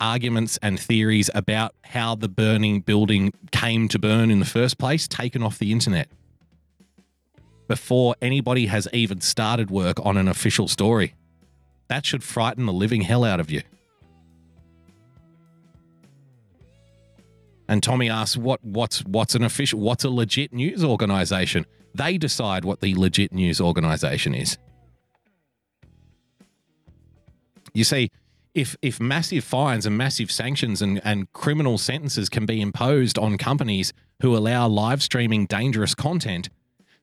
arguments 0.00 0.58
and 0.62 0.78
theories 0.78 1.30
about 1.34 1.74
how 1.82 2.14
the 2.14 2.28
burning 2.28 2.80
building 2.80 3.32
came 3.50 3.88
to 3.88 3.98
burn 3.98 4.30
in 4.30 4.38
the 4.38 4.46
first 4.46 4.78
place 4.78 5.08
taken 5.08 5.42
off 5.42 5.58
the 5.58 5.72
internet 5.72 6.08
before 7.68 8.14
anybody 8.22 8.66
has 8.66 8.86
even 8.92 9.20
started 9.20 9.70
work 9.70 9.98
on 10.04 10.16
an 10.16 10.28
official 10.28 10.68
story. 10.68 11.14
That 11.88 12.04
should 12.04 12.22
frighten 12.22 12.66
the 12.66 12.72
living 12.72 13.02
hell 13.02 13.24
out 13.24 13.40
of 13.40 13.50
you. 13.50 13.62
And 17.68 17.82
Tommy 17.82 18.08
asks, 18.08 18.36
"What? 18.36 18.62
What's 18.64 19.00
what's 19.04 19.34
an 19.34 19.42
official? 19.42 19.80
What's 19.80 20.04
a 20.04 20.10
legit 20.10 20.52
news 20.52 20.84
organization? 20.84 21.66
They 21.94 22.18
decide 22.18 22.64
what 22.64 22.80
the 22.80 22.94
legit 22.94 23.32
news 23.32 23.60
organization 23.60 24.34
is." 24.34 24.58
You 27.74 27.82
see, 27.84 28.10
if 28.56 28.74
if 28.80 28.98
massive 28.98 29.44
fines 29.44 29.84
and 29.84 29.96
massive 29.96 30.32
sanctions 30.32 30.80
and, 30.80 31.00
and 31.04 31.30
criminal 31.34 31.76
sentences 31.76 32.28
can 32.30 32.46
be 32.46 32.60
imposed 32.60 33.18
on 33.18 33.36
companies 33.36 33.92
who 34.22 34.34
allow 34.34 34.66
live 34.66 35.02
streaming 35.02 35.44
dangerous 35.44 35.94
content, 35.94 36.48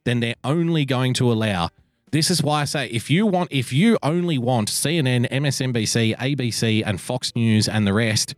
then 0.04 0.20
they're 0.20 0.36
only 0.44 0.84
going 0.84 1.14
to 1.14 1.32
allow. 1.32 1.70
This 2.12 2.32
is 2.32 2.42
why 2.44 2.62
I 2.62 2.66
say 2.66 2.88
if 2.88 3.10
you 3.10 3.28
want, 3.28 3.52
if 3.52 3.72
you 3.72 3.98
only 4.02 4.40
want 4.40 4.70
CNN, 4.70 5.30
MSNBC, 5.30 6.18
ABC, 6.18 6.84
and 6.86 7.00
Fox 7.00 7.36
News 7.36 7.70
and 7.70 7.86
the 7.86 7.94
rest, 7.94 8.34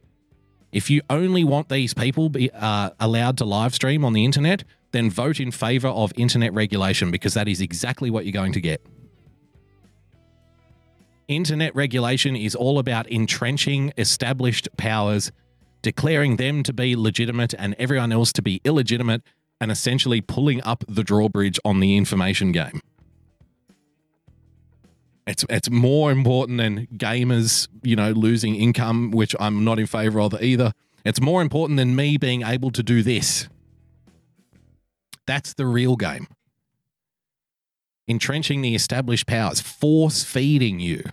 if 0.73 0.89
you 0.89 1.01
only 1.09 1.45
want 1.45 1.69
these 1.69 1.93
people 1.93 2.27
be 2.27 2.51
uh, 2.51 2.89
allowed 2.99 3.37
to 3.37 3.45
live 3.45 3.73
stream 3.73 4.03
on 4.03 4.11
the 4.11 4.25
internet, 4.25 4.65
then 4.91 5.09
vote 5.09 5.39
in 5.39 5.51
favor 5.51 5.87
of 5.87 6.11
internet 6.17 6.53
regulation 6.53 7.11
because 7.11 7.33
that 7.33 7.47
is 7.47 7.61
exactly 7.61 8.09
what 8.09 8.25
you're 8.25 8.33
going 8.33 8.53
to 8.53 8.61
get. 8.61 8.81
Internet 11.27 11.75
regulation 11.75 12.35
is 12.35 12.55
all 12.55 12.77
about 12.77 13.09
entrenching 13.09 13.91
established 13.97 14.69
powers, 14.77 15.31
declaring 15.81 16.35
them 16.35 16.61
to 16.63 16.73
be 16.73 16.95
legitimate 16.95 17.53
and 17.57 17.75
everyone 17.79 18.11
else 18.11 18.31
to 18.33 18.41
be 18.41 18.61
illegitimate, 18.63 19.23
and 19.59 19.71
essentially 19.71 20.21
pulling 20.21 20.61
up 20.63 20.83
the 20.87 21.03
drawbridge 21.03 21.59
on 21.65 21.79
the 21.79 21.97
information 21.97 22.51
game. 22.51 22.81
It's 25.25 25.43
it's 25.49 25.71
more 25.71 26.11
important 26.11 26.59
than 26.59 26.85
gamers, 26.97 27.67
you 27.81 27.95
know, 27.95 28.11
losing 28.11 28.55
income, 28.55 29.09
which 29.09 29.35
I'm 29.39 29.63
not 29.63 29.79
in 29.79 29.87
favor 29.87 30.21
of 30.21 30.39
either. 30.41 30.73
It's 31.03 31.19
more 31.19 31.41
important 31.41 31.77
than 31.77 31.95
me 31.95 32.17
being 32.17 32.43
able 32.43 32.69
to 32.71 32.83
do 32.83 33.01
this. 33.01 33.47
That's 35.25 35.55
the 35.55 35.65
real 35.65 35.95
game. 35.95 36.27
Entrenching 38.07 38.61
the 38.61 38.75
established 38.75 39.25
powers, 39.25 39.59
force 39.59 40.23
feeding 40.23 40.79
you. 40.79 41.03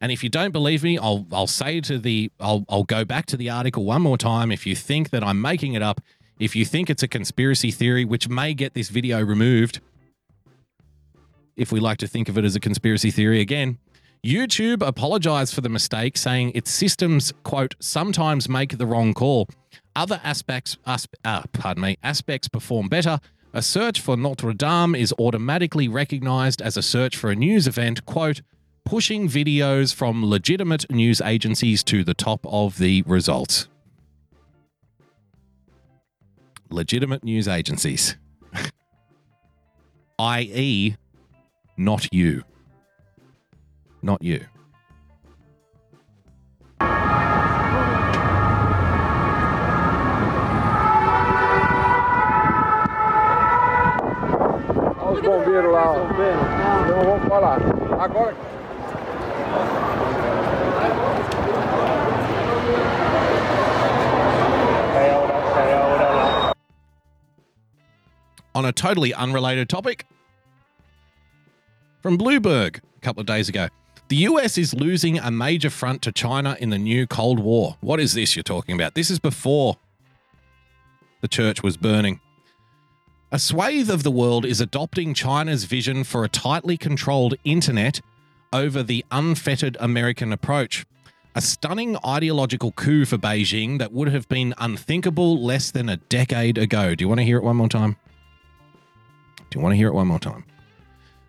And 0.00 0.12
if 0.12 0.22
you 0.22 0.28
don't 0.28 0.52
believe 0.52 0.82
me, 0.82 0.98
I'll 0.98 1.26
I'll 1.32 1.46
say 1.46 1.80
to 1.80 1.98
the 1.98 2.30
I'll 2.38 2.64
I'll 2.68 2.84
go 2.84 3.04
back 3.04 3.26
to 3.26 3.36
the 3.36 3.50
article 3.50 3.84
one 3.84 4.02
more 4.02 4.18
time. 4.18 4.52
If 4.52 4.66
you 4.66 4.76
think 4.76 5.10
that 5.10 5.24
I'm 5.24 5.40
making 5.40 5.72
it 5.72 5.82
up, 5.82 6.00
if 6.38 6.54
you 6.54 6.64
think 6.64 6.88
it's 6.88 7.02
a 7.02 7.08
conspiracy 7.08 7.70
theory, 7.70 8.04
which 8.04 8.28
may 8.28 8.54
get 8.54 8.74
this 8.74 8.90
video 8.90 9.20
removed, 9.24 9.80
if 11.56 11.72
we 11.72 11.80
like 11.80 11.98
to 11.98 12.06
think 12.06 12.28
of 12.28 12.38
it 12.38 12.44
as 12.44 12.54
a 12.54 12.60
conspiracy 12.60 13.10
theory 13.10 13.40
again, 13.40 13.78
YouTube 14.24 14.86
apologized 14.86 15.54
for 15.54 15.60
the 15.60 15.68
mistake, 15.68 16.16
saying 16.16 16.52
its 16.54 16.70
systems, 16.70 17.32
quote, 17.42 17.74
sometimes 17.80 18.48
make 18.48 18.78
the 18.78 18.86
wrong 18.86 19.14
call. 19.14 19.48
Other 19.96 20.20
aspects, 20.22 20.76
asp- 20.86 21.14
uh, 21.24 21.42
pardon 21.52 21.82
me, 21.82 21.98
aspects 22.02 22.46
perform 22.46 22.88
better. 22.88 23.20
A 23.58 23.62
search 23.62 24.00
for 24.00 24.16
Notre 24.16 24.52
Dame 24.52 24.94
is 24.94 25.12
automatically 25.18 25.88
recognized 25.88 26.62
as 26.62 26.76
a 26.76 26.80
search 26.80 27.16
for 27.16 27.28
a 27.28 27.34
news 27.34 27.66
event, 27.66 28.06
quote, 28.06 28.40
pushing 28.84 29.28
videos 29.28 29.92
from 29.92 30.24
legitimate 30.24 30.88
news 30.92 31.20
agencies 31.20 31.82
to 31.82 32.04
the 32.04 32.14
top 32.14 32.46
of 32.46 32.78
the 32.78 33.02
results. 33.02 33.66
Legitimate 36.70 37.24
news 37.24 37.48
agencies, 37.48 38.16
i.e., 40.20 40.94
not 41.76 42.06
you. 42.14 42.44
Not 44.02 44.22
you. 44.22 44.46
Olha 55.58 55.66
os 55.66 55.66
bombeiros 55.66 55.72
lá. 55.72 55.90
ó. 55.90 55.96
Então 56.84 57.04
vamos 57.04 57.28
falar. 57.28 57.60
Agora. 58.00 58.34
on 68.54 68.64
a 68.64 68.72
totally 68.72 69.14
unrelated 69.14 69.68
topic 69.68 70.04
from 72.02 72.18
Bloomberg 72.18 72.78
a 72.78 73.00
couple 73.02 73.20
of 73.20 73.26
days 73.26 73.48
ago. 73.48 73.68
The 74.08 74.16
US 74.16 74.58
is 74.58 74.74
losing 74.74 75.18
a 75.18 75.30
major 75.30 75.70
front 75.70 76.02
to 76.02 76.10
China 76.10 76.56
in 76.58 76.70
the 76.70 76.78
new 76.78 77.06
Cold 77.06 77.38
War. 77.38 77.76
What 77.80 78.00
is 78.00 78.14
this 78.14 78.34
you're 78.34 78.42
talking 78.42 78.74
about? 78.74 78.94
This 78.94 79.10
is 79.10 79.20
before 79.20 79.76
the 81.20 81.28
church 81.28 81.62
was 81.62 81.76
burning. 81.76 82.20
A 83.30 83.38
swathe 83.38 83.90
of 83.90 84.04
the 84.04 84.10
world 84.10 84.46
is 84.46 84.58
adopting 84.58 85.12
China's 85.12 85.64
vision 85.64 86.02
for 86.02 86.24
a 86.24 86.30
tightly 86.30 86.78
controlled 86.78 87.34
internet 87.44 88.00
over 88.54 88.82
the 88.82 89.04
unfettered 89.10 89.76
American 89.80 90.32
approach. 90.32 90.86
A 91.34 91.42
stunning 91.42 91.98
ideological 92.06 92.72
coup 92.72 93.04
for 93.04 93.18
Beijing 93.18 93.78
that 93.80 93.92
would 93.92 94.08
have 94.08 94.26
been 94.30 94.54
unthinkable 94.56 95.44
less 95.44 95.70
than 95.70 95.90
a 95.90 95.98
decade 95.98 96.56
ago. 96.56 96.94
Do 96.94 97.04
you 97.04 97.08
want 97.08 97.18
to 97.18 97.24
hear 97.24 97.36
it 97.36 97.44
one 97.44 97.56
more 97.56 97.68
time? 97.68 97.96
Do 99.50 99.58
you 99.58 99.60
want 99.62 99.74
to 99.74 99.76
hear 99.76 99.88
it 99.88 99.94
one 99.94 100.06
more 100.06 100.18
time? 100.18 100.46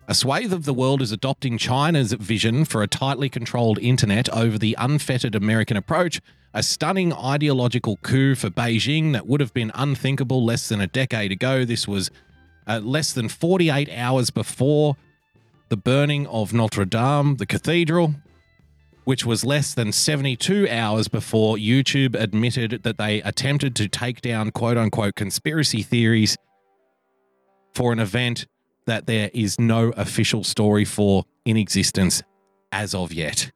A 0.09 0.15
swathe 0.15 0.51
of 0.51 0.65
the 0.65 0.73
world 0.73 1.03
is 1.03 1.11
adopting 1.11 1.59
China's 1.59 2.13
vision 2.13 2.65
for 2.65 2.81
a 2.81 2.87
tightly 2.87 3.29
controlled 3.29 3.77
internet 3.77 4.27
over 4.29 4.57
the 4.57 4.75
unfettered 4.79 5.35
American 5.35 5.77
approach, 5.77 6.19
a 6.51 6.63
stunning 6.63 7.13
ideological 7.13 7.97
coup 7.97 8.33
for 8.33 8.49
Beijing 8.49 9.13
that 9.13 9.27
would 9.27 9.39
have 9.39 9.53
been 9.53 9.71
unthinkable 9.75 10.43
less 10.43 10.67
than 10.67 10.81
a 10.81 10.87
decade 10.87 11.31
ago. 11.31 11.63
This 11.63 11.87
was 11.87 12.09
uh, 12.65 12.79
less 12.79 13.13
than 13.13 13.29
48 13.29 13.87
hours 13.91 14.31
before 14.31 14.97
the 15.69 15.77
burning 15.77 16.25
of 16.25 16.53
Notre 16.53 16.85
Dame, 16.85 17.35
the 17.35 17.45
cathedral, 17.45 18.15
which 19.03 19.27
was 19.27 19.45
less 19.45 19.75
than 19.75 19.91
72 19.91 20.67
hours 20.71 21.07
before 21.07 21.57
YouTube 21.57 22.19
admitted 22.19 22.81
that 22.81 22.97
they 22.97 23.21
attempted 23.21 23.75
to 23.75 23.87
take 23.87 24.21
down 24.21 24.49
quote 24.49 24.75
unquote 24.75 25.13
conspiracy 25.13 25.83
theories 25.83 26.35
for 27.75 27.93
an 27.93 27.99
event 27.99 28.47
that 28.85 29.05
there 29.05 29.29
is 29.33 29.59
no 29.59 29.89
official 29.97 30.43
story 30.43 30.85
for 30.85 31.25
in 31.45 31.57
existence 31.57 32.23
as 32.71 32.93
of 32.95 33.13
yet. 33.13 33.51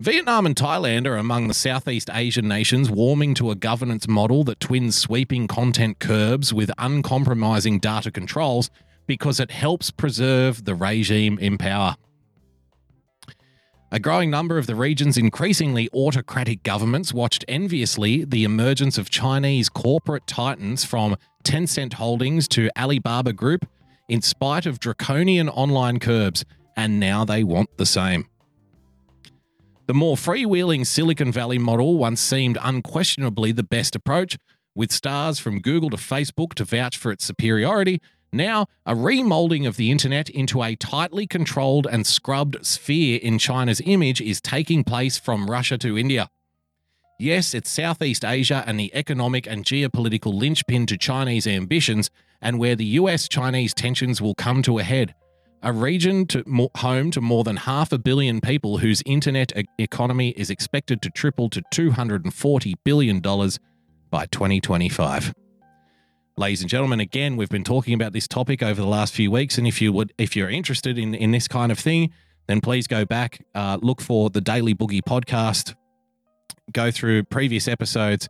Vietnam 0.00 0.46
and 0.46 0.54
Thailand 0.54 1.06
are 1.06 1.16
among 1.16 1.48
the 1.48 1.54
Southeast 1.54 2.08
Asian 2.12 2.46
nations 2.46 2.88
warming 2.88 3.34
to 3.34 3.50
a 3.50 3.56
governance 3.56 4.06
model 4.06 4.44
that 4.44 4.60
twins 4.60 4.96
sweeping 4.96 5.48
content 5.48 5.98
curbs 5.98 6.54
with 6.54 6.70
uncompromising 6.78 7.80
data 7.80 8.12
controls 8.12 8.70
because 9.08 9.40
it 9.40 9.50
helps 9.50 9.90
preserve 9.90 10.64
the 10.66 10.76
regime 10.76 11.36
in 11.40 11.58
power. 11.58 11.96
A 13.90 13.98
growing 13.98 14.30
number 14.30 14.58
of 14.58 14.66
the 14.66 14.76
region's 14.76 15.16
increasingly 15.16 15.88
autocratic 15.94 16.62
governments 16.62 17.12
watched 17.12 17.44
enviously 17.48 18.22
the 18.22 18.44
emergence 18.44 18.98
of 18.98 19.10
Chinese 19.10 19.68
corporate 19.68 20.26
titans 20.26 20.84
from 20.84 21.16
Tencent 21.48 21.94
Holdings 21.94 22.46
to 22.48 22.68
Alibaba 22.78 23.32
Group 23.32 23.66
in 24.06 24.20
spite 24.20 24.66
of 24.66 24.80
draconian 24.80 25.48
online 25.48 25.98
curbs, 25.98 26.44
and 26.76 27.00
now 27.00 27.24
they 27.24 27.42
want 27.42 27.74
the 27.78 27.86
same. 27.86 28.28
The 29.86 29.94
more 29.94 30.16
freewheeling 30.16 30.86
Silicon 30.86 31.32
Valley 31.32 31.56
model 31.56 31.96
once 31.96 32.20
seemed 32.20 32.58
unquestionably 32.60 33.52
the 33.52 33.62
best 33.62 33.96
approach, 33.96 34.36
with 34.74 34.92
stars 34.92 35.38
from 35.38 35.60
Google 35.60 35.88
to 35.88 35.96
Facebook 35.96 36.52
to 36.52 36.66
vouch 36.66 36.98
for 36.98 37.10
its 37.10 37.24
superiority. 37.24 38.02
Now, 38.30 38.66
a 38.84 38.94
remolding 38.94 39.66
of 39.66 39.78
the 39.78 39.90
internet 39.90 40.28
into 40.28 40.62
a 40.62 40.76
tightly 40.76 41.26
controlled 41.26 41.86
and 41.90 42.06
scrubbed 42.06 42.66
sphere 42.66 43.20
in 43.22 43.38
China's 43.38 43.80
image 43.86 44.20
is 44.20 44.42
taking 44.42 44.84
place 44.84 45.16
from 45.16 45.50
Russia 45.50 45.78
to 45.78 45.96
India. 45.96 46.28
Yes, 47.20 47.52
it's 47.52 47.68
Southeast 47.68 48.24
Asia 48.24 48.62
and 48.64 48.78
the 48.78 48.94
economic 48.94 49.48
and 49.48 49.64
geopolitical 49.64 50.32
linchpin 50.32 50.86
to 50.86 50.96
Chinese 50.96 51.48
ambitions, 51.48 52.10
and 52.40 52.60
where 52.60 52.76
the 52.76 52.84
US 52.84 53.28
Chinese 53.28 53.74
tensions 53.74 54.22
will 54.22 54.36
come 54.36 54.62
to 54.62 54.78
a 54.78 54.84
head. 54.84 55.16
A 55.64 55.72
region 55.72 56.26
to, 56.28 56.70
home 56.76 57.10
to 57.10 57.20
more 57.20 57.42
than 57.42 57.56
half 57.56 57.90
a 57.90 57.98
billion 57.98 58.40
people 58.40 58.78
whose 58.78 59.02
internet 59.04 59.50
economy 59.78 60.28
is 60.36 60.48
expected 60.48 61.02
to 61.02 61.10
triple 61.10 61.50
to 61.50 61.60
$240 61.74 62.74
billion 62.84 63.18
by 63.18 64.26
2025. 64.26 65.34
Ladies 66.36 66.60
and 66.60 66.70
gentlemen, 66.70 67.00
again, 67.00 67.36
we've 67.36 67.48
been 67.48 67.64
talking 67.64 67.94
about 67.94 68.12
this 68.12 68.28
topic 68.28 68.62
over 68.62 68.80
the 68.80 68.86
last 68.86 69.12
few 69.12 69.32
weeks, 69.32 69.58
and 69.58 69.66
if 69.66 69.82
you 69.82 69.92
would, 69.92 70.12
if 70.18 70.36
you're 70.36 70.48
interested 70.48 70.96
in 70.96 71.16
in 71.16 71.32
this 71.32 71.48
kind 71.48 71.72
of 71.72 71.80
thing, 71.80 72.12
then 72.46 72.60
please 72.60 72.86
go 72.86 73.04
back, 73.04 73.44
uh, 73.56 73.76
look 73.82 74.00
for 74.00 74.30
the 74.30 74.40
Daily 74.40 74.72
Boogie 74.72 75.02
podcast, 75.02 75.74
go 76.72 76.90
through 76.90 77.24
previous 77.24 77.68
episodes. 77.68 78.28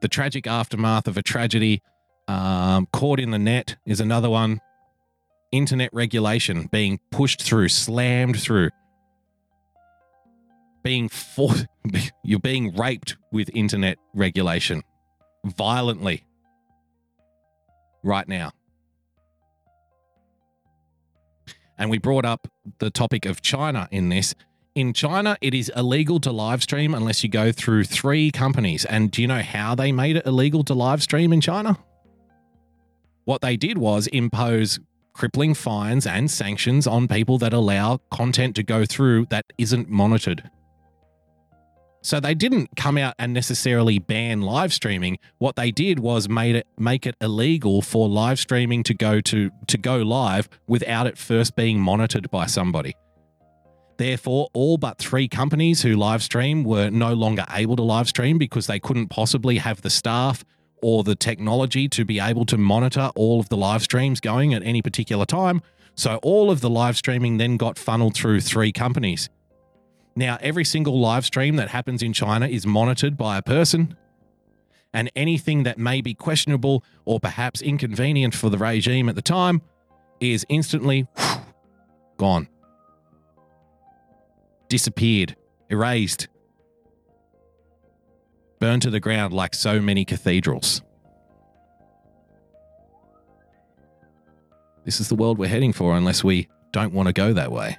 The 0.00 0.08
tragic 0.08 0.46
aftermath 0.46 1.06
of 1.06 1.16
a 1.16 1.22
tragedy, 1.22 1.82
um, 2.28 2.86
caught 2.92 3.18
in 3.18 3.30
the 3.30 3.38
net 3.38 3.76
is 3.86 4.00
another 4.00 4.30
one. 4.30 4.60
Internet 5.52 5.90
regulation 5.92 6.68
being 6.70 7.00
pushed 7.10 7.42
through, 7.42 7.68
slammed 7.68 8.40
through, 8.40 8.70
being 10.82 11.08
forced, 11.08 11.66
you're 12.24 12.38
being 12.38 12.74
raped 12.76 13.16
with 13.32 13.50
internet 13.52 13.98
regulation 14.14 14.82
violently 15.44 16.24
right 18.02 18.28
now. 18.28 18.52
And 21.78 21.90
we 21.90 21.98
brought 21.98 22.24
up 22.26 22.46
the 22.78 22.90
topic 22.90 23.24
of 23.24 23.40
China 23.40 23.88
in 23.90 24.10
this. 24.10 24.34
In 24.76 24.92
China, 24.92 25.36
it 25.40 25.52
is 25.52 25.70
illegal 25.74 26.20
to 26.20 26.30
live 26.30 26.62
stream 26.62 26.94
unless 26.94 27.24
you 27.24 27.28
go 27.28 27.50
through 27.50 27.84
three 27.84 28.30
companies. 28.30 28.84
And 28.84 29.10
do 29.10 29.20
you 29.20 29.26
know 29.26 29.42
how 29.42 29.74
they 29.74 29.90
made 29.90 30.16
it 30.16 30.26
illegal 30.26 30.62
to 30.64 30.74
live 30.74 31.02
stream 31.02 31.32
in 31.32 31.40
China? 31.40 31.76
What 33.24 33.40
they 33.40 33.56
did 33.56 33.78
was 33.78 34.06
impose 34.06 34.78
crippling 35.12 35.54
fines 35.54 36.06
and 36.06 36.30
sanctions 36.30 36.86
on 36.86 37.08
people 37.08 37.36
that 37.38 37.52
allow 37.52 37.98
content 38.12 38.54
to 38.56 38.62
go 38.62 38.84
through 38.84 39.26
that 39.30 39.44
isn't 39.58 39.88
monitored. 39.88 40.48
So 42.02 42.20
they 42.20 42.34
didn't 42.34 42.76
come 42.76 42.96
out 42.96 43.14
and 43.18 43.34
necessarily 43.34 43.98
ban 43.98 44.40
live 44.40 44.72
streaming. 44.72 45.18
What 45.38 45.56
they 45.56 45.72
did 45.72 45.98
was 45.98 46.28
made 46.28 46.54
it 46.54 46.66
make 46.78 47.06
it 47.06 47.16
illegal 47.20 47.82
for 47.82 48.08
live 48.08 48.38
streaming 48.38 48.84
to 48.84 48.94
go 48.94 49.20
to 49.20 49.50
to 49.66 49.76
go 49.76 49.96
live 49.98 50.48
without 50.68 51.08
it 51.08 51.18
first 51.18 51.56
being 51.56 51.80
monitored 51.80 52.30
by 52.30 52.46
somebody. 52.46 52.94
Therefore, 54.00 54.48
all 54.54 54.78
but 54.78 54.96
three 54.96 55.28
companies 55.28 55.82
who 55.82 55.94
live 55.94 56.22
stream 56.22 56.64
were 56.64 56.88
no 56.88 57.12
longer 57.12 57.44
able 57.50 57.76
to 57.76 57.82
live 57.82 58.08
stream 58.08 58.38
because 58.38 58.66
they 58.66 58.80
couldn't 58.80 59.08
possibly 59.08 59.58
have 59.58 59.82
the 59.82 59.90
staff 59.90 60.42
or 60.80 61.04
the 61.04 61.14
technology 61.14 61.86
to 61.90 62.06
be 62.06 62.18
able 62.18 62.46
to 62.46 62.56
monitor 62.56 63.10
all 63.14 63.40
of 63.40 63.50
the 63.50 63.58
live 63.58 63.82
streams 63.82 64.18
going 64.18 64.54
at 64.54 64.62
any 64.62 64.80
particular 64.80 65.26
time. 65.26 65.60
So 65.96 66.18
all 66.22 66.50
of 66.50 66.62
the 66.62 66.70
live 66.70 66.96
streaming 66.96 67.36
then 67.36 67.58
got 67.58 67.76
funneled 67.76 68.14
through 68.14 68.40
three 68.40 68.72
companies. 68.72 69.28
Now, 70.16 70.38
every 70.40 70.64
single 70.64 70.98
live 70.98 71.26
stream 71.26 71.56
that 71.56 71.68
happens 71.68 72.02
in 72.02 72.14
China 72.14 72.48
is 72.48 72.66
monitored 72.66 73.18
by 73.18 73.36
a 73.36 73.42
person, 73.42 73.98
and 74.94 75.10
anything 75.14 75.64
that 75.64 75.76
may 75.76 76.00
be 76.00 76.14
questionable 76.14 76.82
or 77.04 77.20
perhaps 77.20 77.60
inconvenient 77.60 78.34
for 78.34 78.48
the 78.48 78.56
regime 78.56 79.10
at 79.10 79.14
the 79.14 79.20
time 79.20 79.60
is 80.20 80.46
instantly 80.48 81.06
gone, 82.16 82.48
disappeared, 84.70 85.36
erased, 85.68 86.28
burned 88.60 88.80
to 88.82 88.90
the 88.90 89.00
ground 89.00 89.34
like 89.34 89.54
so 89.54 89.80
many 89.80 90.06
cathedrals. 90.06 90.80
This 94.84 95.00
is 95.00 95.08
the 95.08 95.14
world 95.14 95.36
we're 95.38 95.48
heading 95.48 95.74
for 95.74 95.94
unless 95.94 96.24
we 96.24 96.48
don't 96.72 96.94
want 96.94 97.08
to 97.08 97.12
go 97.12 97.34
that 97.34 97.52
way. 97.52 97.76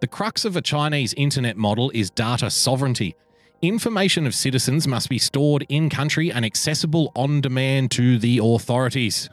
The 0.00 0.06
crux 0.06 0.44
of 0.44 0.54
a 0.56 0.62
Chinese 0.62 1.12
internet 1.14 1.56
model 1.56 1.90
is 1.92 2.10
data 2.10 2.50
sovereignty. 2.50 3.16
Information 3.62 4.26
of 4.26 4.34
citizens 4.34 4.86
must 4.86 5.08
be 5.08 5.18
stored 5.18 5.66
in 5.68 5.90
country 5.90 6.30
and 6.30 6.44
accessible 6.44 7.10
on 7.16 7.40
demand 7.40 7.90
to 7.92 8.18
the 8.18 8.38
authorities. 8.40 9.28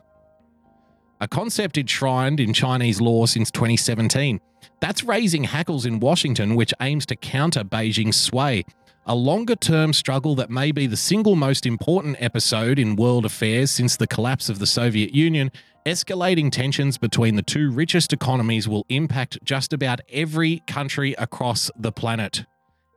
A 1.21 1.27
concept 1.27 1.77
enshrined 1.77 2.39
in 2.39 2.53
Chinese 2.53 2.99
law 2.99 3.25
since 3.25 3.49
2017. 3.51 4.39
That's 4.81 5.03
raising 5.03 5.45
hackles 5.45 5.85
in 5.85 5.99
Washington, 5.99 6.55
which 6.55 6.73
aims 6.81 7.05
to 7.07 7.15
counter 7.15 7.63
Beijing's 7.63 8.17
sway. 8.17 8.65
A 9.05 9.15
longer 9.15 9.55
term 9.55 9.93
struggle 9.93 10.35
that 10.35 10.49
may 10.49 10.71
be 10.71 10.87
the 10.87 10.97
single 10.97 11.35
most 11.35 11.65
important 11.65 12.17
episode 12.19 12.79
in 12.79 12.95
world 12.95 13.23
affairs 13.23 13.71
since 13.71 13.95
the 13.95 14.07
collapse 14.07 14.49
of 14.49 14.59
the 14.59 14.67
Soviet 14.67 15.13
Union 15.13 15.51
escalating 15.85 16.51
tensions 16.51 16.97
between 16.97 17.35
the 17.35 17.43
two 17.43 17.69
richest 17.69 18.11
economies 18.11 18.67
will 18.67 18.85
impact 18.89 19.37
just 19.43 19.71
about 19.71 20.01
every 20.11 20.63
country 20.65 21.13
across 21.19 21.69
the 21.77 21.91
planet, 21.91 22.45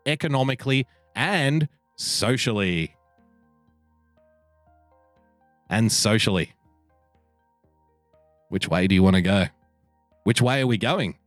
economically 0.06 0.86
and 1.14 1.68
socially. 1.96 2.96
And 5.68 5.92
socially. 5.92 6.54
Which 8.48 8.68
way 8.68 8.86
do 8.86 8.94
you 8.94 9.02
want 9.02 9.16
to 9.16 9.22
go? 9.22 9.46
Which 10.24 10.40
way 10.42 10.60
are 10.60 10.66
we 10.66 10.78
going? 10.78 11.18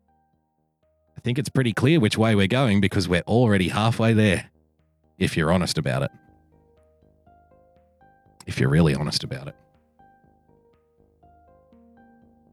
I 1.17 1.22
think 1.22 1.38
it's 1.38 1.49
pretty 1.49 1.74
clear 1.74 1.99
which 1.99 2.17
way 2.17 2.36
we're 2.36 2.47
going 2.47 2.82
because 2.82 3.07
we're 3.07 3.22
already 3.22 3.69
halfway 3.69 4.13
there, 4.13 4.49
if 5.19 5.38
you're 5.38 5.51
honest 5.51 5.78
about 5.78 6.03
it. 6.03 6.11
If 8.47 8.59
you're 8.59 8.69
really 8.69 8.95
honest 8.95 9.24
about 9.24 9.47
it. 9.47 9.55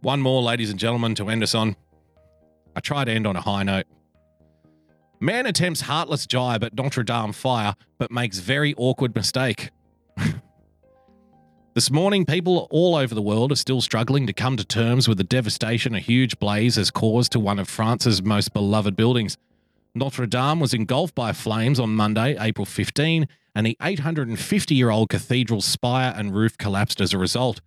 One 0.00 0.20
more, 0.20 0.42
ladies 0.42 0.70
and 0.70 0.78
gentlemen, 0.78 1.14
to 1.16 1.28
end 1.28 1.42
us 1.42 1.54
on. 1.54 1.76
I 2.76 2.80
try 2.80 3.04
to 3.04 3.10
end 3.10 3.26
on 3.26 3.36
a 3.36 3.40
high 3.40 3.62
note. 3.62 3.86
Man 5.18 5.46
attempts 5.46 5.80
heartless 5.80 6.26
jibe 6.26 6.62
at 6.62 6.74
Notre 6.74 7.02
Dame 7.02 7.32
fire, 7.32 7.74
but 7.98 8.12
makes 8.12 8.38
very 8.38 8.74
awkward 8.76 9.16
mistake. 9.16 9.70
This 11.78 11.92
morning, 11.92 12.24
people 12.24 12.66
all 12.72 12.96
over 12.96 13.14
the 13.14 13.22
world 13.22 13.52
are 13.52 13.54
still 13.54 13.80
struggling 13.80 14.26
to 14.26 14.32
come 14.32 14.56
to 14.56 14.64
terms 14.64 15.06
with 15.06 15.16
the 15.16 15.22
devastation 15.22 15.94
a 15.94 16.00
huge 16.00 16.36
blaze 16.40 16.74
has 16.74 16.90
caused 16.90 17.30
to 17.30 17.38
one 17.38 17.60
of 17.60 17.68
France's 17.68 18.20
most 18.20 18.52
beloved 18.52 18.96
buildings. 18.96 19.38
Notre 19.94 20.26
Dame 20.26 20.58
was 20.58 20.74
engulfed 20.74 21.14
by 21.14 21.32
flames 21.32 21.78
on 21.78 21.94
Monday, 21.94 22.36
April 22.40 22.64
15, 22.64 23.28
and 23.54 23.64
the 23.64 23.76
850 23.80 24.74
year 24.74 24.90
old 24.90 25.08
cathedral's 25.08 25.66
spire 25.66 26.12
and 26.16 26.34
roof 26.34 26.58
collapsed 26.58 27.00
as 27.00 27.12
a 27.12 27.18
result. 27.18 27.60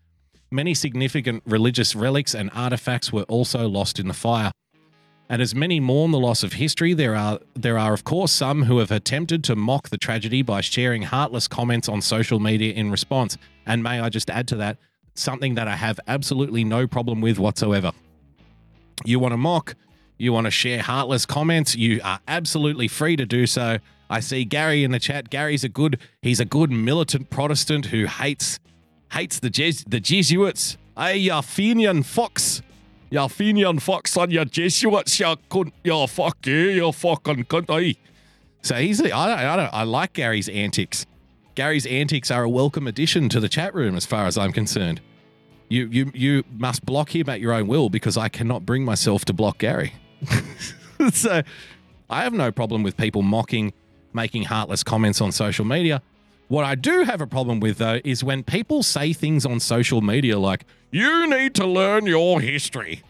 Many 0.52 0.74
significant 0.74 1.42
religious 1.46 1.96
relics 1.96 2.36
and 2.36 2.52
artifacts 2.54 3.14
were 3.14 3.24
also 3.30 3.66
lost 3.70 3.98
in 3.98 4.10
the 4.10 4.14
fire. 4.14 4.52
And 5.32 5.42
as 5.42 5.56
many 5.56 5.80
mourn 5.80 6.12
the 6.12 6.20
loss 6.20 6.44
of 6.44 6.52
history, 6.52 6.94
there 6.94 7.16
are 7.16 7.40
there 7.56 7.78
are 7.78 7.94
of 7.94 8.04
course 8.04 8.34
some 8.34 8.64
who 8.64 8.80
have 8.80 8.92
attempted 8.92 9.46
to 9.46 9.56
mock 9.56 9.88
the 9.88 9.98
tragedy 9.98 10.42
by 10.42 10.60
sharing 10.60 11.04
heartless 11.04 11.48
comments 11.48 11.88
on 11.88 12.02
social 12.02 12.42
media 12.42 12.74
in 12.74 12.92
response. 12.92 13.38
And 13.66 13.82
may 13.82 14.02
I 14.02 14.10
just 14.10 14.30
add 14.30 14.46
to 14.50 14.58
that 14.58 14.78
something 15.16 15.56
that 15.56 15.70
I 15.70 15.78
have 15.78 16.02
absolutely 16.06 16.66
no 16.66 16.86
problem 16.86 17.22
with 17.22 17.40
whatsoever. 17.40 17.94
You 19.06 19.20
want 19.20 19.32
to 19.32 19.38
mock, 19.38 19.76
you 20.18 20.34
want 20.34 20.48
to 20.48 20.52
share 20.52 20.82
heartless 20.82 21.26
comments, 21.26 21.78
you 21.78 22.02
are 22.04 22.20
absolutely 22.28 22.90
free 22.90 23.16
to 23.16 23.26
do 23.26 23.48
so. 23.48 23.78
I 24.10 24.20
see 24.20 24.44
Gary 24.44 24.84
in 24.84 24.92
the 24.92 25.00
chat. 25.00 25.30
Gary's 25.30 25.64
a 25.64 25.70
good 25.70 25.98
he's 26.22 26.42
a 26.42 26.46
good 26.46 26.72
militant 26.72 27.30
Protestant 27.30 27.86
who 27.86 28.06
hates 28.06 28.60
hates 29.14 29.40
the 29.40 29.50
Jes- 29.50 29.86
the 29.86 30.02
Jesuits. 30.02 30.78
Hey, 30.98 31.30
Fenian 31.42 32.04
fox. 32.04 32.62
You 33.12 33.28
Fenian 33.28 33.80
fox 33.80 34.16
on 34.16 34.32
your 34.32 34.46
Jesuits, 34.46 35.20
you 35.20 35.26
cunt. 35.50 35.74
You 35.84 36.08
fuck 36.08 36.38
eh? 36.48 36.50
you, 36.50 36.70
you 36.70 36.92
fucking 36.94 37.44
cunt. 37.44 37.70
Hey. 37.70 37.98
So 38.62 38.76
he's, 38.76 39.02
I 39.02 39.08
don't, 39.08 39.14
I 39.14 39.56
don't, 39.58 39.74
I 39.74 39.84
like 39.84 40.14
Gary's 40.14 40.48
antics. 40.48 41.06
Gary's 41.54 41.86
antics 41.86 42.32
are 42.32 42.44
a 42.44 42.50
welcome 42.50 42.88
addition 42.88 43.28
to 43.28 43.42
the 43.42 43.50
chat 43.50 43.76
room 43.76 43.98
as 43.98 44.06
far 44.06 44.28
as 44.28 44.38
I'm 44.38 44.54
concerned. 44.54 45.02
You, 45.68 45.88
you, 45.88 46.12
you 46.14 46.44
must 46.58 46.86
block 46.86 47.14
him 47.14 47.28
at 47.28 47.42
your 47.42 47.52
own 47.52 47.68
will 47.68 47.90
because 47.90 48.16
I 48.16 48.30
cannot 48.30 48.66
bring 48.66 48.86
myself 48.86 49.26
to 49.26 49.34
block 49.34 49.58
Gary. 49.58 49.94
so 51.12 51.42
I 52.10 52.24
have 52.24 52.32
no 52.32 52.50
problem 52.50 52.82
with 52.82 52.96
people 52.96 53.24
mocking, 53.24 53.74
making 54.14 54.44
heartless 54.44 54.84
comments 54.84 55.20
on 55.20 55.34
social 55.34 55.66
media. 55.66 56.02
What 56.52 56.66
I 56.66 56.76
do 56.76 57.04
have 57.04 57.22
a 57.22 57.28
problem 57.28 57.62
with, 57.62 57.78
though, 57.78 58.02
is 58.04 58.26
when 58.26 58.44
people 58.44 58.84
say 58.84 59.14
things 59.14 59.46
on 59.46 59.62
social 59.62 60.02
media 60.02 60.38
like, 60.38 60.66
you 60.92 61.26
need 61.30 61.56
to 61.56 61.66
learn 61.66 62.06
your 62.06 62.42
history, 62.42 63.04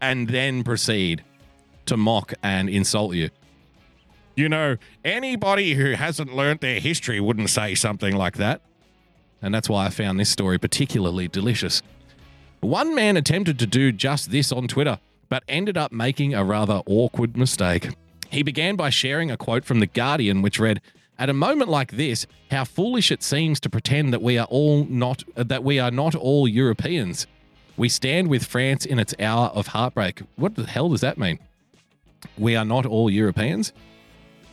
and 0.00 0.28
then 0.28 0.64
proceed 0.64 1.22
to 1.86 1.96
mock 1.96 2.34
and 2.42 2.68
insult 2.68 3.14
you. 3.14 3.30
You 4.34 4.48
know, 4.48 4.78
anybody 5.04 5.74
who 5.74 5.92
hasn't 5.92 6.34
learnt 6.34 6.60
their 6.60 6.80
history 6.80 7.20
wouldn't 7.20 7.50
say 7.50 7.76
something 7.76 8.16
like 8.16 8.36
that. 8.38 8.62
And 9.40 9.54
that's 9.54 9.68
why 9.68 9.86
I 9.86 9.90
found 9.90 10.18
this 10.18 10.28
story 10.28 10.58
particularly 10.58 11.28
delicious. 11.28 11.82
One 12.58 12.96
man 12.96 13.16
attempted 13.16 13.60
to 13.60 13.66
do 13.68 13.92
just 13.92 14.32
this 14.32 14.50
on 14.50 14.66
Twitter, 14.66 14.98
but 15.28 15.44
ended 15.46 15.78
up 15.78 15.92
making 15.92 16.34
a 16.34 16.42
rather 16.42 16.82
awkward 16.84 17.36
mistake. 17.36 17.90
He 18.28 18.42
began 18.42 18.74
by 18.74 18.90
sharing 18.90 19.30
a 19.30 19.36
quote 19.36 19.64
from 19.64 19.78
The 19.78 19.86
Guardian, 19.86 20.42
which 20.42 20.58
read, 20.58 20.80
At 21.18 21.28
a 21.28 21.34
moment 21.34 21.68
like 21.68 21.92
this, 21.92 22.26
how 22.50 22.64
foolish 22.64 23.10
it 23.10 23.24
seems 23.24 23.58
to 23.60 23.70
pretend 23.70 24.12
that 24.12 24.22
we 24.22 24.38
are 24.38 24.46
all 24.46 24.84
not 24.84 25.24
that 25.34 25.64
we 25.64 25.80
are 25.80 25.90
not 25.90 26.14
all 26.14 26.46
Europeans. 26.46 27.26
We 27.76 27.88
stand 27.88 28.28
with 28.28 28.44
France 28.44 28.86
in 28.86 28.98
its 28.98 29.14
hour 29.18 29.48
of 29.48 29.68
heartbreak. 29.68 30.22
What 30.36 30.54
the 30.54 30.66
hell 30.66 30.88
does 30.90 31.00
that 31.00 31.18
mean? 31.18 31.38
We 32.36 32.56
are 32.56 32.64
not 32.64 32.86
all 32.86 33.10
Europeans? 33.10 33.72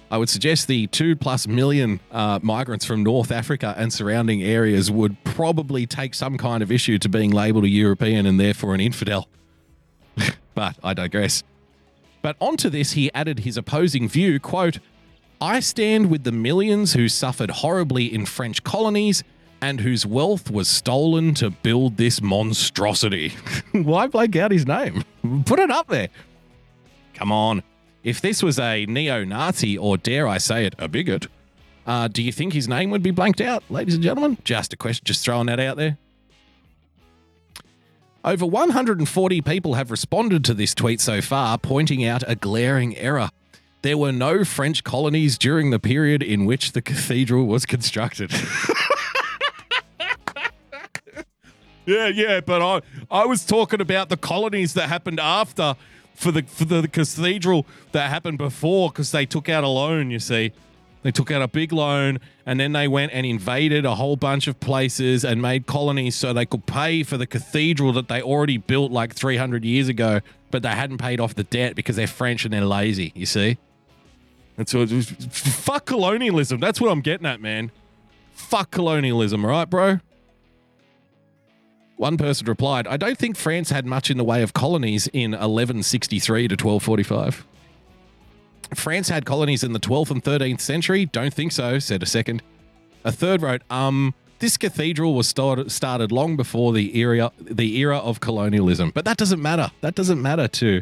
I 0.09 0.17
would 0.17 0.29
suggest 0.29 0.67
the 0.67 0.87
two 0.87 1.15
plus 1.15 1.47
million 1.47 1.99
uh, 2.11 2.39
migrants 2.41 2.85
from 2.85 3.03
North 3.03 3.31
Africa 3.31 3.73
and 3.77 3.91
surrounding 3.91 4.43
areas 4.43 4.91
would 4.91 5.23
probably 5.23 5.87
take 5.87 6.13
some 6.13 6.37
kind 6.37 6.61
of 6.61 6.71
issue 6.71 6.99
to 6.99 7.09
being 7.09 7.31
labeled 7.31 7.63
a 7.63 7.69
European 7.69 8.25
and 8.25 8.39
therefore 8.39 8.75
an 8.75 8.81
infidel. 8.81 9.27
but 10.53 10.77
I 10.83 10.93
digress. 10.93 11.43
But 12.21 12.37
onto 12.39 12.69
this, 12.69 12.93
he 12.93 13.11
added 13.13 13.39
his 13.39 13.57
opposing 13.57 14.07
view 14.07 14.39
quote, 14.39 14.79
I 15.41 15.59
stand 15.59 16.09
with 16.09 16.23
the 16.23 16.31
millions 16.31 16.93
who 16.93 17.09
suffered 17.09 17.49
horribly 17.49 18.13
in 18.13 18.25
French 18.25 18.63
colonies 18.63 19.23
and 19.61 19.81
whose 19.81 20.05
wealth 20.05 20.49
was 20.51 20.67
stolen 20.67 21.33
to 21.35 21.49
build 21.49 21.97
this 21.97 22.21
monstrosity. 22.21 23.29
Why 23.71 24.07
blank 24.07 24.35
out 24.35 24.51
his 24.51 24.65
name? 24.65 25.03
Put 25.45 25.59
it 25.59 25.71
up 25.71 25.87
there. 25.87 26.09
Come 27.13 27.31
on. 27.31 27.63
If 28.03 28.21
this 28.21 28.43
was 28.43 28.59
a 28.59 28.85
neo 28.85 29.23
Nazi, 29.23 29.77
or 29.77 29.97
dare 29.97 30.27
I 30.27 30.37
say 30.37 30.65
it, 30.65 30.75
a 30.77 30.87
bigot, 30.87 31.27
uh, 31.87 32.07
do 32.07 32.21
you 32.21 32.31
think 32.31 32.53
his 32.53 32.67
name 32.67 32.91
would 32.91 33.03
be 33.03 33.11
blanked 33.11 33.41
out, 33.41 33.63
ladies 33.69 33.95
and 33.95 34.03
gentlemen? 34.03 34.37
Just 34.43 34.73
a 34.73 34.77
question, 34.77 35.03
just 35.05 35.23
throwing 35.23 35.47
that 35.47 35.59
out 35.59 35.77
there. 35.77 35.97
Over 38.23 38.45
140 38.45 39.41
people 39.41 39.75
have 39.75 39.91
responded 39.91 40.43
to 40.45 40.53
this 40.53 40.73
tweet 40.73 40.99
so 40.99 41.21
far, 41.21 41.57
pointing 41.57 42.03
out 42.05 42.23
a 42.27 42.35
glaring 42.35 42.97
error. 42.97 43.29
There 43.85 43.99
were 43.99 44.11
no 44.11 44.43
French 44.43 44.83
colonies 44.83 45.37
during 45.37 45.69
the 45.69 45.77
period 45.77 46.23
in 46.23 46.45
which 46.45 46.71
the 46.71 46.81
cathedral 46.81 47.45
was 47.45 47.67
constructed. 47.67 48.31
yeah, 51.85 52.07
yeah, 52.07 52.39
but 52.39 52.63
I 52.63 52.81
I 53.11 53.27
was 53.27 53.45
talking 53.45 53.81
about 53.81 54.09
the 54.09 54.17
colonies 54.17 54.73
that 54.73 54.89
happened 54.89 55.19
after 55.19 55.75
for 56.15 56.31
the 56.31 56.41
for 56.41 56.65
the 56.65 56.87
cathedral 56.87 57.67
that 57.91 58.09
happened 58.09 58.39
before 58.39 58.89
because 58.89 59.11
they 59.11 59.27
took 59.27 59.49
out 59.49 59.63
a 59.63 59.67
loan. 59.67 60.09
You 60.09 60.17
see, 60.17 60.51
they 61.03 61.11
took 61.11 61.29
out 61.29 61.43
a 61.43 61.47
big 61.47 61.71
loan 61.71 62.19
and 62.43 62.59
then 62.59 62.71
they 62.71 62.87
went 62.87 63.11
and 63.13 63.23
invaded 63.23 63.85
a 63.85 63.93
whole 63.93 64.15
bunch 64.15 64.47
of 64.47 64.59
places 64.59 65.23
and 65.23 65.43
made 65.43 65.67
colonies 65.67 66.15
so 66.15 66.33
they 66.33 66.47
could 66.47 66.65
pay 66.65 67.03
for 67.03 67.17
the 67.17 67.27
cathedral 67.27 67.93
that 67.93 68.07
they 68.07 68.23
already 68.23 68.57
built 68.57 68.91
like 68.91 69.13
300 69.13 69.63
years 69.63 69.89
ago, 69.89 70.21
but 70.49 70.63
they 70.63 70.69
hadn't 70.69 70.97
paid 70.97 71.19
off 71.19 71.35
the 71.35 71.43
debt 71.43 71.75
because 71.75 71.97
they're 71.97 72.07
French 72.07 72.45
and 72.45 72.53
they're 72.55 72.65
lazy. 72.65 73.11
You 73.13 73.27
see. 73.27 73.59
And 74.57 74.69
so, 74.69 74.85
fuck 74.87 75.85
colonialism. 75.85 76.59
That's 76.59 76.79
what 76.79 76.89
I'm 76.89 77.01
getting 77.01 77.25
at, 77.25 77.41
man. 77.41 77.71
Fuck 78.33 78.71
colonialism, 78.71 79.45
right, 79.45 79.69
bro? 79.69 79.99
One 81.97 82.17
person 82.17 82.47
replied, 82.47 82.87
I 82.87 82.97
don't 82.97 83.17
think 83.17 83.37
France 83.37 83.69
had 83.69 83.85
much 83.85 84.11
in 84.11 84.17
the 84.17 84.23
way 84.23 84.43
of 84.43 84.53
colonies 84.53 85.07
in 85.07 85.31
1163 85.31 86.47
to 86.49 86.53
1245. 86.53 87.45
France 88.73 89.09
had 89.09 89.25
colonies 89.25 89.63
in 89.63 89.73
the 89.73 89.79
12th 89.79 90.11
and 90.11 90.23
13th 90.23 90.59
century? 90.59 91.05
Don't 91.05 91.33
think 91.33 91.51
so, 91.51 91.79
said 91.79 92.03
a 92.03 92.05
second. 92.05 92.41
A 93.03 93.11
third 93.11 93.41
wrote, 93.41 93.61
um, 93.69 94.13
this 94.39 94.57
cathedral 94.57 95.13
was 95.13 95.29
started, 95.29 95.71
started 95.71 96.11
long 96.11 96.35
before 96.35 96.73
the 96.73 96.97
era, 96.97 97.31
the 97.39 97.77
era 97.77 97.97
of 97.99 98.19
colonialism. 98.19 98.91
But 98.93 99.05
that 99.05 99.17
doesn't 99.17 99.41
matter. 99.41 99.71
That 99.81 99.95
doesn't 99.95 100.21
matter 100.21 100.47
to 100.47 100.81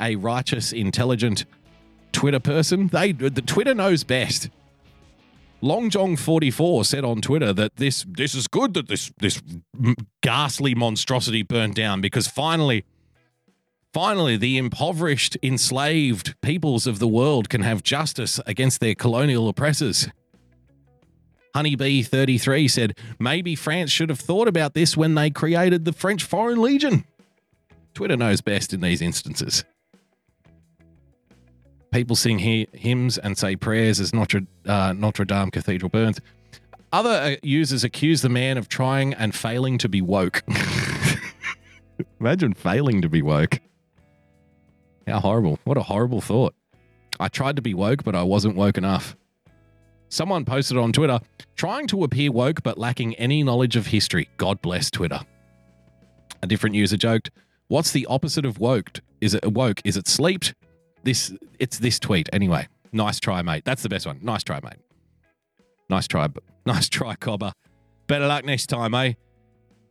a 0.00 0.16
righteous, 0.16 0.72
intelligent 0.72 1.44
Twitter 2.16 2.40
person. 2.40 2.88
They 2.88 3.12
the 3.12 3.42
Twitter 3.42 3.74
knows 3.74 4.02
best. 4.02 4.48
Long 5.60 5.90
Jong 5.90 6.16
44 6.16 6.86
said 6.86 7.04
on 7.04 7.20
Twitter 7.20 7.52
that 7.52 7.76
this 7.76 8.06
this 8.08 8.34
is 8.34 8.48
good 8.48 8.72
that 8.72 8.88
this 8.88 9.12
this 9.18 9.42
ghastly 10.22 10.74
monstrosity 10.74 11.42
burned 11.42 11.74
down 11.74 12.00
because 12.00 12.26
finally 12.26 12.84
finally 13.92 14.38
the 14.38 14.56
impoverished 14.56 15.36
enslaved 15.42 16.40
peoples 16.40 16.86
of 16.86 17.00
the 17.00 17.08
world 17.08 17.50
can 17.50 17.60
have 17.60 17.82
justice 17.82 18.40
against 18.46 18.80
their 18.80 18.94
colonial 18.94 19.46
oppressors. 19.46 20.08
Honeybee 21.54 22.02
33 22.02 22.66
said 22.66 22.98
maybe 23.18 23.54
France 23.54 23.90
should 23.90 24.08
have 24.08 24.20
thought 24.20 24.48
about 24.48 24.72
this 24.72 24.96
when 24.96 25.14
they 25.14 25.28
created 25.28 25.84
the 25.84 25.92
French 25.92 26.24
Foreign 26.24 26.62
Legion. 26.62 27.04
Twitter 27.92 28.16
knows 28.16 28.40
best 28.40 28.72
in 28.72 28.80
these 28.80 29.02
instances. 29.02 29.64
People 31.96 32.14
sing 32.14 32.40
he- 32.40 32.68
hymns 32.74 33.16
and 33.16 33.38
say 33.38 33.56
prayers 33.56 34.00
as 34.00 34.12
Notre, 34.12 34.42
uh, 34.66 34.92
Notre 34.92 35.24
Dame 35.24 35.50
Cathedral 35.50 35.88
burns. 35.88 36.20
Other 36.92 37.08
uh, 37.08 37.36
users 37.42 37.84
accuse 37.84 38.20
the 38.20 38.28
man 38.28 38.58
of 38.58 38.68
trying 38.68 39.14
and 39.14 39.34
failing 39.34 39.78
to 39.78 39.88
be 39.88 40.02
woke. 40.02 40.42
Imagine 42.20 42.52
failing 42.52 43.00
to 43.00 43.08
be 43.08 43.22
woke. 43.22 43.60
How 45.06 45.20
horrible. 45.20 45.58
What 45.64 45.78
a 45.78 45.84
horrible 45.84 46.20
thought. 46.20 46.54
I 47.18 47.28
tried 47.28 47.56
to 47.56 47.62
be 47.62 47.72
woke, 47.72 48.04
but 48.04 48.14
I 48.14 48.24
wasn't 48.24 48.56
woke 48.56 48.76
enough. 48.76 49.16
Someone 50.10 50.44
posted 50.44 50.76
on 50.76 50.92
Twitter, 50.92 51.18
trying 51.54 51.86
to 51.86 52.04
appear 52.04 52.30
woke 52.30 52.62
but 52.62 52.76
lacking 52.76 53.14
any 53.14 53.42
knowledge 53.42 53.74
of 53.74 53.86
history. 53.86 54.28
God 54.36 54.60
bless 54.60 54.90
Twitter. 54.90 55.20
A 56.42 56.46
different 56.46 56.76
user 56.76 56.98
joked, 56.98 57.30
What's 57.68 57.92
the 57.92 58.04
opposite 58.04 58.44
of 58.44 58.58
woke? 58.58 59.00
Is 59.22 59.32
it 59.32 59.50
woke? 59.50 59.80
Is 59.82 59.96
it 59.96 60.06
sleeped? 60.06 60.52
This 61.06 61.32
it's 61.60 61.78
this 61.78 62.00
tweet 62.00 62.28
anyway. 62.32 62.66
Nice 62.90 63.20
try, 63.20 63.40
mate. 63.40 63.64
That's 63.64 63.84
the 63.84 63.88
best 63.88 64.08
one. 64.08 64.18
Nice 64.22 64.42
try, 64.42 64.58
mate. 64.60 64.80
Nice 65.88 66.08
try, 66.08 66.26
nice 66.66 66.88
try, 66.88 67.14
Cobber. 67.14 67.52
Better 68.08 68.26
luck 68.26 68.44
next 68.44 68.66
time, 68.66 68.92
eh? 68.92 69.12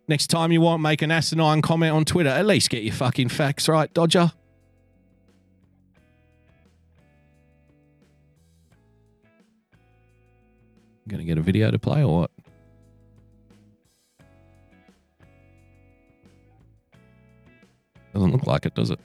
Next 0.10 0.28
time 0.28 0.52
you 0.52 0.60
want 0.60 0.82
make 0.82 1.02
an 1.02 1.12
asinine 1.12 1.62
comment 1.62 1.94
on 1.94 2.04
Twitter, 2.04 2.30
at 2.30 2.46
least 2.46 2.70
get 2.70 2.84
your 2.84 2.94
fucking 2.94 3.30
facts 3.30 3.70
right, 3.70 3.92
Dodger. 3.94 4.34
Gonna 11.08 11.24
get 11.24 11.38
a 11.38 11.42
video 11.42 11.72
to 11.72 11.80
play 11.80 12.04
or 12.04 12.20
what? 12.20 12.32
Doesn't 18.14 18.34
look 18.34 18.46
like 18.46 18.66
it, 18.66 18.76
does 18.76 18.90
it? 18.90 19.00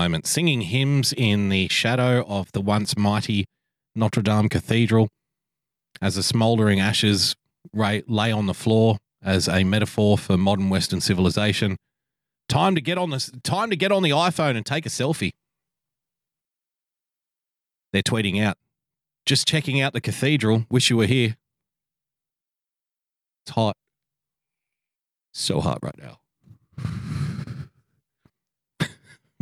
Moment. 0.00 0.26
Singing 0.26 0.62
hymns 0.62 1.12
in 1.14 1.50
the 1.50 1.68
shadow 1.68 2.24
of 2.26 2.50
the 2.52 2.62
once 2.62 2.96
mighty 2.96 3.44
Notre 3.94 4.22
Dame 4.22 4.48
Cathedral 4.48 5.08
as 6.00 6.14
the 6.14 6.22
smouldering 6.22 6.80
ashes 6.80 7.36
lay 7.74 8.32
on 8.32 8.46
the 8.46 8.54
floor 8.54 8.96
as 9.22 9.46
a 9.46 9.62
metaphor 9.62 10.16
for 10.16 10.38
modern 10.38 10.70
Western 10.70 11.02
civilization. 11.02 11.76
Time 12.48 12.74
to 12.76 12.80
get 12.80 12.96
on 12.96 13.10
this. 13.10 13.30
Time 13.42 13.68
to 13.68 13.76
get 13.76 13.92
on 13.92 14.02
the 14.02 14.08
iPhone 14.10 14.56
and 14.56 14.64
take 14.64 14.86
a 14.86 14.88
selfie. 14.88 15.32
They're 17.92 18.02
tweeting 18.02 18.42
out, 18.42 18.56
just 19.26 19.46
checking 19.46 19.82
out 19.82 19.92
the 19.92 20.00
cathedral. 20.00 20.64
Wish 20.70 20.88
you 20.88 20.96
were 20.96 21.06
here. 21.06 21.36
It's 23.44 23.54
hot. 23.54 23.76
So 25.34 25.60
hot 25.60 25.78
right 25.82 25.98
now. 25.98 26.20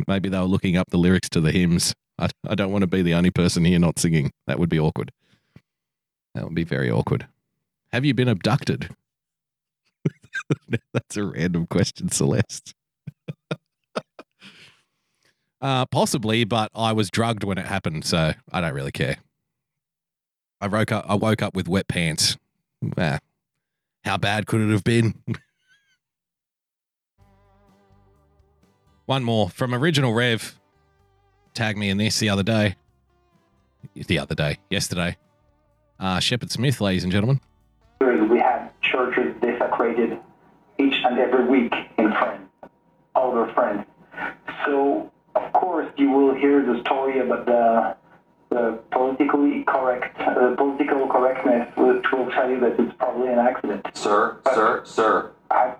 Maybe 0.09 0.27
they 0.27 0.39
were 0.39 0.45
looking 0.45 0.75
up 0.75 0.89
the 0.89 0.97
lyrics 0.97 1.29
to 1.29 1.39
the 1.39 1.51
hymns. 1.51 1.93
I, 2.17 2.29
I 2.47 2.55
don't 2.55 2.71
want 2.71 2.81
to 2.81 2.87
be 2.87 3.03
the 3.03 3.13
only 3.13 3.29
person 3.29 3.63
here 3.63 3.77
not 3.77 3.99
singing. 3.99 4.31
That 4.47 4.57
would 4.57 4.67
be 4.67 4.79
awkward. 4.79 5.11
That 6.33 6.45
would 6.45 6.55
be 6.55 6.63
very 6.63 6.89
awkward. 6.89 7.27
Have 7.93 8.05
you 8.05 8.15
been 8.15 8.27
abducted? 8.27 8.89
That's 10.93 11.15
a 11.15 11.25
random 11.25 11.67
question, 11.67 12.09
Celeste. 12.09 12.73
uh, 15.61 15.85
possibly, 15.85 16.43
but 16.43 16.71
I 16.73 16.91
was 16.91 17.11
drugged 17.11 17.43
when 17.43 17.59
it 17.59 17.67
happened, 17.67 18.03
so 18.03 18.33
I 18.51 18.61
don't 18.61 18.73
really 18.73 18.91
care. 18.91 19.17
I 20.59 20.67
woke 20.67 20.91
up. 20.91 21.05
I 21.07 21.13
woke 21.13 21.43
up 21.43 21.55
with 21.55 21.67
wet 21.67 21.87
pants. 21.87 22.35
Ah. 22.97 23.19
How 24.03 24.17
bad 24.17 24.47
could 24.47 24.61
it 24.61 24.71
have 24.71 24.83
been? 24.83 25.13
One 29.09 29.23
more 29.23 29.49
from 29.49 29.73
Original 29.73 30.13
Rev. 30.13 30.59
Tagged 31.55 31.79
me 31.79 31.89
in 31.89 31.97
this 31.97 32.19
the 32.19 32.29
other 32.29 32.43
day. 32.43 32.75
The 33.95 34.19
other 34.19 34.35
day, 34.35 34.59
yesterday. 34.69 35.17
Uh, 35.99 36.19
Shepard 36.19 36.51
Smith, 36.51 36.79
ladies 36.79 37.01
and 37.01 37.11
gentlemen. 37.11 37.41
We 38.01 38.37
have 38.37 38.71
churches 38.81 39.35
desecrated 39.41 40.19
each 40.77 40.93
and 41.03 41.17
every 41.17 41.43
week 41.45 41.73
in 41.97 42.11
France, 42.11 42.43
older 43.15 43.51
France. 43.55 43.87
So, 44.67 45.11
of 45.33 45.53
course, 45.53 45.91
you 45.97 46.11
will 46.11 46.35
hear 46.35 46.63
the 46.63 46.79
story 46.81 47.17
about 47.17 47.47
the, 47.47 47.95
the 48.51 48.79
politically 48.91 49.63
correct, 49.63 50.19
uh, 50.19 50.53
political 50.55 51.07
correctness, 51.07 51.67
which 51.77 52.05
will 52.11 52.29
tell 52.29 52.47
you 52.47 52.59
that 52.59 52.79
it's 52.79 52.93
probably 52.99 53.29
an 53.29 53.39
accident. 53.39 53.87
Sir, 53.95 54.37
sir, 54.53 54.83
sir, 54.85 55.31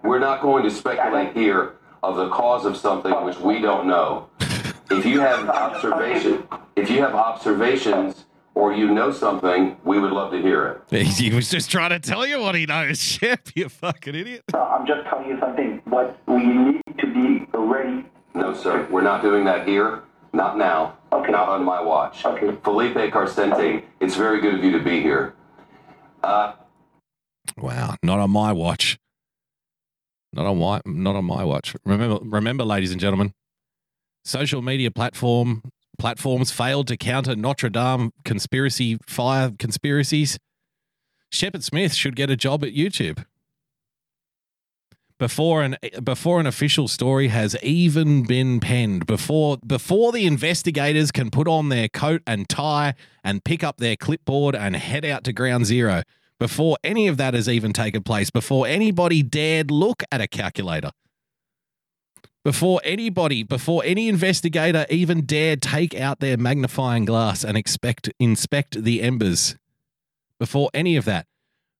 we're 0.01 0.17
not 0.17 0.41
going 0.41 0.63
to 0.63 0.71
speculate 0.71 1.37
here 1.37 1.75
of 2.03 2.15
the 2.17 2.29
cause 2.29 2.65
of 2.65 2.77
something 2.77 3.11
which 3.25 3.37
we 3.39 3.59
don't 3.59 3.87
know. 3.87 4.29
If 4.91 5.05
you 5.05 5.19
have 5.19 5.47
observation, 5.49 6.43
if 6.75 6.89
you 6.89 6.99
have 7.01 7.13
observations 7.13 8.25
or 8.55 8.73
you 8.73 8.91
know 8.91 9.11
something, 9.11 9.77
we 9.83 9.99
would 9.99 10.11
love 10.11 10.31
to 10.31 10.41
hear 10.41 10.81
it. 10.91 11.05
He 11.07 11.29
was 11.33 11.49
just 11.49 11.69
trying 11.69 11.91
to 11.91 11.99
tell 11.99 12.25
you 12.25 12.39
what 12.39 12.55
he 12.55 12.65
knows, 12.65 12.99
Shep, 13.01 13.49
you 13.55 13.69
fucking 13.69 14.15
idiot. 14.15 14.43
No, 14.53 14.61
I'm 14.63 14.87
just 14.87 15.07
telling 15.07 15.27
you 15.29 15.39
something. 15.39 15.81
What 15.85 16.17
we 16.27 16.43
need 16.45 16.81
to 16.99 17.07
be 17.07 17.45
ready. 17.53 18.05
No, 18.33 18.53
sir, 18.53 18.87
we're 18.89 19.01
not 19.01 19.21
doing 19.21 19.45
that 19.45 19.67
here. 19.67 20.01
Not 20.33 20.57
now. 20.57 20.97
Okay. 21.11 21.31
Not 21.31 21.49
on 21.49 21.63
my 21.63 21.81
watch. 21.81 22.23
Okay. 22.23 22.55
Philippe 22.63 23.09
Karsenty, 23.09 23.83
it's 23.99 24.15
very 24.15 24.39
good 24.41 24.55
of 24.55 24.63
you 24.63 24.71
to 24.77 24.83
be 24.83 25.01
here. 25.01 25.33
Uh, 26.23 26.53
Wow, 27.57 27.95
not 28.03 28.19
on 28.19 28.29
my 28.29 28.51
watch. 28.53 28.99
Not 30.31 30.45
on 30.45 30.59
my 30.59 30.81
not 30.85 31.15
on 31.15 31.25
my 31.25 31.43
watch. 31.43 31.75
Remember 31.85 32.19
remember 32.23 32.63
ladies 32.63 32.91
and 32.91 33.01
gentlemen, 33.01 33.33
social 34.23 34.61
media 34.61 34.91
platform 34.91 35.63
platforms 35.97 36.51
failed 36.51 36.87
to 36.87 36.97
counter 36.97 37.35
Notre 37.35 37.69
Dame 37.69 38.11
conspiracy 38.23 38.97
fire 39.07 39.51
conspiracies. 39.57 40.39
Shepard 41.31 41.63
Smith 41.63 41.93
should 41.93 42.15
get 42.15 42.29
a 42.29 42.35
job 42.35 42.63
at 42.63 42.73
YouTube. 42.73 43.25
Before 45.19 45.63
an 45.63 45.77
before 46.01 46.39
an 46.39 46.45
official 46.47 46.87
story 46.87 47.27
has 47.27 47.55
even 47.61 48.23
been 48.23 48.59
penned, 48.59 49.05
before 49.05 49.57
before 49.65 50.11
the 50.11 50.25
investigators 50.25 51.11
can 51.11 51.29
put 51.29 51.47
on 51.47 51.69
their 51.69 51.89
coat 51.89 52.21
and 52.25 52.47
tie 52.47 52.93
and 53.23 53.43
pick 53.43 53.63
up 53.63 53.77
their 53.77 53.97
clipboard 53.97 54.55
and 54.55 54.77
head 54.77 55.03
out 55.03 55.25
to 55.25 55.33
ground 55.33 55.65
zero, 55.65 56.03
before 56.39 56.77
any 56.83 57.07
of 57.07 57.17
that 57.17 57.33
has 57.33 57.49
even 57.49 57.73
taken 57.73 58.01
place, 58.01 58.29
before 58.29 58.65
anybody 58.65 59.21
dared 59.21 59.69
look 59.69 60.03
at 60.11 60.21
a 60.21 60.27
calculator, 60.27 60.91
before 62.43 62.79
anybody, 62.83 63.43
before 63.43 63.83
any 63.85 64.07
investigator 64.07 64.85
even 64.89 65.25
dared 65.25 65.61
take 65.61 65.99
out 65.99 66.19
their 66.19 66.37
magnifying 66.37 67.05
glass 67.05 67.43
and 67.43 67.57
expect 67.57 68.09
inspect 68.19 68.83
the 68.83 69.01
embers, 69.01 69.55
before 70.39 70.69
any 70.73 70.95
of 70.95 71.05
that, 71.05 71.27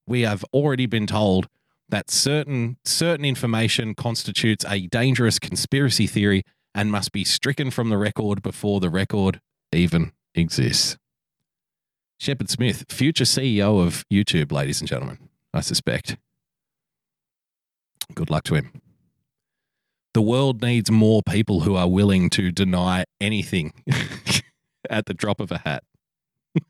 we 0.06 0.22
have 0.22 0.44
already 0.54 0.86
been 0.86 1.08
told 1.08 1.48
that 1.88 2.12
certain 2.12 2.78
certain 2.84 3.26
information 3.26 3.96
constitutes 3.96 4.66
a 4.68 4.88
dangerous 4.88 5.40
conspiracy 5.40 6.08
theory 6.08 6.44
and 6.76 6.92
must 6.92 7.12
be 7.12 7.24
stricken 7.24 7.72
from 7.72 7.90
the 7.90 7.98
record 7.98 8.42
before 8.42 8.80
the 8.80 8.90
record 8.90 9.40
even 9.72 10.12
exists. 10.36 10.98
Shepard 12.20 12.50
Smith, 12.50 12.84
future 12.90 13.24
CEO 13.24 13.82
of 13.82 14.04
YouTube, 14.12 14.52
ladies 14.52 14.82
and 14.82 14.90
gentlemen, 14.90 15.30
I 15.54 15.62
suspect. 15.62 16.18
Good 18.14 18.30
luck 18.30 18.44
to 18.46 18.56
him. 18.56 18.74
The 20.14 20.22
world 20.22 20.62
needs 20.62 20.92
more 20.92 21.22
people 21.24 21.62
who 21.62 21.76
are 21.76 21.88
willing 21.88 22.30
to 22.32 22.52
deny 22.52 23.06
anything 23.22 23.72
at 24.90 25.06
the 25.06 25.14
drop 25.14 25.40
of 25.40 25.50
a 25.50 25.60
hat. 25.60 25.84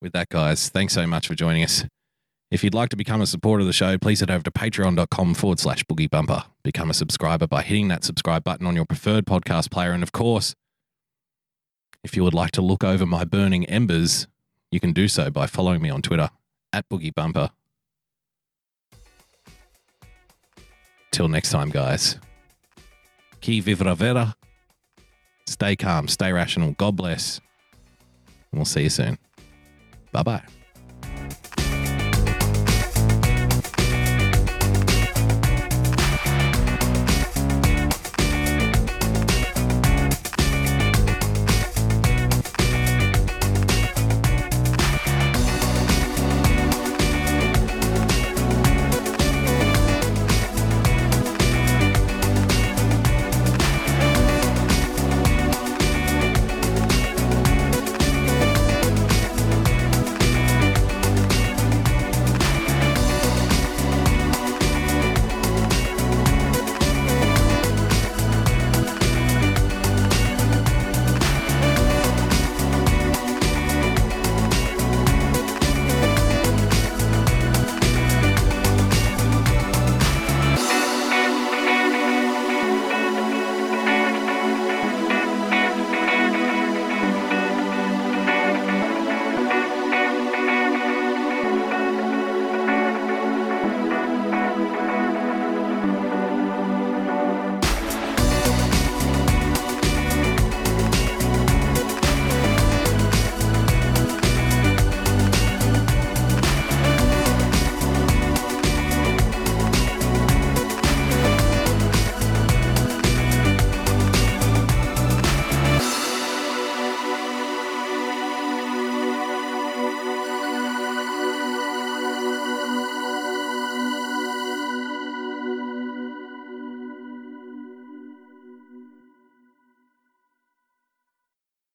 With 0.00 0.12
that, 0.14 0.28
guys, 0.28 0.68
thanks 0.68 0.94
so 0.94 1.06
much 1.06 1.28
for 1.28 1.36
joining 1.36 1.62
us. 1.62 1.84
If 2.50 2.64
you'd 2.64 2.74
like 2.74 2.88
to 2.88 2.96
become 2.96 3.20
a 3.20 3.26
supporter 3.26 3.60
of 3.60 3.66
the 3.68 3.72
show, 3.72 3.98
please 3.98 4.18
head 4.18 4.30
over 4.32 4.42
to 4.42 4.50
patreon.com 4.50 5.34
forward 5.34 5.60
slash 5.60 5.84
boogie 5.84 6.10
bumper. 6.10 6.44
Become 6.64 6.90
a 6.90 6.94
subscriber 6.94 7.46
by 7.46 7.62
hitting 7.62 7.86
that 7.88 8.02
subscribe 8.02 8.42
button 8.42 8.66
on 8.66 8.74
your 8.74 8.86
preferred 8.86 9.26
podcast 9.26 9.70
player. 9.70 9.92
And 9.92 10.02
of 10.02 10.10
course, 10.10 10.54
if 12.02 12.16
you 12.16 12.24
would 12.24 12.34
like 12.34 12.52
to 12.52 12.62
look 12.62 12.84
over 12.84 13.06
my 13.06 13.24
burning 13.24 13.64
embers, 13.66 14.26
you 14.70 14.80
can 14.80 14.92
do 14.92 15.08
so 15.08 15.30
by 15.30 15.46
following 15.46 15.82
me 15.82 15.90
on 15.90 16.02
Twitter 16.02 16.30
at 16.72 16.88
Boogie 16.88 17.14
Bumper. 17.14 17.50
Till 21.10 21.28
next 21.28 21.50
time, 21.50 21.70
guys. 21.70 22.18
Qui 23.42 23.60
vivra 23.60 23.94
verra. 23.94 24.36
Stay 25.46 25.76
calm, 25.76 26.08
stay 26.08 26.32
rational. 26.32 26.72
God 26.72 26.96
bless. 26.96 27.40
And 28.52 28.58
we'll 28.58 28.64
see 28.66 28.82
you 28.82 28.90
soon. 28.90 29.18
Bye 30.12 30.22
bye. 30.22 30.57